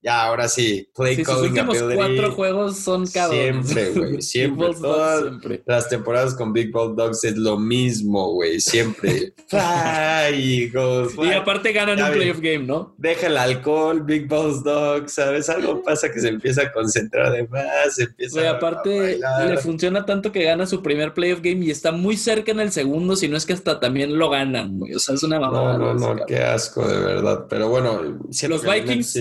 [0.06, 0.88] Ya, ahora sí.
[0.94, 1.96] Play Sí, sus calling últimos ability.
[1.96, 3.66] cuatro juegos son cabrones.
[3.66, 4.68] Siempre, güey, siempre.
[4.80, 5.62] Todas- siempre.
[5.66, 8.60] Las temporadas con Big Ball Dogs es lo mismo, güey.
[8.60, 9.32] Siempre.
[9.48, 11.12] Fly, Eagles.
[11.20, 12.94] Y aparte ganan Ya un playoff game, ¿no?
[12.98, 15.48] Deja el alcohol, Big Balls Dog, ¿sabes?
[15.50, 19.18] Algo pasa que se empieza a concentrar de más, empieza Güey, a aparte
[19.48, 22.70] le funciona tanto que gana su primer playoff game y está muy cerca en el
[22.70, 24.94] segundo, si no es que hasta también lo ganan, güey.
[24.94, 25.76] O sea, es una mamada.
[25.76, 27.46] No, no, no, qué asco, de verdad.
[27.50, 29.18] Pero bueno, Los Vikings.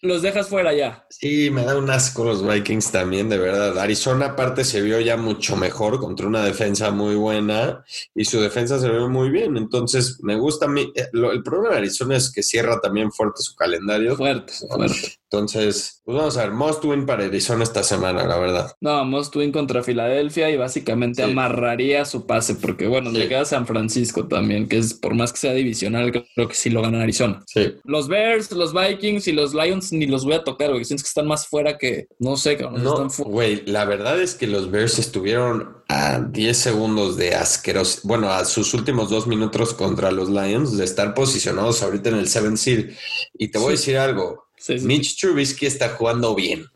[0.00, 1.04] Los dejas fuera ya.
[1.10, 3.76] Sí, me da un asco los Vikings también, de verdad.
[3.78, 7.84] Arizona aparte se vio ya mucho mejor contra una defensa muy buena
[8.14, 9.56] y su defensa se ve muy bien.
[9.56, 10.92] Entonces, me gusta a mí.
[10.94, 14.16] eh, lo- el problema de Arizona es que cierra también fuerte su calendario.
[14.16, 15.17] Fuerte, fuerte.
[15.30, 18.72] Entonces, pues vamos a ver, must win para Arizona esta semana, la verdad.
[18.80, 21.30] No, Most Twin contra Filadelfia y básicamente Sí.
[21.30, 23.18] amarraría su pase, porque bueno, Sí.
[23.18, 26.70] le queda San Francisco también, que es por más que sea divisional, creo que sí
[26.70, 27.42] lo gana Arizona.
[27.46, 27.74] Sí.
[27.84, 30.84] Los Bears, los Vikings y los Lions ni los voy a tocar, güey.
[30.86, 32.82] Siento que están más fuera que, no sé, cabrón.
[32.82, 37.34] No, están fu- güey, la verdad es que los Bears estuvieron a 10 segundos de
[37.34, 42.16] asqueros, bueno, a sus últimos dos minutos contra los Lions de estar posicionados ahorita en
[42.16, 42.90] el 7 seed.
[43.34, 46.66] Y te voy a decir algo, Sí, sí, Mitch Trubisky está jugando bien.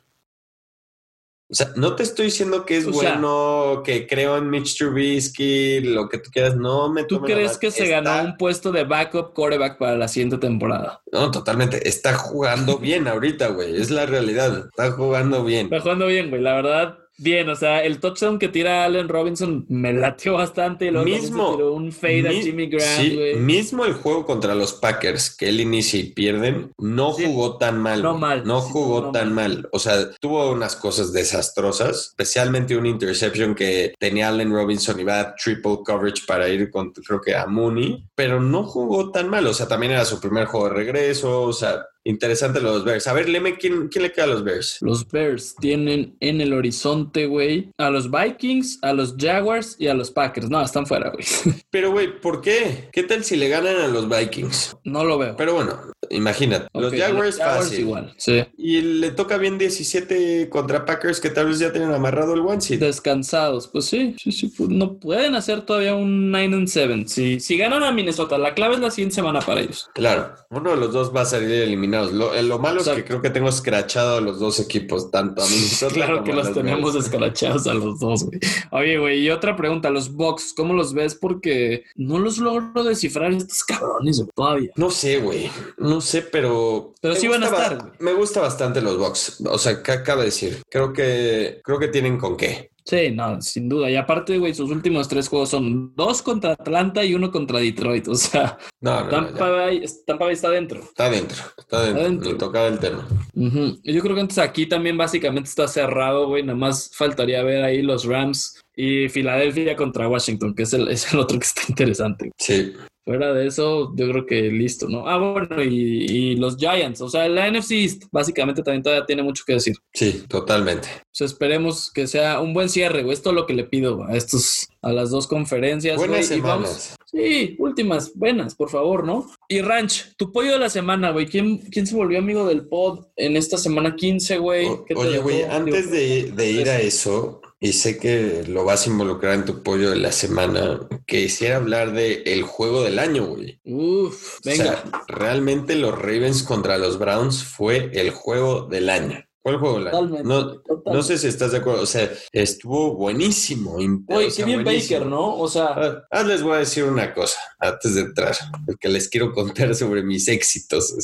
[1.50, 4.78] O sea, no te estoy diciendo que es O sea- bueno, que creo en Mitch
[4.78, 8.72] Trubisky, lo que tú quieras, no me ¿Tú crees que se Está- ganó un puesto
[8.72, 11.02] de backup quarterback para la siguiente temporada?
[11.12, 15.66] No, totalmente, está jugando bien ahorita, güey, es la realidad, está jugando bien.
[15.66, 16.40] Está jugando bien, güey.
[16.40, 17.48] La verdad, bien.
[17.48, 20.90] O sea, el touchdown que tira Allen Robinson me latió bastante.
[20.90, 25.34] Luego Mismo- tiró un fade a Jimmy Graham, sí, mismo el juego contra los Packers
[25.36, 27.24] que él inicia y pierden, no Sí.
[27.26, 28.02] jugó tan mal.
[28.02, 29.68] No mal, No sí, jugó no tan mal.
[29.72, 35.20] O sea, tuvo unas cosas desastrosas, especialmente una interception que tenía Allen Robinson y va
[35.20, 39.46] a triple coverage para ir con, creo que a Mooney, pero no jugó tan mal.
[39.46, 41.42] O sea, también era su primer juego de regreso.
[41.42, 43.06] O sea, interesante los Bears.
[43.06, 44.78] A ver, Leme, ¿quién, quién le queda a los Bears?
[44.80, 49.94] Los Bears tienen en el horizonte, güey, a los Vikings, a los Jaguars y a
[49.94, 50.50] los Packers.
[50.50, 51.24] No, están fuera, güey.
[51.70, 52.88] Pero, güey, ¿por qué?
[52.92, 54.76] ¿Qué tal si le ganan a los Vikings?
[54.84, 55.36] No lo veo.
[55.36, 55.78] Pero bueno,
[56.10, 56.68] imagínate.
[56.74, 57.80] los Jaguars, fácil.
[57.80, 58.14] igual.
[58.16, 58.44] Sí.
[58.56, 62.60] Y le toca bien 17 contra Packers que tal vez ya tienen amarrado el one
[62.60, 62.80] seed.
[62.80, 64.48] Descansados, pues sí, sí, sí.
[64.48, 67.04] pues no pueden hacer todavía un 9 and 7.
[67.06, 69.90] Si, si ganan a Minnesota, la clave es la siguiente semana para ellos.
[69.94, 71.50] Claro, uno de los dos va a salir
[71.92, 72.12] eliminados.
[72.12, 75.42] Lo, eh, lo malo es que creo que tengo escrachado a los dos equipos, tanto
[75.42, 77.06] a Minnesota Claro como que a los tenemos Bears.
[77.06, 78.40] escalachados a los dos, güey.
[78.70, 81.14] Oye, güey, y otra pregunta, los Bucks, ¿cómo los ves?
[81.14, 84.70] Porque no los logro descifrar estos cabrones, güey, todavía.
[84.76, 85.50] No sé, güey.
[85.78, 86.94] No sé, pero.
[87.00, 87.92] Pero sí van a estar.
[87.98, 89.42] Me gusta bastante los Bucks.
[89.46, 90.62] O sea, ¿qué acaba de decir?
[90.70, 92.71] Creo que, creo que tienen con qué.
[92.84, 93.90] Sí, no, sin duda.
[93.90, 98.08] Y aparte, güey, sus últimos tres juegos son dos contra Atlanta y uno contra Detroit.
[98.08, 99.50] O sea, No, no, Tampa, ya.
[99.50, 100.80] Bay, Tampa Bay está dentro.
[100.80, 101.36] Está dentro.
[101.56, 102.02] Está dentro.
[102.02, 102.32] Adentro.
[102.32, 103.06] Ni tocaba el tema.
[103.34, 106.42] Yo creo que entonces aquí también básicamente está cerrado, güey.
[106.42, 111.12] Nada más faltaría ver ahí los Rams y Filadelfia contra Washington, que es el, es
[111.12, 112.30] el otro que está interesante.
[112.38, 112.72] Sí.
[113.04, 115.08] Fuera de eso, yo creo que listo, ¿no?
[115.08, 115.68] Ah, bueno, y,
[116.06, 119.74] y los Giants, o sea, la NFC East básicamente también todavía tiene mucho que decir.
[119.92, 120.88] Sí, totalmente.
[121.10, 123.12] Sea, esperemos que sea un buen cierre, güey.
[123.14, 125.96] Esto es lo que le pido a estos, a las dos conferencias.
[125.96, 126.94] Buenas güey, y vamos-.
[127.06, 129.28] Sí, últimas, buenas, por favor, ¿no?
[129.48, 131.26] Y Ranch, tu pollo de la semana, güey.
[131.26, 134.66] ¿Quién, ¿Quién se volvió amigo del pod en esta semana 15, güey?
[134.66, 138.64] O- ¿Qué te Oye, güey, antes de, de ir a eso, y sé que lo
[138.64, 142.98] vas a involucrar en tu pollo de la semana, quisiera hablar de el juego del
[142.98, 143.60] año, güey.
[143.62, 144.64] Uf, O venga.
[144.64, 149.24] sea, realmente los Ravens contra los Browns fue el juego del año.
[149.42, 149.92] Fue el juego del año.
[149.96, 150.28] Totalmente.
[150.28, 150.90] No, totalmente.
[150.92, 151.82] no sé si estás de acuerdo.
[151.82, 153.78] O sea, estuvo buenísimo.
[153.78, 155.00] imp- Güey, o qué bien buenísimo.
[155.00, 155.36] Baker, ¿no?
[155.36, 158.36] O sea, Ah, ah, les voy a decir una cosa antes de entrar,
[158.66, 160.94] porque les quiero contar sobre mis éxitos.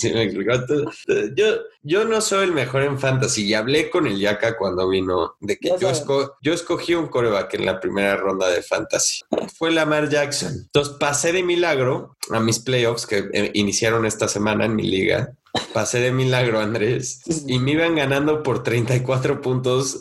[1.35, 1.47] Yo,
[1.83, 5.57] yo no soy el mejor en fantasy y hablé con el Yaka cuando vino de
[5.59, 9.23] que esco- yo escogí un coreback en la primera ronda de fantasy.
[9.57, 10.53] Fue Lamar Jackson.
[10.67, 15.33] Entonces pasé de milagro a mis playoffs que eh, iniciaron esta semana en mi liga.
[15.73, 20.01] Pasé de milagro, Andrés, y me iban ganando por 34 puntos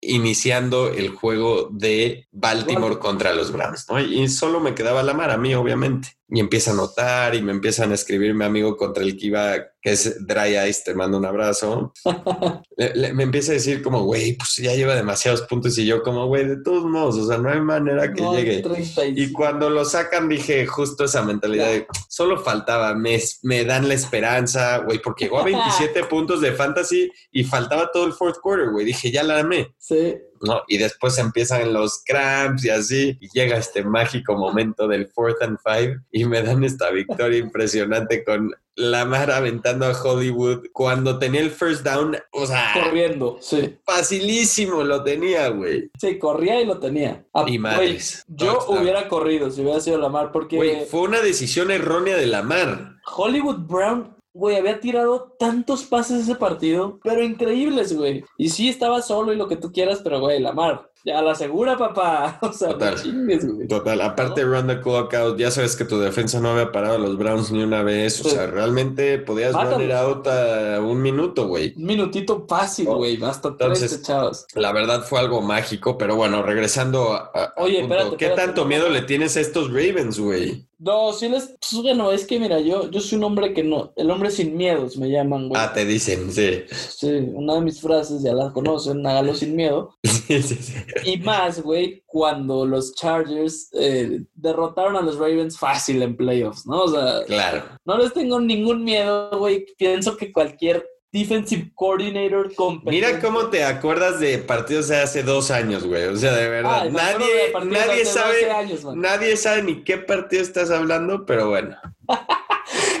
[0.00, 2.98] iniciando el juego de Baltimore Baltimore.
[2.98, 4.00] contra los Browns, ¿no?
[4.00, 6.15] Y solo me quedaba la mar a mí, obviamente.
[6.28, 9.54] Y empieza a notar y me empiezan a escribir mi amigo contra el que iba,
[9.80, 11.92] que es Dry Ice, te mando un abrazo.
[12.76, 16.02] Le- le- me empieza a decir como, güey, pues ya lleva demasiados puntos y yo
[16.02, 18.60] como, güey, de todos modos, o sea, no hay manera que no, llegue.
[18.60, 19.12] 35.
[19.20, 23.94] Y cuando lo sacan dije justo esa mentalidad de solo faltaba, me, me dan la
[23.94, 28.70] esperanza, güey, porque llegó a 27 puntos de fantasy y faltaba todo el fourth quarter,
[28.70, 28.84] güey.
[28.84, 29.74] Dije, ya la amé.
[29.78, 30.16] Sí.
[30.42, 30.62] ¿No?
[30.68, 35.58] Y después empiezan los cramps y así, y llega este mágico momento del fourth and
[35.64, 41.50] five y me dan esta victoria impresionante con Lamar aventando a Hollywood cuando tenía el
[41.50, 43.74] first down, o sea, Corriendo, sí.
[43.86, 45.90] facilísimo lo tenía, güey.
[45.98, 47.24] Sí, corría y lo tenía.
[47.32, 48.24] Ah, Y madres.
[48.28, 48.78] yo Touchdown.
[48.82, 52.96] hubiera corrido si hubiera sido Lamar, porque Güey, fue una decisión errónea de Lamar.
[53.16, 58.24] Hollywood Brown, güey, había tirado tantos pases ese partido, pero increíbles, güey.
[58.36, 61.76] Y sí estaba solo y lo que tú quieras, pero güey, Lamar, ya la segura,
[61.78, 62.38] papá.
[62.42, 62.94] O sea, Total.
[62.96, 63.68] no chingues, güey.
[63.68, 66.98] Total, aparte run the clock out, ya sabes que tu defensa no había parado a
[66.98, 68.30] los Browns ni una vez, o Sí.
[68.30, 69.86] sea, realmente podías run Mátalos.
[69.86, 71.72] it out a un minuto, güey.
[71.76, 72.96] Un minutito fácil, Oh.
[72.96, 73.22] güey.
[73.22, 74.46] Hasta Entonces- tres chavos.
[74.54, 78.68] La verdad fue algo mágico, pero bueno, regresando a, Oye, punto, espérate, ¿qué tanto no,
[78.68, 78.94] miedo no.
[78.94, 80.66] le tienes a estos Ravens, güey?
[80.78, 81.54] No, sí les.
[81.58, 83.92] Pues bueno, es que mira, yo, yo soy un hombre que no.
[83.96, 85.60] El hombre sin miedos me llaman, güey.
[85.60, 86.64] Ah, te dicen, sí.
[86.70, 89.96] Sí, una de mis frases ya la conocen, hágalo sin miedo.
[90.26, 90.74] Sí, sí, sí.
[91.04, 96.82] Y más, güey, cuando los Chargers eh, derrotaron a los Ravens fácil en playoffs, ¿no?
[96.82, 97.62] O sea, Claro.
[97.84, 99.64] no les tengo ningún miedo, güey.
[99.78, 100.84] Pienso que cualquier
[101.20, 102.90] defensive coordinator competente...
[102.90, 106.04] Mira cómo te acuerdas de partidos de hace dos años, güey.
[106.04, 109.00] O sea, de verdad, acuerdo nadie, de nadie sabe, 12 años, man.
[109.00, 111.76] nadie sabe ni qué partido estás hablando, pero bueno.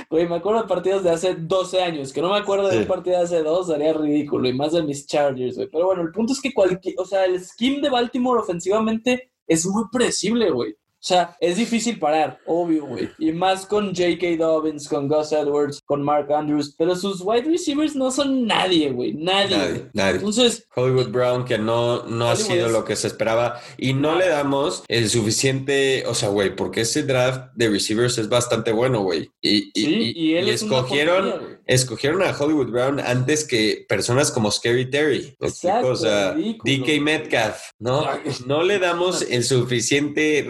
[0.08, 2.78] Güey, me acuerdo de partidos de hace 12 años, que no me acuerdo de Sí.
[2.78, 5.68] un partido de hace dos, sería ridículo, y más de mis Chargers, güey.
[5.70, 9.66] Pero bueno, el punto es que cualquier, o sea, el scheme de Baltimore ofensivamente es
[9.66, 10.76] muy predecible, güey.
[11.06, 13.08] O sea, es difícil parar, obvio, güey.
[13.20, 14.38] Y más con J.K.
[14.38, 16.74] Dobbins, con Gus Edwards, con Mark Andrews.
[16.76, 19.12] Pero sus wide receivers no son nadie, güey.
[19.12, 19.86] Nadie.
[19.92, 20.16] Nadie.
[20.16, 24.16] Entonces, Hollywood Brown que no, no ha sido es- lo que se esperaba y no
[24.16, 29.02] le damos el suficiente, o sea, güey, porque ese draft de receivers es bastante bueno,
[29.02, 29.30] güey.
[29.40, 33.86] Y, y- sí, y- y él y es escogieron, escogieron a Hollywood Brown antes que
[33.88, 35.36] personas como Scary Terry.
[35.38, 36.32] Exacto, o sea.
[36.64, 38.04] DK Metcalf, ¿no?
[38.46, 40.42] No le damos el suficiente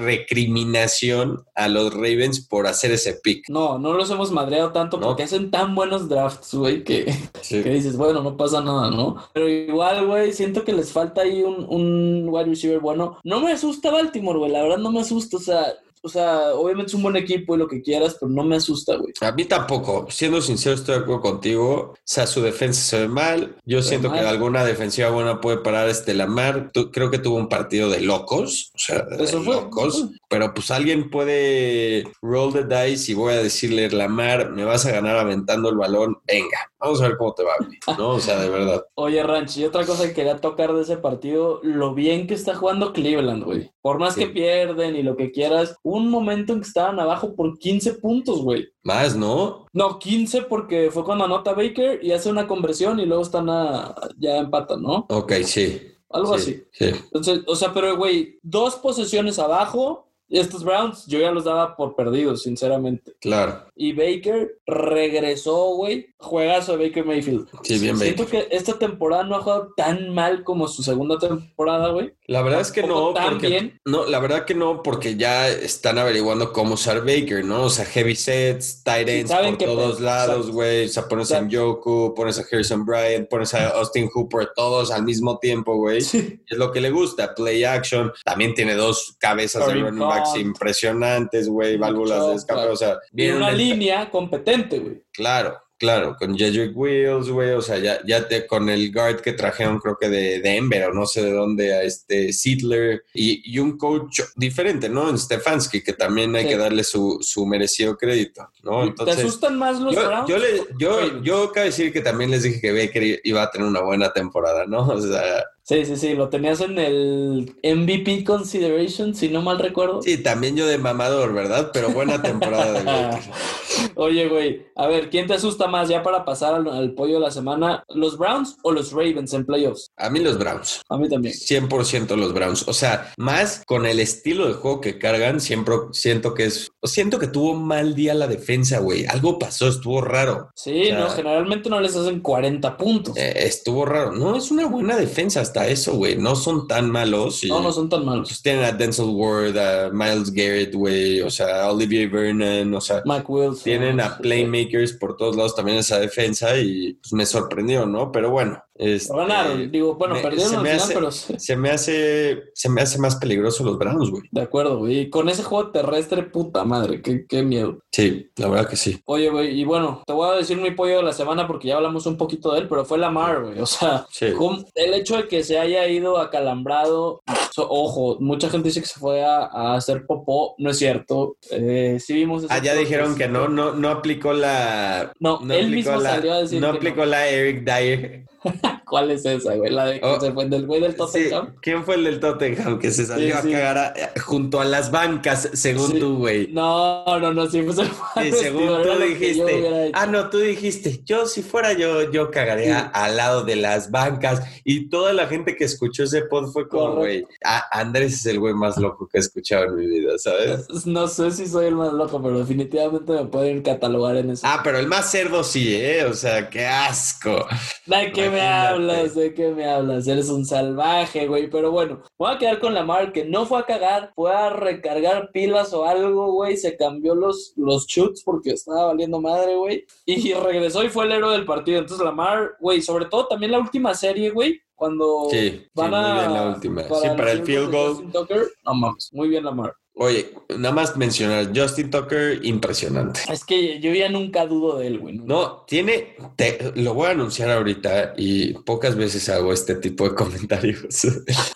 [0.46, 3.48] recriminación a los Ravens por hacer ese pick.
[3.48, 5.08] No, no los hemos madreado tanto No.
[5.08, 7.12] porque hacen tan buenos drafts, güey, que...
[7.40, 7.62] Sí.
[7.62, 9.16] que dices, bueno, no pasa nada, ¿no?
[9.32, 13.18] Pero igual, güey, siento que les falta ahí un, un wide receiver bueno.
[13.24, 15.64] No me asusta Baltimore, güey, la verdad no me asusta, o sea,
[16.06, 18.96] o sea, obviamente es un buen equipo y lo que quieras, pero no me asusta,
[18.96, 19.12] güey.
[19.20, 21.74] A mí tampoco, siendo sincero, estoy de acuerdo contigo.
[21.92, 23.56] O sea, su defensa se ve mal.
[23.64, 24.20] Yo Se siento mal.
[24.20, 26.70] que alguna defensiva buena puede parar este Lamar.
[26.92, 30.06] Creo que tuvo un partido de locos, o sea, de Eso fue, locos.
[30.28, 34.92] Pero pues alguien puede roll the dice y voy a decirle, Lamar, me vas a
[34.92, 36.18] ganar aventando el balón.
[36.26, 37.78] Venga, vamos a ver cómo te va, güey.
[37.98, 38.10] ¿no?
[38.10, 38.84] O sea, de verdad.
[38.94, 42.54] Oye, Ranch, y otra cosa que quería tocar de ese partido, lo bien que está
[42.54, 43.70] jugando Cleveland, güey.
[43.82, 44.20] Por más Sí.
[44.20, 48.42] que pierden y lo que quieras, un momento en que estaban abajo por 15 puntos,
[48.42, 48.68] güey.
[48.82, 49.66] Más, ¿no?
[49.72, 53.94] No, 15 porque fue cuando anota Baker y hace una conversión y luego están a,
[54.18, 55.06] ya empatan, ¿no?
[55.08, 55.80] Ok, sí.
[56.10, 56.64] Algo sí, así.
[56.72, 56.98] Sí.
[57.04, 61.94] Entonces, o sea, pero güey, dos posesiones abajo estos Browns yo ya los daba por
[61.96, 63.14] perdidos, sinceramente.
[63.20, 63.64] Claro.
[63.76, 66.06] Y Baker regresó, güey.
[66.18, 67.48] Juegazo de Baker Mayfield.
[67.62, 68.48] Sí, bien Siento Baker.
[68.48, 72.14] que esta temporada no ha jugado tan mal como su segunda temporada, güey.
[72.26, 73.80] La verdad es que no, tan porque bien.
[73.84, 77.64] no, la verdad que no, porque ya están averiguando cómo usar Baker, ¿no?
[77.64, 80.86] O sea, heavy sets, tight ends por que- todos lados, güey.
[80.86, 81.46] O sea, pones a.
[81.46, 86.00] Yoku, pones a Harrison Bryant, pones a Austin Hooper, todos al mismo tiempo, güey.
[86.00, 86.40] Sí.
[86.48, 88.10] Es lo que le gusta, play action.
[88.24, 89.98] También tiene dos cabezas de running
[90.36, 92.60] impresionantes, güey, válvulas de escape.
[92.60, 92.72] Claro.
[92.72, 95.02] O sea, viene una un- línea competente, güey.
[95.12, 99.32] Claro, claro, con Jedrick Wills, güey, o sea, ya, ya te, con el guard que
[99.32, 103.58] trajeron, creo que de Denver o no sé de dónde, a este Siedler y, y
[103.58, 105.08] un coach diferente, ¿no?
[105.08, 106.48] En Stefanski, que también hay Sí.
[106.50, 108.92] que darle su, su merecido crédito, ¿no?
[108.94, 110.28] ¿Te asustan más los yo, Browns?
[110.28, 111.22] yo, le- yo, Ravens?
[111.24, 114.66] yo cabe decir que también les dije que Baker iba a tener una buena temporada,
[114.66, 114.86] ¿no?
[114.96, 120.00] O sea, Sí, sí, sí, lo tenías en el MVP consideration, si no mal recuerdo.
[120.00, 121.70] sí, también yo de mamador, ¿verdad?
[121.72, 123.18] Pero buena temporada de.
[123.96, 127.20] Oye, güey, a ver, ¿quién te asusta más ya para pasar al, al pollo de
[127.20, 127.82] la semana?
[127.88, 129.90] ¿Los Browns o los Ravens en playoffs?
[129.96, 130.82] A mí los Browns.
[130.88, 131.34] A mí también.
[131.34, 132.68] 100% los Browns.
[132.68, 136.70] O sea, más con el estilo de juego que cargan, siempre siento que es.
[136.84, 139.04] Siento que tuvo mal día la defensa, güey.
[139.06, 140.50] Algo pasó, estuvo raro.
[140.54, 143.16] Sí, O sea, no, generalmente no les hacen 40 puntos.
[143.16, 144.12] Eh, estuvo raro.
[144.12, 146.16] No, es una buena defensa hasta eso, güey.
[146.16, 147.44] No son tan malos.
[147.44, 148.28] Y, no, no son tan malos.
[148.28, 151.20] pues, tienen a Denzel Ward, a Miles Garrett, güey.
[151.22, 152.74] O sea, a Olivier Vernon.
[152.74, 153.62] O sea, Mike Wilson.
[153.64, 158.10] tienen a playmakers por todos lados también esa defensa y pues me sorprendió, ¿no?
[158.10, 158.60] Pero bueno.
[158.74, 159.70] este, ganaron.
[159.70, 161.10] Digo, bueno, me- perdieron se al me final, hace- pero.
[161.40, 164.24] Se me hace, se me hace más peligroso los Browns, güey.
[164.30, 165.00] De acuerdo, güey.
[165.00, 167.78] Y con ese juego terrestre, puta madre, qué, qué miedo.
[167.92, 169.00] Sí, la verdad que sí.
[169.06, 171.76] Oye, güey, y bueno, te voy a decir mi pollo de la semana porque ya
[171.76, 173.58] hablamos un poquito de él, pero fue Lamar, güey.
[173.60, 174.26] O sea, Sí.
[174.36, 178.86] ¿cómo- el hecho de que se haya ido acalambrado, so- ojo, mucha gente dice que
[178.86, 181.36] se fue a, a hacer popó, no es cierto.
[181.50, 185.12] Eh, sí vimos ese Ah, ya dijeron que no, no, no aplicó la.
[185.20, 188.24] No, él mismo la, salió a decir No que aplicó la Eric Dyer.
[188.86, 189.72] ¿Cuál es esa, güey?
[189.72, 190.20] La de que Oh.
[190.20, 191.54] se fue del güey del Sí, Tottenham.
[191.60, 194.92] ¿Quién fue el del Tottenham que se salió Sí, a cagar a- junto a las
[194.92, 196.48] bancas, según tú, güey?
[196.52, 197.78] No, no, no, sí, pues
[198.16, 203.16] el según tú dijiste, ah, no, tú dijiste, yo si fuera yo, yo cagaría al
[203.16, 204.40] lado de las bancas.
[204.64, 208.38] Y toda la gente que escuchó ese pod fue como, güey, ah, Andrés es el
[208.38, 210.86] güey más loco que he escuchado en mi vida, ¿sabes?
[210.86, 214.42] No sé si soy el más loco, pero definitivamente me pueden catalogar en eso.
[214.46, 216.04] Ah, pero el más cerdo sí, ¿eh?
[216.04, 217.46] O sea, qué asco.
[217.86, 219.14] ¿De qué me hablas?
[219.14, 220.06] ¿De qué me hablas?
[220.06, 221.48] Eres un salvaje, güey.
[221.48, 224.50] Pero bueno, voy a quedar con la Mar que no fue a cagar, fue a
[224.50, 226.56] recargar pilas o algo, güey.
[226.56, 229.84] Se cambió los, los shoots porque estaba valiendo madre, güey.
[230.04, 231.78] Y regresó y fue el héroe del partido.
[231.80, 234.60] Entonces la Mar, güey, sobre todo también la última serie, güey.
[234.74, 236.14] Cuando Sí, sí, van muy a.
[236.20, 236.82] bien la última.
[236.82, 238.12] Sí, para el field goal.
[238.12, 239.72] Tucker, no mames, muy bien la Mar.
[239.98, 243.20] Oye, nada más mencionar, Justin Tucker, impresionante.
[243.32, 245.14] Es que yo ya nunca dudo de él, güey.
[245.16, 245.32] nunca.
[245.34, 250.14] No, tiene, te- lo voy a anunciar ahorita y pocas veces hago este tipo de
[250.14, 250.84] comentarios.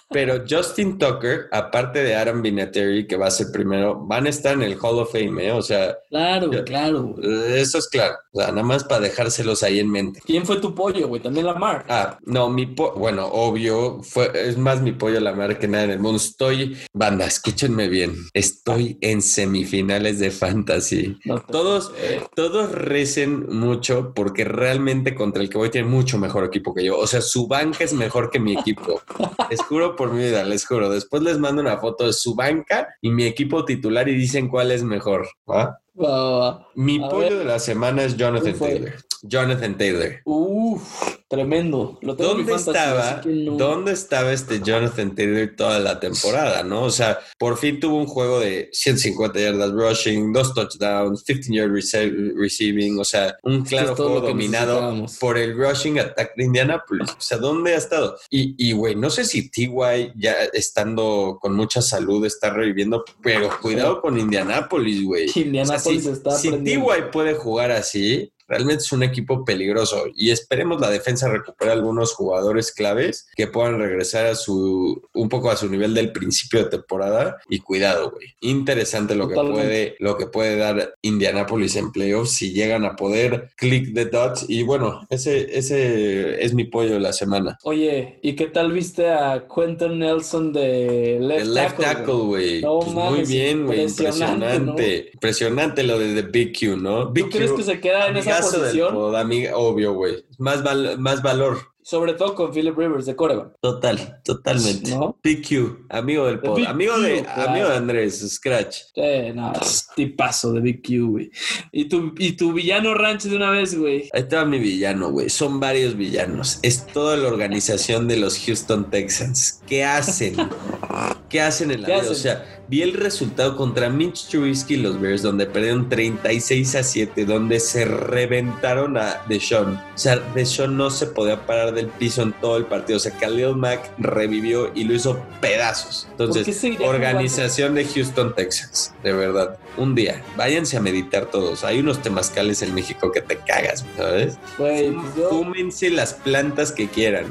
[0.08, 4.54] Pero Justin Tucker, aparte de Aaron Vinatieri, que va a ser primero, van a estar
[4.54, 5.52] en el Hall of Fame, ¿eh?
[5.52, 7.16] O sea, Claro, claro,
[7.54, 8.14] eso es claro.
[8.32, 10.20] O sea, nada más para dejárselos ahí en mente.
[10.24, 11.20] ¿Quién fue tu pollo, güey?
[11.22, 11.84] También la Mar.
[11.88, 15.84] Ah, no, mi po bueno, obvio, fue, es más mi pollo la mar que nada
[15.84, 16.16] en el mundo.
[16.16, 21.18] Estoy, banda, escúchenme bien, estoy en semifinales de fantasy.
[21.24, 26.18] No te- Todos, Eh, todos recen mucho porque realmente contra el que voy tiene mucho
[26.18, 26.98] mejor equipo que yo.
[26.98, 29.00] O sea, su banca es mejor que mi equipo.
[29.50, 30.88] Les juro por mi vida, les juro.
[30.90, 34.70] Después les mando una foto de su banca y mi equipo titular y dicen cuál
[34.70, 35.28] es mejor.
[35.50, 35.80] ¿va?
[36.00, 36.68] va, va, va.
[36.76, 38.56] Mi pollo de la semana es Jonathan.
[38.58, 38.94] Taylor.
[39.22, 40.12] Jonathan Taylor.
[40.24, 41.96] Uf, tremendo.
[42.02, 46.64] Lo tengo ¿Dónde estaba, así que no- ¿Dónde estaba este Jonathan Taylor toda la temporada,
[46.64, 46.82] no?
[46.82, 51.70] O sea, por fin tuvo un juego de 150 yardas rushing, dos touchdowns, 15 yard
[51.70, 57.10] rece- receiving, o sea, un claro juego dominado por el rushing attack de Indianapolis.
[57.10, 58.16] O sea, ¿dónde ha estado?
[58.28, 60.12] Y, y güey, no sé si T.Y.
[60.16, 65.28] ya estando con mucha salud está reviviendo, pero cuidado con Indianapolis, güey.
[65.28, 66.50] O sea, Indianapolis si, está si.
[66.50, 66.80] T.Y.
[67.12, 72.72] puede jugar así, realmente es un equipo peligroso y esperemos la defensa recupere algunos jugadores
[72.72, 77.38] claves que puedan regresar a su un poco a su nivel del principio de temporada
[77.48, 78.34] y cuidado, güey.
[78.40, 79.62] Interesante lo que Totalmente.
[79.62, 84.44] puede lo que puede dar Indianapolis en playoffs si llegan a poder click the dots
[84.48, 87.56] y bueno, ese ese es mi pollo de la semana.
[87.62, 92.62] Oye, ¿y qué tal viste a Quentin Nelson de left, El left tackle, güey.
[92.62, 93.82] No Pues muy bien, güey.
[93.82, 95.10] impresionante, Impresionante.
[95.14, 97.06] Impresionante lo de The Big Q, ¿no?
[97.06, 100.24] ¿Tú Big crees Q, que se queda en esa amigazo del pod, amiga- obvio, güey.
[100.38, 101.58] Más, val- más valor.
[101.82, 103.52] sobre todo con Philip Rivers de Coreban.
[103.60, 104.94] Total, totalmente.
[104.94, 105.18] ¿No?
[105.22, 107.50] PQ, amigo del pod, amigo Q, de, claro.
[107.50, 108.76] amigo de Andrés, Scratch.
[108.94, 109.52] Sí, no,
[109.96, 111.30] tipazo de Big Q, güey.
[111.72, 114.08] Y tu, y tu villano ranch de una vez, güey.
[114.12, 115.30] Ahí está mi villano, güey.
[115.30, 116.60] Son varios villanos.
[116.62, 119.60] Es toda la organización de los Houston Texans.
[119.66, 120.36] ¿Qué hacen?
[121.28, 122.02] ¿Qué hacen en la ¿Qué vida?
[122.02, 122.12] hacen?
[122.12, 126.84] O sea, vi el resultado contra Mitch Trubisky y los Bears, donde perdieron 36 a
[126.84, 129.74] 7, donde se reventaron a Deshaun.
[129.74, 132.98] O sea, Deshaun no se podía parar del piso en todo el partido.
[132.98, 136.06] O sea, Khalil Mack revivió y lo hizo pedazos.
[136.16, 138.94] ¿Por qué Entonces, organización de Houston Texans.
[139.02, 139.58] De verdad.
[139.76, 141.64] Un día, váyanse a meditar todos.
[141.64, 144.38] Hay unos temazcales en México que te cagas, ¿sabes?
[144.56, 147.26] Pues yo- Fúmense las plantas que quieran.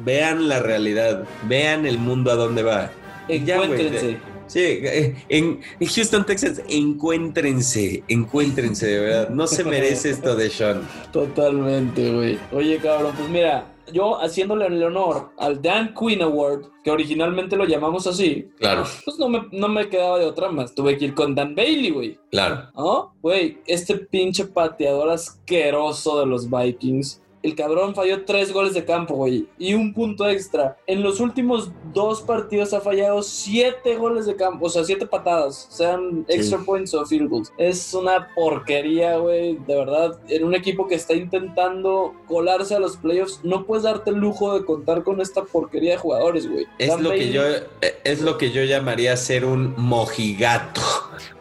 [0.00, 1.22] Vean la realidad.
[1.48, 2.90] Vean el mundo a dónde va.
[3.28, 4.06] Y ya, encuéntrense.
[4.06, 9.28] de- Sí, eh, en, en Houston, Texas, encuéntrense, encuéntrense de verdad.
[9.30, 10.82] No se merece esto de Sean.
[11.12, 12.38] Totalmente, güey.
[12.52, 17.64] Oye, cabrón, pues mira, yo haciéndole el honor al Dan Quinn Award, que originalmente lo
[17.64, 20.74] llamamos así, Claro, pues no me, no me quedaba de otra más.
[20.74, 22.18] Tuve que ir con Dan Bailey, güey.
[22.30, 22.68] claro.
[22.76, 23.14] ¿No?
[23.22, 27.21] Güey, este pinche pateador asqueroso de los Vikings.
[27.42, 29.46] El cabrón falló tres goles de campo, güey.
[29.58, 30.76] Y un punto extra.
[30.86, 34.66] En los últimos dos partidos ha fallado siete goles de campo.
[34.66, 35.66] O sea, siete patadas.
[35.70, 36.34] Sean Sí.
[36.36, 37.52] extra points o field goals.
[37.58, 39.56] Es una porquería, güey.
[39.66, 40.18] De verdad.
[40.28, 44.58] En un equipo que está intentando colarse a los playoffs, no puedes darte el lujo
[44.58, 46.66] de contar con esta porquería de jugadores, güey.
[46.78, 47.64] Es Dan lo que yo eh,
[48.04, 50.80] es lo que yo llamaría ser un mojigato.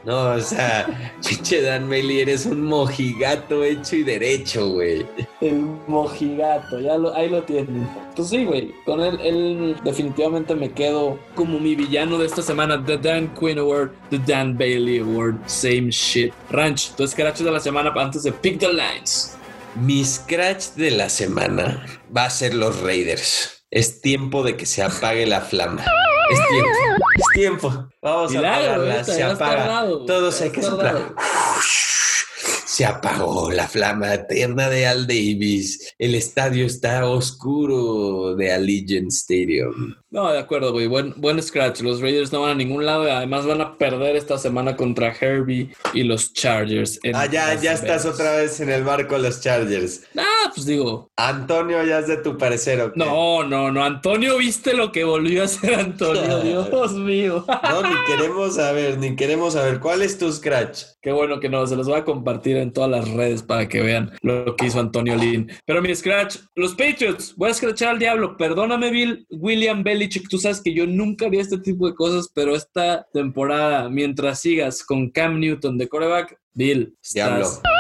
[0.04, 0.88] No, o sea,
[1.28, 5.06] pinche Dan Bailey, eres un mojigato hecho y derecho, güey.
[5.42, 5.62] El
[5.92, 7.88] mojigato, ya lo, ahí lo tienen.
[8.16, 12.84] Pues sí, güey, con él, él definitivamente me quedo como mi villano de esta semana,
[12.84, 16.34] The Dan Quinn Award, The Dan Bailey Award, same shit.
[16.50, 19.38] Ranch, tu scratch de la semana antes de Pick the Lines.
[19.76, 21.86] Mi scratch de la semana
[22.16, 23.64] va a ser los Raiders.
[23.70, 25.86] Es tiempo de que se apague la flama.
[26.30, 26.70] Es tiempo.
[27.16, 27.90] Es tiempo.
[28.02, 28.94] Vamos a Milagro, apagarla.
[28.94, 29.56] güey, Se apaga.
[29.56, 31.14] tardado, Todos hay que soplar.
[32.82, 35.94] Se apagó la flama eterna de Al Davis.
[36.00, 39.94] El estadio está oscuro de Allegiant Stadium.
[40.10, 41.82] No, de acuerdo, güey, buen, buen scratch.
[41.82, 45.14] Los Raiders no van a ningún lado y además van a perder esta semana contra
[45.14, 47.00] Herbie y los Chargers.
[47.04, 50.02] en Ah, ya, ya estás otra vez en el barco de los Chargers.
[50.18, 53.00] Ah, pues digo, Antonio, ya es de tu parecer, ¿o qué?
[53.00, 53.84] no, no, no.
[53.84, 56.40] Antonio, ¿viste lo que volvió a hacer Antonio?
[56.44, 57.46] Dios mío.
[57.48, 59.80] No, ni queremos saber, ni queremos saber.
[59.80, 60.84] ¿Cuál es tu scratch?
[61.02, 63.82] Qué bueno que no, se los voy a compartir en todas las redes para que
[63.82, 65.52] vean lo que hizo Antonio Lynn.
[65.66, 68.38] Pero mi scratch, los Patriots, voy a scratchar al diablo.
[68.38, 70.28] Perdóname, Bill, William Belichick.
[70.30, 74.84] Tú sabes que yo nunca haría este tipo de cosas, pero esta temporada, mientras sigas
[74.84, 77.71] con Cam Newton de coreback, Bill, estás Diablo.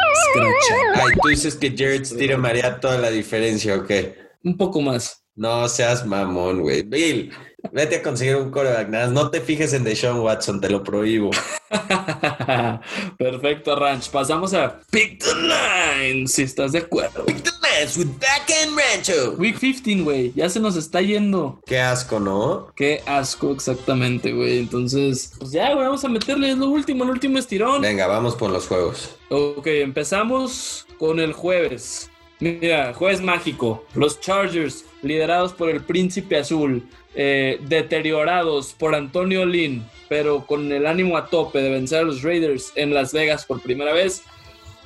[0.96, 4.16] Ay, tú dices que Jared Stidham haría toda la diferencia, ¿o qué?
[4.44, 5.24] Un poco más.
[5.36, 6.84] No seas mamón, güey.
[6.84, 7.32] Bill,
[7.72, 8.90] vete a conseguir un coreback.
[8.90, 11.32] No te fijes en Deshaun Watson, te lo prohíbo.
[13.18, 14.10] Perfecto, Ranch.
[14.10, 17.26] Pasamos a Pick the Line, si estás de acuerdo.
[17.26, 19.36] The Lance with Back End Rancho.
[19.38, 20.34] Week 15, güey.
[20.36, 21.60] Ya se nos está yendo.
[21.66, 22.72] Qué asco, ¿no?
[22.76, 24.60] Qué asco, exactamente, güey.
[24.60, 26.52] Entonces, pues ya, güey, vamos a meterle.
[26.52, 27.82] Es lo último, el último estirón.
[27.82, 29.16] Venga, vamos por los juegos.
[29.30, 32.10] Ok, empezamos con el jueves.
[32.42, 33.86] Mira, jueves mágico.
[33.94, 40.86] Los Chargers, liderados por el Príncipe Azul, eh, deteriorados por Antonio Lynn, pero con el
[40.86, 44.24] ánimo a tope de vencer a los Raiders en Las Vegas por primera vez,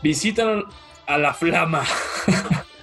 [0.02, 0.64] visitan
[1.06, 1.84] a la Flama.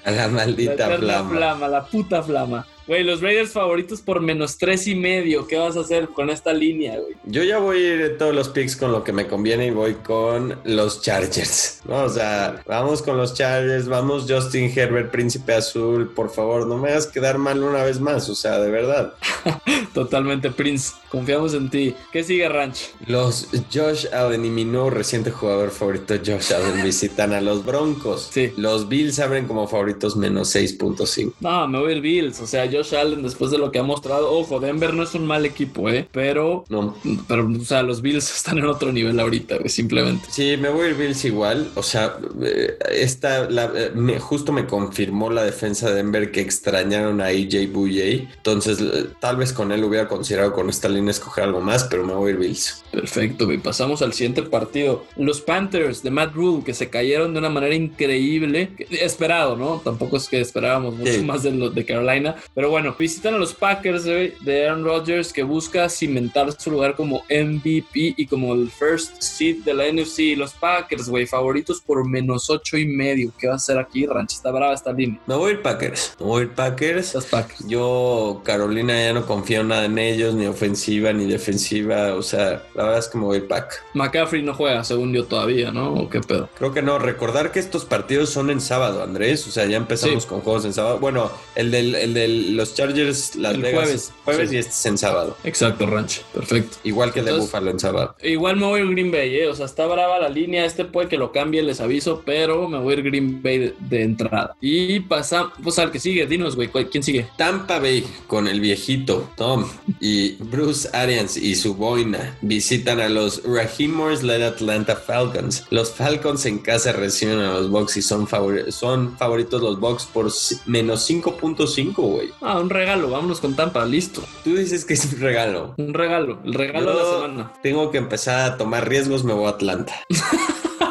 [0.04, 1.68] A la La maldita eterna flama.
[1.68, 2.66] la puta Flama.
[2.86, 5.46] Güey, los Raiders favoritos por menos tres y medio.
[5.46, 7.14] ¿Qué vas a hacer con esta línea, güey?
[7.24, 9.70] Yo ya voy a ir de todos los picks con lo que me conviene y
[9.70, 11.80] voy con los Chargers.
[11.92, 16.78] No, o sea, vamos con los Chargers, vamos Justin Herbert, Príncipe Azul, por favor, no
[16.78, 19.14] me hagas quedar mal una vez más, o sea, de verdad.
[19.94, 20.92] Totalmente, Prince.
[21.10, 21.94] Confiamos en ti.
[22.10, 22.90] ¿Qué sigue, Ranch?
[23.06, 28.30] Los Josh Allen y mi nuevo reciente jugador favorito, Josh Allen, visitan a los Broncos.
[28.32, 28.52] Sí.
[28.56, 31.34] Los Bills abren como favoritos menos 6.5.
[31.40, 32.40] No, me voy el Bills.
[32.40, 35.26] O sea, Josh Allen, después de lo que ha mostrado, ojo, Denver no es un
[35.26, 36.08] mal equipo, ¿eh?
[36.12, 36.96] Pero, No.
[37.28, 40.26] pero, o sea, los Bills están en otro nivel ahorita, güey, simplemente.
[40.30, 41.70] Sí, me voy a ir Bills igual.
[41.74, 46.40] O sea, eh, esta, la- eh, me- justo me confirmó la defensa de Denver que
[46.40, 48.28] extrañaron a AJ Bouye.
[48.36, 52.04] Entonces, eh, tal vez con él hubiera considerado con esta línea escoger algo más, pero
[52.04, 52.84] me voy a ir Bills.
[52.92, 53.58] Perfecto, güey.
[53.58, 55.04] Pasamos al siguiente partido.
[55.16, 58.70] Los Panthers de Matt Rule, que se cayeron de una manera increíble.
[58.90, 59.80] Esperado, ¿no?
[59.84, 61.22] Tampoco es que esperábamos mucho Sí.
[61.22, 62.36] más de los de Carolina.
[62.54, 66.70] Pero Pero bueno, visitan a los Packers güey, de Aaron Rodgers que busca cimentar su
[66.70, 70.36] lugar como MVP y como el first seed de la NFC.
[70.36, 73.32] Los Packers, güey, favoritos por menos ocho y medio.
[73.36, 74.34] ¿Qué va a hacer aquí, Ranch?
[74.34, 75.18] Está brava esta línea.
[75.26, 76.14] Me voy a ir Packers.
[76.20, 77.14] Me voy a ir Packers.
[77.14, 77.66] Los Packers.
[77.66, 82.14] Yo, Carolina, ya no confío nada en ellos, ni ofensiva ni defensiva.
[82.14, 83.82] O sea, la verdad es que me voy a ir Pack.
[83.94, 85.94] McCaffrey no juega, según yo, todavía, ¿no?
[85.94, 86.48] ¿O qué pedo?
[86.56, 87.00] Creo que no.
[87.00, 89.48] Recordar que estos partidos son en sábado, Andrés.
[89.48, 90.28] O sea, ya empezamos Sí.
[90.28, 91.00] con juegos en sábado.
[91.00, 94.12] Bueno, el del, el de los Chargers, Las El Vegas, jueves.
[94.24, 94.56] jueves Sí.
[94.56, 95.36] y este es en sábado.
[95.44, 96.22] Exacto, Ranch.
[96.34, 96.78] Perfecto.
[96.84, 98.14] Igual que el de Buffalo en sábado.
[98.22, 99.48] Igual me voy a ir Green Bay, ¿eh?
[99.48, 100.64] O sea, está brava la línea.
[100.64, 103.74] Este puede que lo cambie, les aviso, pero me voy a ir Green Bay de,
[103.80, 104.56] de entrada.
[104.60, 106.26] Y pasamos pues, al que sigue.
[106.26, 107.26] Dinos, güey, ¿cuál- ¿quién sigue?
[107.36, 109.66] Tampa Bay con el viejito Tom
[110.00, 115.64] y Bruce Arians y su boina visitan a los Raheem Morris led Atlanta Falcons.
[115.70, 120.04] Los Falcons en casa reciben a los Bucks y son, favori- son favoritos los Bucks
[120.06, 120.30] por
[120.66, 122.30] menos 5.5, güey.
[122.42, 123.08] Ah, un regalo.
[123.10, 123.84] Vámonos con Tampa.
[123.84, 124.22] Listo.
[124.44, 125.74] Tú dices que es un regalo.
[125.78, 126.38] Un regalo.
[126.44, 127.52] El regalo de la semana.
[127.62, 129.94] tengo que empezar a tomar riesgos, me voy a Atlanta.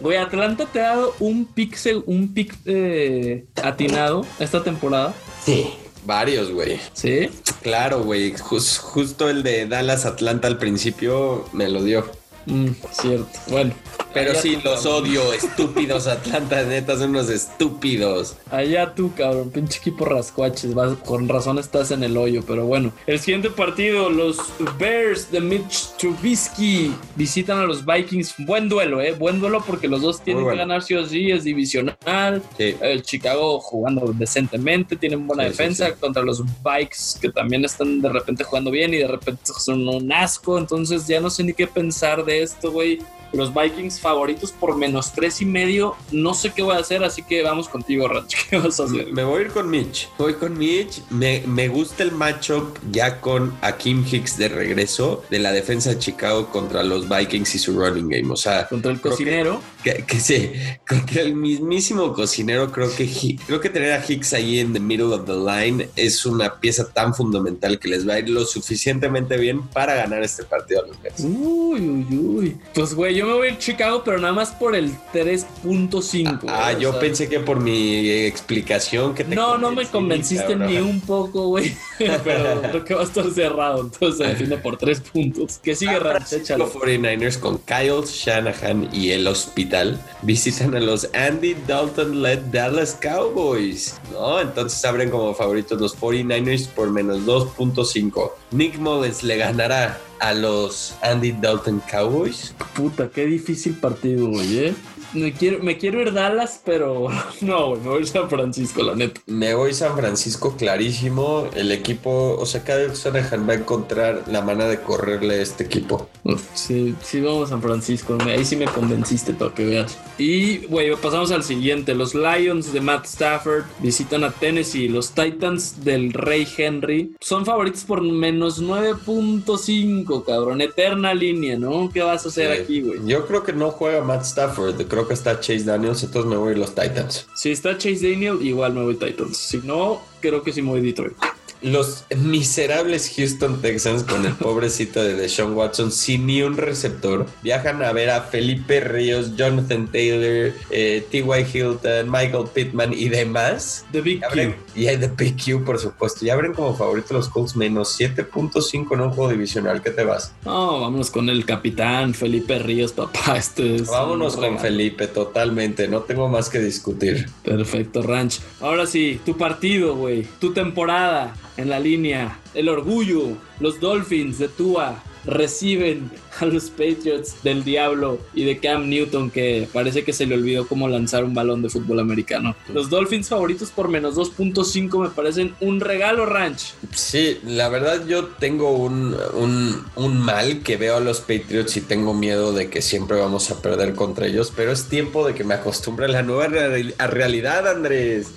[0.00, 5.14] Güey, Atlanta te ha dado un se- un pick eh, atinado esta temporada.
[5.44, 5.68] Sí.
[6.04, 6.80] Varios, güey.
[6.92, 7.30] ¿Sí?
[7.62, 8.32] Claro, güey.
[8.34, 12.04] Jus- justo el de Dallas Atlanta al principio me lo dio.
[12.46, 13.26] Mm, cierto.
[13.48, 13.72] Bueno.
[14.14, 15.04] Pero sí, tú, los cabrón.
[15.04, 18.36] odio, estúpidos Atlanta, neta, son unos estúpidos.
[18.50, 22.92] Allá tú, cabrón, pinche equipo rascuaches, vas- con razón estás en el hoyo, pero bueno.
[23.06, 24.36] El siguiente partido, los
[24.78, 28.34] Bears de Mitch Trubisky visitan a los Vikings.
[28.40, 29.12] Buen duelo, ¿eh?
[29.12, 30.68] Buen duelo porque los dos tienen Muy que bueno.
[30.68, 32.42] ganar sí o sí, es divisional.
[32.58, 32.76] Sí.
[32.82, 35.92] El Chicago jugando decentemente, tienen buena Sí, defensa sí.
[35.98, 40.12] contra los Vikes que también están de repente jugando bien y de repente son un
[40.12, 40.58] asco.
[40.58, 43.00] Entonces ya no sé ni qué pensar de esto, güey.
[43.32, 45.94] Los Vikings favoritos por menos tres y medio.
[46.10, 48.36] No sé qué voy a hacer, así que vamos contigo, Ranch.
[48.50, 49.12] ¿Qué vas a hacer?
[49.12, 50.08] Me voy a ir con Mitch.
[50.18, 51.02] Voy con Mitch.
[51.10, 55.98] Me, me gusta el matchup ya con Akim Hicks de regreso de la defensa de
[55.98, 58.32] Chicago contra los Vikings y su running game.
[58.32, 59.60] O sea, Contra el creo que- cocinero.
[59.82, 60.50] Que, que sí,
[60.88, 65.06] contra el mismísimo cocinero, creo que, creo que tener a Hicks ahí en the middle
[65.14, 69.36] of the line es una pieza tan fundamental que les va a ir lo suficientemente
[69.36, 70.96] bien para ganar este partido a los.
[71.18, 72.56] Uy, uy, uy.
[72.74, 76.40] Pues, güey, yo me voy a ir Chicago, pero nada más por el 3.5.
[76.48, 80.48] Ah, o yo sea, pensé que por mi explicación que te No, no me convenciste
[80.48, 80.68] cabrón.
[80.68, 81.72] ni un poco, güey.
[81.98, 83.82] Pero creo que va a estar cerrado.
[83.82, 85.58] Entonces se define por tres puntos.
[85.58, 86.72] Que sigue, Francisco échalo.
[86.72, 94.00] 49ers con Kyle Shanahan y el hospital visitan a los Andy Dalton led Dallas Cowboys.
[94.12, 98.32] No, entonces abren como favoritos los 49ers por menos 2.5.
[98.50, 102.54] Nick Mullens le ganará a los Andy Dalton Cowboys.
[102.74, 104.74] Puta, qué difícil partido, güey, ¿eh?
[105.14, 107.08] Me quiero, me quiero ir Dallas, pero
[107.42, 109.20] no, güey, me voy a San Francisco, la neta.
[109.26, 111.48] Me voy San Francisco clarísimo.
[111.54, 115.64] El equipo, o sea, Kyle Shanahan va a encontrar la manera de correrle a este
[115.64, 116.08] equipo.
[116.24, 118.16] Uf, Sí, sí, vamos a San Francisco.
[118.26, 119.98] Ahí sí me convenciste para que veas.
[120.18, 121.94] Y, güey, pasamos al siguiente.
[121.94, 124.88] Los Lions de Matt Stafford visitan a Tennessee.
[124.88, 130.60] Los Titans del Rey Henry son favoritos por menos 9.5, cabrón.
[130.60, 131.90] Eterna línea, ¿no?
[131.92, 132.62] ¿Qué vas a hacer Sí.
[132.62, 133.00] aquí, güey?
[133.06, 136.54] Yo creo que no juega Matt Stafford, creo que está Chase Daniels, entonces me voy
[136.54, 137.26] a los Titans.
[137.34, 139.36] Si está Chase Daniel, igual me voy Titans.
[139.36, 141.16] Si no, creo que sí me voy Detroit.
[141.62, 147.82] Los miserables Houston Texans con el pobrecito de Deshaun Watson sin ni un receptor viajan
[147.82, 151.46] a ver a Felipe Ríos, Jonathan Taylor, eh, T.Y.
[151.58, 153.84] Hilton, Michael Pittman y demás.
[153.92, 154.80] The Big abren- Q.
[154.80, 156.24] Y hay de PQ, por supuesto.
[156.24, 159.82] Y abren como favorito los Colts menos 7.5 en un juego divisional.
[159.82, 160.32] ¿Qué te vas?
[160.44, 163.36] No, vámonos con el capitán Felipe Ríos, papá.
[163.36, 164.58] Este es Vámonos con.
[164.58, 165.88] Felipe, totalmente.
[165.88, 167.26] No tengo más que discutir.
[167.44, 168.40] Perfecto, Ranch.
[168.60, 170.26] Ahora sí, tu partido, güey.
[170.40, 172.38] Tu temporada en la línea.
[172.54, 173.36] El orgullo.
[173.60, 176.10] Los Dolphins de Tua reciben
[176.40, 180.66] a los Patriots del Diablo y de Cam Newton, que parece que se le olvidó
[180.66, 182.54] cómo lanzar un balón de fútbol americano.
[182.72, 186.74] Los Dolphins favoritos por menos 2.5 me parecen un regalo, Ranch.
[186.94, 191.80] Sí, la verdad yo tengo un, un, un mal que veo a los Patriots y
[191.82, 195.44] tengo miedo de que siempre vamos a perder contra ellos, pero es tiempo de que
[195.44, 198.28] me acostumbre a la nueva real- a realidad, Andrés.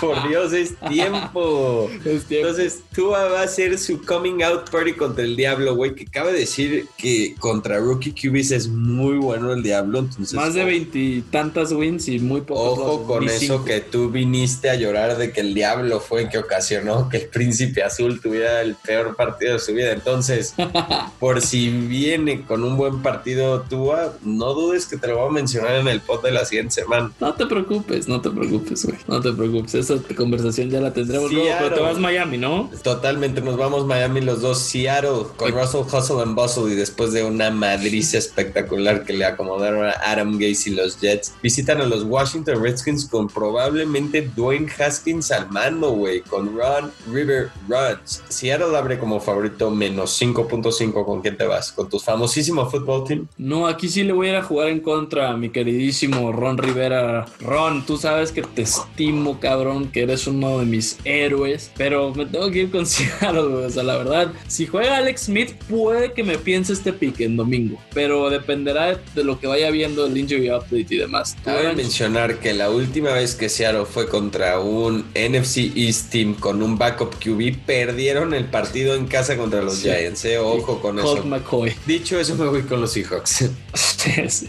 [0.00, 1.90] Por Dios, es tiempo.
[2.04, 2.48] Es tiempo.
[2.48, 6.32] Entonces, Tua va a hacer su coming out party contra el diablo, güey, que cabe
[6.32, 9.98] decir que contra rookie QBs es muy bueno el Diablo.
[9.98, 13.64] Entonces, Más de veintitantas wins y muy pocos Ojo con eso cinco.
[13.64, 17.82] que tú viniste a llorar de que el Diablo fue que ocasionó que el Príncipe
[17.82, 19.90] Azul tuviera el peor partido de su vida.
[19.90, 20.54] Entonces,
[21.18, 25.32] por si viene con un buen partido Tua, no dudes que te lo voy a
[25.32, 27.10] mencionar en el pod de la siguiente semana.
[27.18, 28.98] No te preocupes, no te preocupes, güey.
[29.08, 29.74] No te preocupes.
[29.74, 32.70] Esa conversación ya la tendremos luego, pero te vas a Miami, ¿no?
[32.84, 37.31] Totalmente, nos vamos Miami los dos, Seattle con Russell Hustle and Bustle y después de
[37.32, 42.04] una madriza espectacular que le acomodaron a Adam Gase y los Jets, visitan a los
[42.04, 48.22] Washington Redskins con probablemente Dwayne Haskins al mando, güey, con Ron River Runs.
[48.28, 51.72] Seattle abre como favorito menos 5.5, ¿con quién te vas?
[51.72, 53.26] ¿Con tu famosísimo football team?
[53.38, 56.58] No, aquí sí le voy a ir a jugar en contra a mi queridísimo Ron
[56.58, 57.26] Rivera.
[57.40, 62.26] Ron, tú sabes que te estimo, cabrón, que eres uno de mis héroes, pero me
[62.26, 63.64] tengo que ir con Seattle, güey.
[63.64, 67.36] O sea, la verdad, si juega Alex Smith, puede que me piense este pick en
[67.36, 71.36] domingo, pero dependerá de lo que vaya viendo el injury update y demás.
[71.46, 76.62] A mencionar que la última vez que Seattle fue contra un NFC East team con
[76.62, 79.88] un backup QB, perdieron el partido en casa contra los Sí.
[79.88, 80.24] Giants.
[80.24, 80.38] eh.
[80.38, 81.26] Ojo con Colt eso.
[81.26, 81.72] McCoy.
[81.86, 83.50] Dicho eso, me voy con los Seahawks.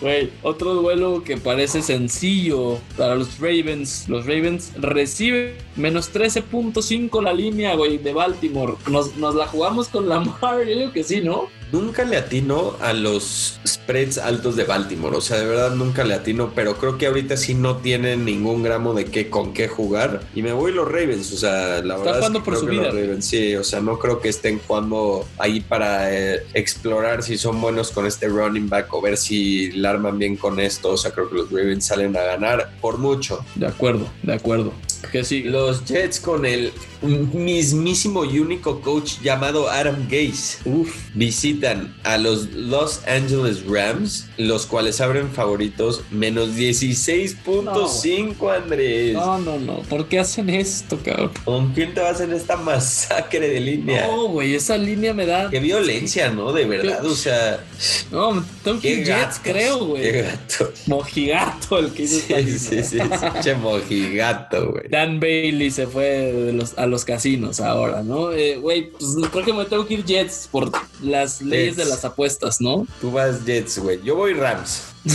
[0.00, 4.04] Güey, otro duelo que parece sencillo para los Ravens.
[4.08, 8.74] Los Ravens reciben menos 13.5 la línea, güey, de Baltimore.
[8.88, 11.48] Nos, nos la jugamos con Lamar, yo digo que sí, ¿no?
[11.72, 15.16] Nunca le atino a los spreads altos de Baltimore.
[15.16, 18.62] O sea, de verdad nunca le atino, pero creo que ahorita sí no tienen ningún
[18.62, 20.20] gramo de qué con qué jugar.
[20.34, 21.32] Y me voy los Ravens.
[21.32, 22.20] O sea, la verdad.
[22.20, 22.94] es que por creo su que vida, los.
[22.94, 27.60] Ravens, sí, o sea, no creo que estén jugando ahí para eh, explorar si son
[27.60, 30.90] buenos con este running back o ver si la arman bien con esto.
[30.90, 33.44] O sea, creo que los Ravens salen a ganar por mucho.
[33.54, 34.72] De acuerdo, de acuerdo.
[35.12, 35.42] Que sí.
[35.42, 36.72] Los Jets con el
[37.02, 44.66] mismísimo y único coach llamado Adam Gase Uf, visitan a los Los Angeles Rams, los
[44.66, 49.14] cuales abren favoritos menos 16.5, Andrés.
[49.14, 49.80] no, no, no.
[49.82, 51.30] ¿Por qué hacen esto, cabrón?
[51.44, 54.06] ¿Con quién te vas en esta masacre de línea?
[54.06, 55.50] No, güey, esa línea me da.
[55.50, 56.52] Qué violencia, ¿no?
[56.52, 57.64] De verdad, o sea,
[58.10, 60.12] No, tengo que qué Jets, creo, Qué güey.
[60.22, 60.72] gato.
[60.86, 62.98] Mojigato el que hizo Sí, sí, sí, sí,
[63.42, 64.84] che mojigato, güey.
[64.90, 68.32] Dan Bailey se fue de los- a los casinos ahora, ¿no?
[68.32, 70.70] Eh, Güey, pues creo que me tengo que ir Jets por
[71.02, 71.76] las leyes Jets.
[71.76, 72.86] de las apuestas, ¿no?
[73.00, 74.00] Tú vas Jets, güey.
[74.02, 74.84] Yo voy Rams.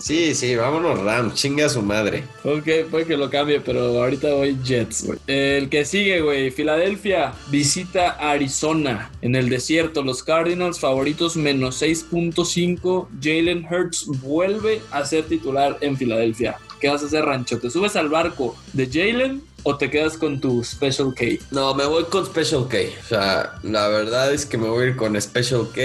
[0.00, 1.34] Sí, sí, vámonos Rams.
[1.34, 2.24] Chinga a su madre.
[2.44, 5.18] ok, puede que lo cambie, pero ahorita voy Jets, güey.
[5.26, 10.02] El que sigue, güey, Filadelfia visita Arizona en el desierto.
[10.02, 13.08] Los Cardinals favoritos menos 6.5.
[13.22, 16.56] Jalen Hurts vuelve a ser titular en Filadelfia.
[16.84, 17.58] ¿Qué vas a hacer, Rancho?
[17.58, 21.42] ¿Te subes al barco de Jalen o te quedas con tu Special K?
[21.50, 22.76] No, me voy con Special K.
[23.02, 25.80] O sea, la verdad es que me voy a ir con Special K.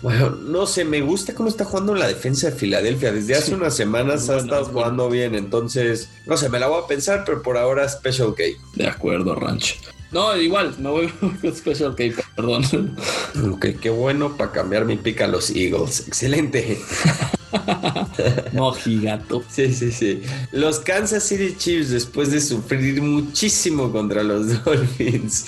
[0.00, 3.10] Bueno, no sé, me gusta cómo está jugando la defensa de Filadelfia.
[3.10, 3.54] Desde hace Sí.
[3.54, 5.34] unas semanas Es ha estado jugando bien.
[5.34, 8.44] Entonces, no sé, me la voy a pensar, pero por ahora Special K.
[8.76, 9.74] De acuerdo, Rancho.
[10.14, 11.08] No, igual, me voy
[11.40, 12.04] con Special K,
[12.36, 12.96] perdón.
[13.50, 16.06] Ok, qué bueno para cambiar mi pick a los Eagles.
[16.06, 16.78] Excelente.
[18.52, 19.44] No, gigato.
[19.48, 20.22] Sí, sí, sí.
[20.50, 25.44] Los Kansas City Chiefs, después de sufrir muchísimo contra los Dolphins,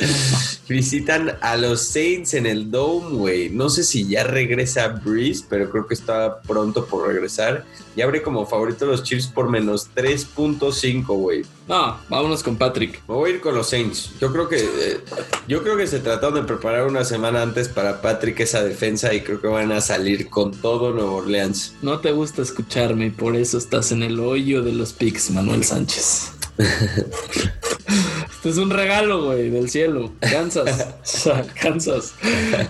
[0.68, 3.50] visitan a los Saints en el Dome, güey.
[3.50, 7.64] No sé si ya regresa Breeze, pero creo que está pronto por regresar.
[7.96, 11.42] Y abre como favorito los Chiefs por menos 3.5, güey.
[11.68, 13.02] No, vámonos con Patrick.
[13.08, 14.12] Me voy a ir con los Saints.
[14.20, 15.00] Yo creo que eh,
[15.48, 19.22] yo creo que se trataron de preparar una semana antes para Patrick esa defensa y
[19.22, 21.74] creo que van a salir con todo Nuevo Orleans.
[21.82, 25.64] No te gusta escucharme y por eso estás en el hoyo de los picks, Manuel
[25.64, 26.35] Sánchez.
[26.58, 30.12] Este es un regalo, güey, del cielo.
[30.20, 30.86] Kansas.
[31.02, 32.14] O sea, Kansas.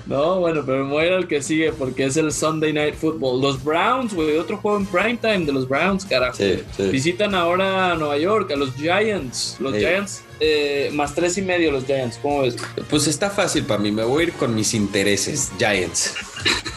[0.07, 2.95] No, bueno, pero me voy a ir al que sigue porque es el Sunday Night
[2.95, 3.43] Football.
[3.43, 6.37] Los Browns, güey, otro juego en primetime de los Browns, carajo.
[6.37, 6.85] Sí, sí.
[6.85, 9.57] Visitan ahora a Nueva York, a los Giants.
[9.61, 9.81] Los Sí.
[9.81, 12.19] Giants, eh, más tres y medio los Giants.
[12.23, 12.57] ¿Cómo ves?
[12.89, 16.15] Pues está fácil para mí, me voy a ir con mis intereses, Giants.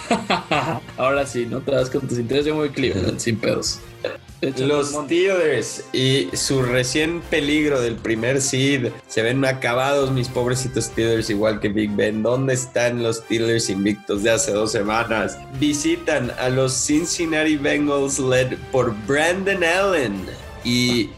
[0.97, 2.47] ahora sí, no te das con tus intereses.
[2.47, 3.79] Yo me voy Cleveland, sin pedos.
[4.41, 4.91] Los.
[4.91, 11.59] Steelers y su recién peligro del primer seed se ven acabados mis pobrecitos Steelers igual
[11.59, 12.23] que Big Ben.
[12.23, 15.37] ¿Dónde están los Steelers invictos de hace dos semanas?
[15.59, 20.48] Visitan a los Cincinnati Bengals led por Brandon Allen.
[20.63, 21.09] Y,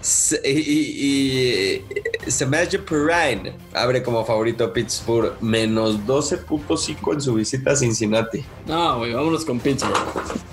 [0.44, 1.84] y, y,
[2.26, 8.44] y Samaje Perrine abre como favorito a Pittsburgh menos 12.5 en su visita a Cincinnati.
[8.68, 9.96] No, güey, vámonos con Pittsburgh.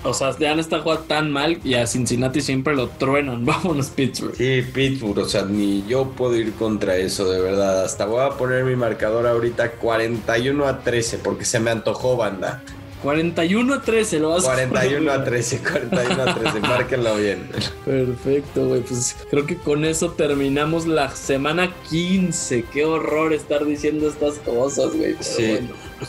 [0.03, 3.45] O sea, ya no está jugando tan mal y a Cincinnati siempre lo truenan.
[3.49, 4.35] Vámonos, Pittsburgh.
[4.35, 7.83] Sí, Pittsburgh, o sea, ni yo puedo ir contra eso, de verdad.
[7.83, 12.63] Hasta voy a poner mi marcador ahorita 41 a 13 porque se me antojó, banda.
[13.01, 17.49] 41 a 13 lo vas 41 a 13, 41 a 13, márquenlo bien.
[17.85, 18.81] Perfecto, güey.
[18.81, 22.65] Pues creo que con eso terminamos la semana 15.
[22.71, 25.15] Qué horror estar diciendo estas cosas, güey.
[25.19, 25.59] Sí,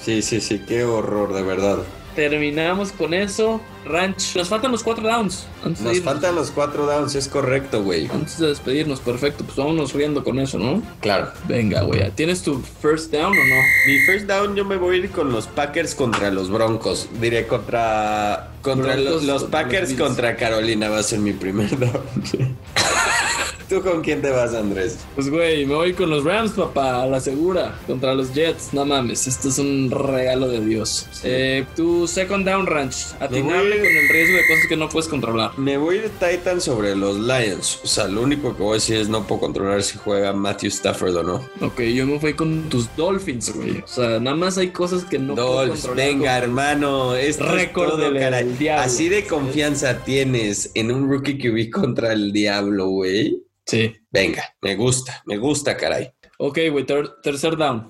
[0.03, 1.79] sí, sí, sí, qué horror, de verdad
[2.15, 3.61] terminamos con eso.
[3.85, 5.47] Ranch, nos faltan los cuatro downs.
[5.65, 8.09] nos faltan los cuatro downs, es correcto, güey.
[8.13, 9.45] Antes de despedirnos, perfecto.
[9.45, 10.83] Pues vámonos riendo con eso, ¿no?
[11.01, 11.31] Claro.
[11.49, 12.11] Venga, güey.
[12.11, 13.57] ¿Tienes tu first down o no?
[13.87, 17.09] Mi first down yo me voy a ir con los Packers contra los Broncos.
[17.21, 18.51] Diré contra.
[18.63, 22.03] Contra los, Packers contra Carolina va a ser mi primer down.
[23.71, 24.99] ¿Tú con quién te vas, Andrés?
[25.15, 27.79] Pues, güey, me voy con los Rams, papá, a la segura.
[27.87, 29.29] Contra los Jets, no mames.
[29.29, 31.07] Esto es un regalo de Dios.
[31.23, 35.57] Eh, tu second down ranch, atinable con el riesgo de cosas que no puedes controlar.
[35.57, 37.79] Me voy de Titan sobre los Lions.
[37.85, 40.71] O sea, lo único que voy a decir es no puedo controlar si juega Matthew
[40.71, 41.35] Stafford o no.
[41.61, 43.79] Ok, yo me voy con tus Dolphins, güey.
[43.79, 45.97] O sea, nada más hay cosas que no puedo controlar.
[45.97, 47.15] Venga, hermano.
[47.15, 48.83] Es récord del diablo.
[48.83, 53.41] Así de confianza tienes en un rookie que vi contra el diablo, güey.
[53.71, 53.95] Sí.
[54.11, 56.13] Venga, me gusta, me gusta, caray.
[56.39, 56.85] Ok, güey,
[57.23, 57.87] tercer down.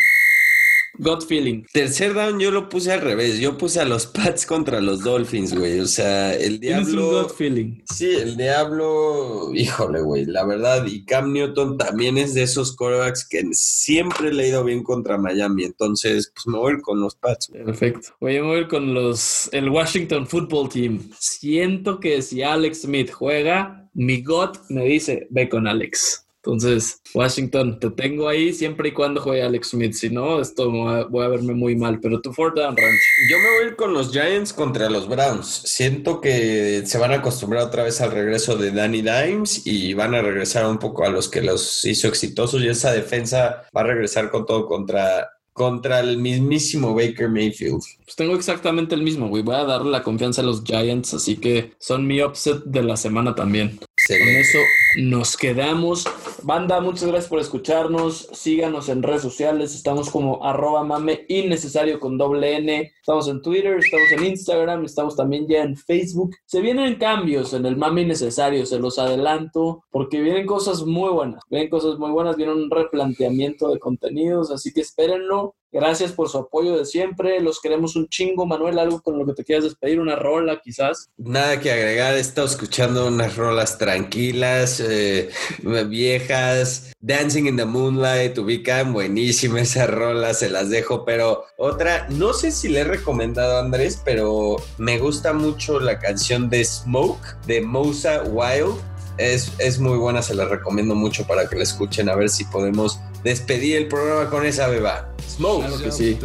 [0.99, 1.65] God feeling.
[1.73, 3.39] Tercer down yo lo puse al revés.
[3.39, 5.81] Yo puse a los Pats contra los Dolphins, güey.
[5.81, 7.09] O sea, el diablo.
[7.09, 7.83] Un God feeling.
[7.93, 9.51] Sí, el diablo.
[9.55, 10.27] Híjole, güey.
[10.27, 10.87] La verdad.
[10.87, 15.19] Y Cam Newton también es de esos quarterbacks que siempre le ha ido bien contra
[15.19, 15.65] Miami.
[15.65, 17.49] Entonces, pues me voy a ir con los Pats.
[17.49, 18.09] Perfecto.
[18.21, 19.49] Voy a mover con los.
[19.53, 21.11] El Washington Football Team.
[21.19, 26.27] Siento que si Alex Smith juega, mi God me dice, ve con Alex.
[26.43, 29.93] Entonces, Washington, te tengo ahí siempre y cuando juegue Alex Smith.
[29.93, 32.01] Si no, esto voy a verme muy mal.
[32.01, 33.01] Pero tu down, Ranch.
[33.31, 35.63] Yo me voy a ir con los Giants contra los Browns.
[35.67, 40.15] Siento que se van a acostumbrar otra vez al regreso de Danny Dimes y van
[40.15, 42.63] a regresar un poco a los que los hizo exitosos.
[42.63, 47.83] Y esa defensa va a regresar con todo contra contra el mismísimo Baker Mayfield.
[48.05, 49.43] Pues tengo exactamente el mismo, güey.
[49.43, 52.97] Voy a darle la confianza a los Giants, así que son mi upset de la
[52.97, 53.79] semana también.
[54.19, 54.59] Con eso
[54.97, 56.05] nos quedamos.
[56.43, 58.29] Banda, muchas gracias por escucharnos.
[58.33, 59.73] Síganos en redes sociales.
[59.73, 62.93] Estamos como arroba mame innecesario con doble N.
[63.01, 66.35] Estamos en Twitter, estamos en Instagram, estamos también ya en Facebook.
[66.45, 71.45] Se vienen cambios en el mame innecesario, se los adelanto, porque vienen cosas muy buenas.
[71.49, 75.55] Vienen cosas muy buenas, viene un replanteamiento de contenidos, así que espérenlo.
[75.73, 77.41] Gracias por su apoyo de siempre.
[77.41, 78.45] Los queremos un chingo.
[78.45, 81.11] Manuel, algo con lo que te quieras despedir, una rola quizás.
[81.17, 82.17] Nada que agregar.
[82.17, 85.31] He estado escuchando unas rolas tranquilas, eh,
[85.89, 86.93] viejas.
[87.01, 91.05] Dancing in the Moonlight, ubican buenísima esa rola, se las dejo.
[91.05, 95.99] Pero otra, no sé si le he recomendado a Andrés, pero me gusta mucho la
[95.99, 98.75] canción de Smoke de Mosa Wild.
[99.19, 102.45] Es, es muy buena, se la recomiendo mucho para que la escuchen, a ver si
[102.45, 105.09] podemos despedir el programa con esa beba.
[105.27, 105.67] Smoke.
[105.67, 106.19] Claro que sí.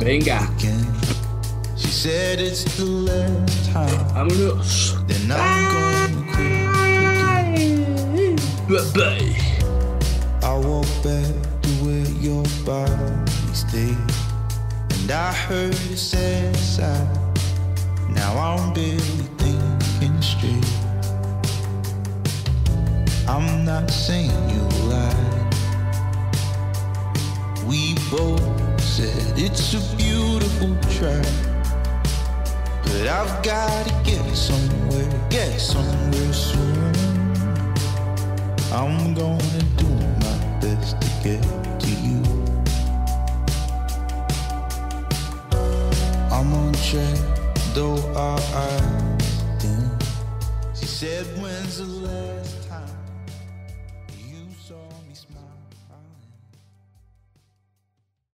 [0.00, 0.50] Venga.
[1.76, 3.88] She said it's the last time.
[4.14, 4.96] Vámonos.
[5.06, 6.66] Then I'm gonna quit.
[8.68, 9.36] Bye bye.
[10.42, 13.96] I walk back to where your body stayed.
[14.90, 17.06] And I heard sad sigh.
[18.10, 20.66] Now I'm barely thinking straight.
[23.28, 24.75] I'm not saying you.
[27.66, 31.26] We both said it's a beautiful track.
[32.84, 36.94] But I've gotta get somewhere, get somewhere soon.
[38.72, 39.88] I'm gonna do
[40.22, 41.42] my best to get
[41.80, 42.22] to you.
[46.30, 47.18] I'm on track,
[47.74, 49.90] though our eyes dim.
[50.72, 52.05] She said, When's the last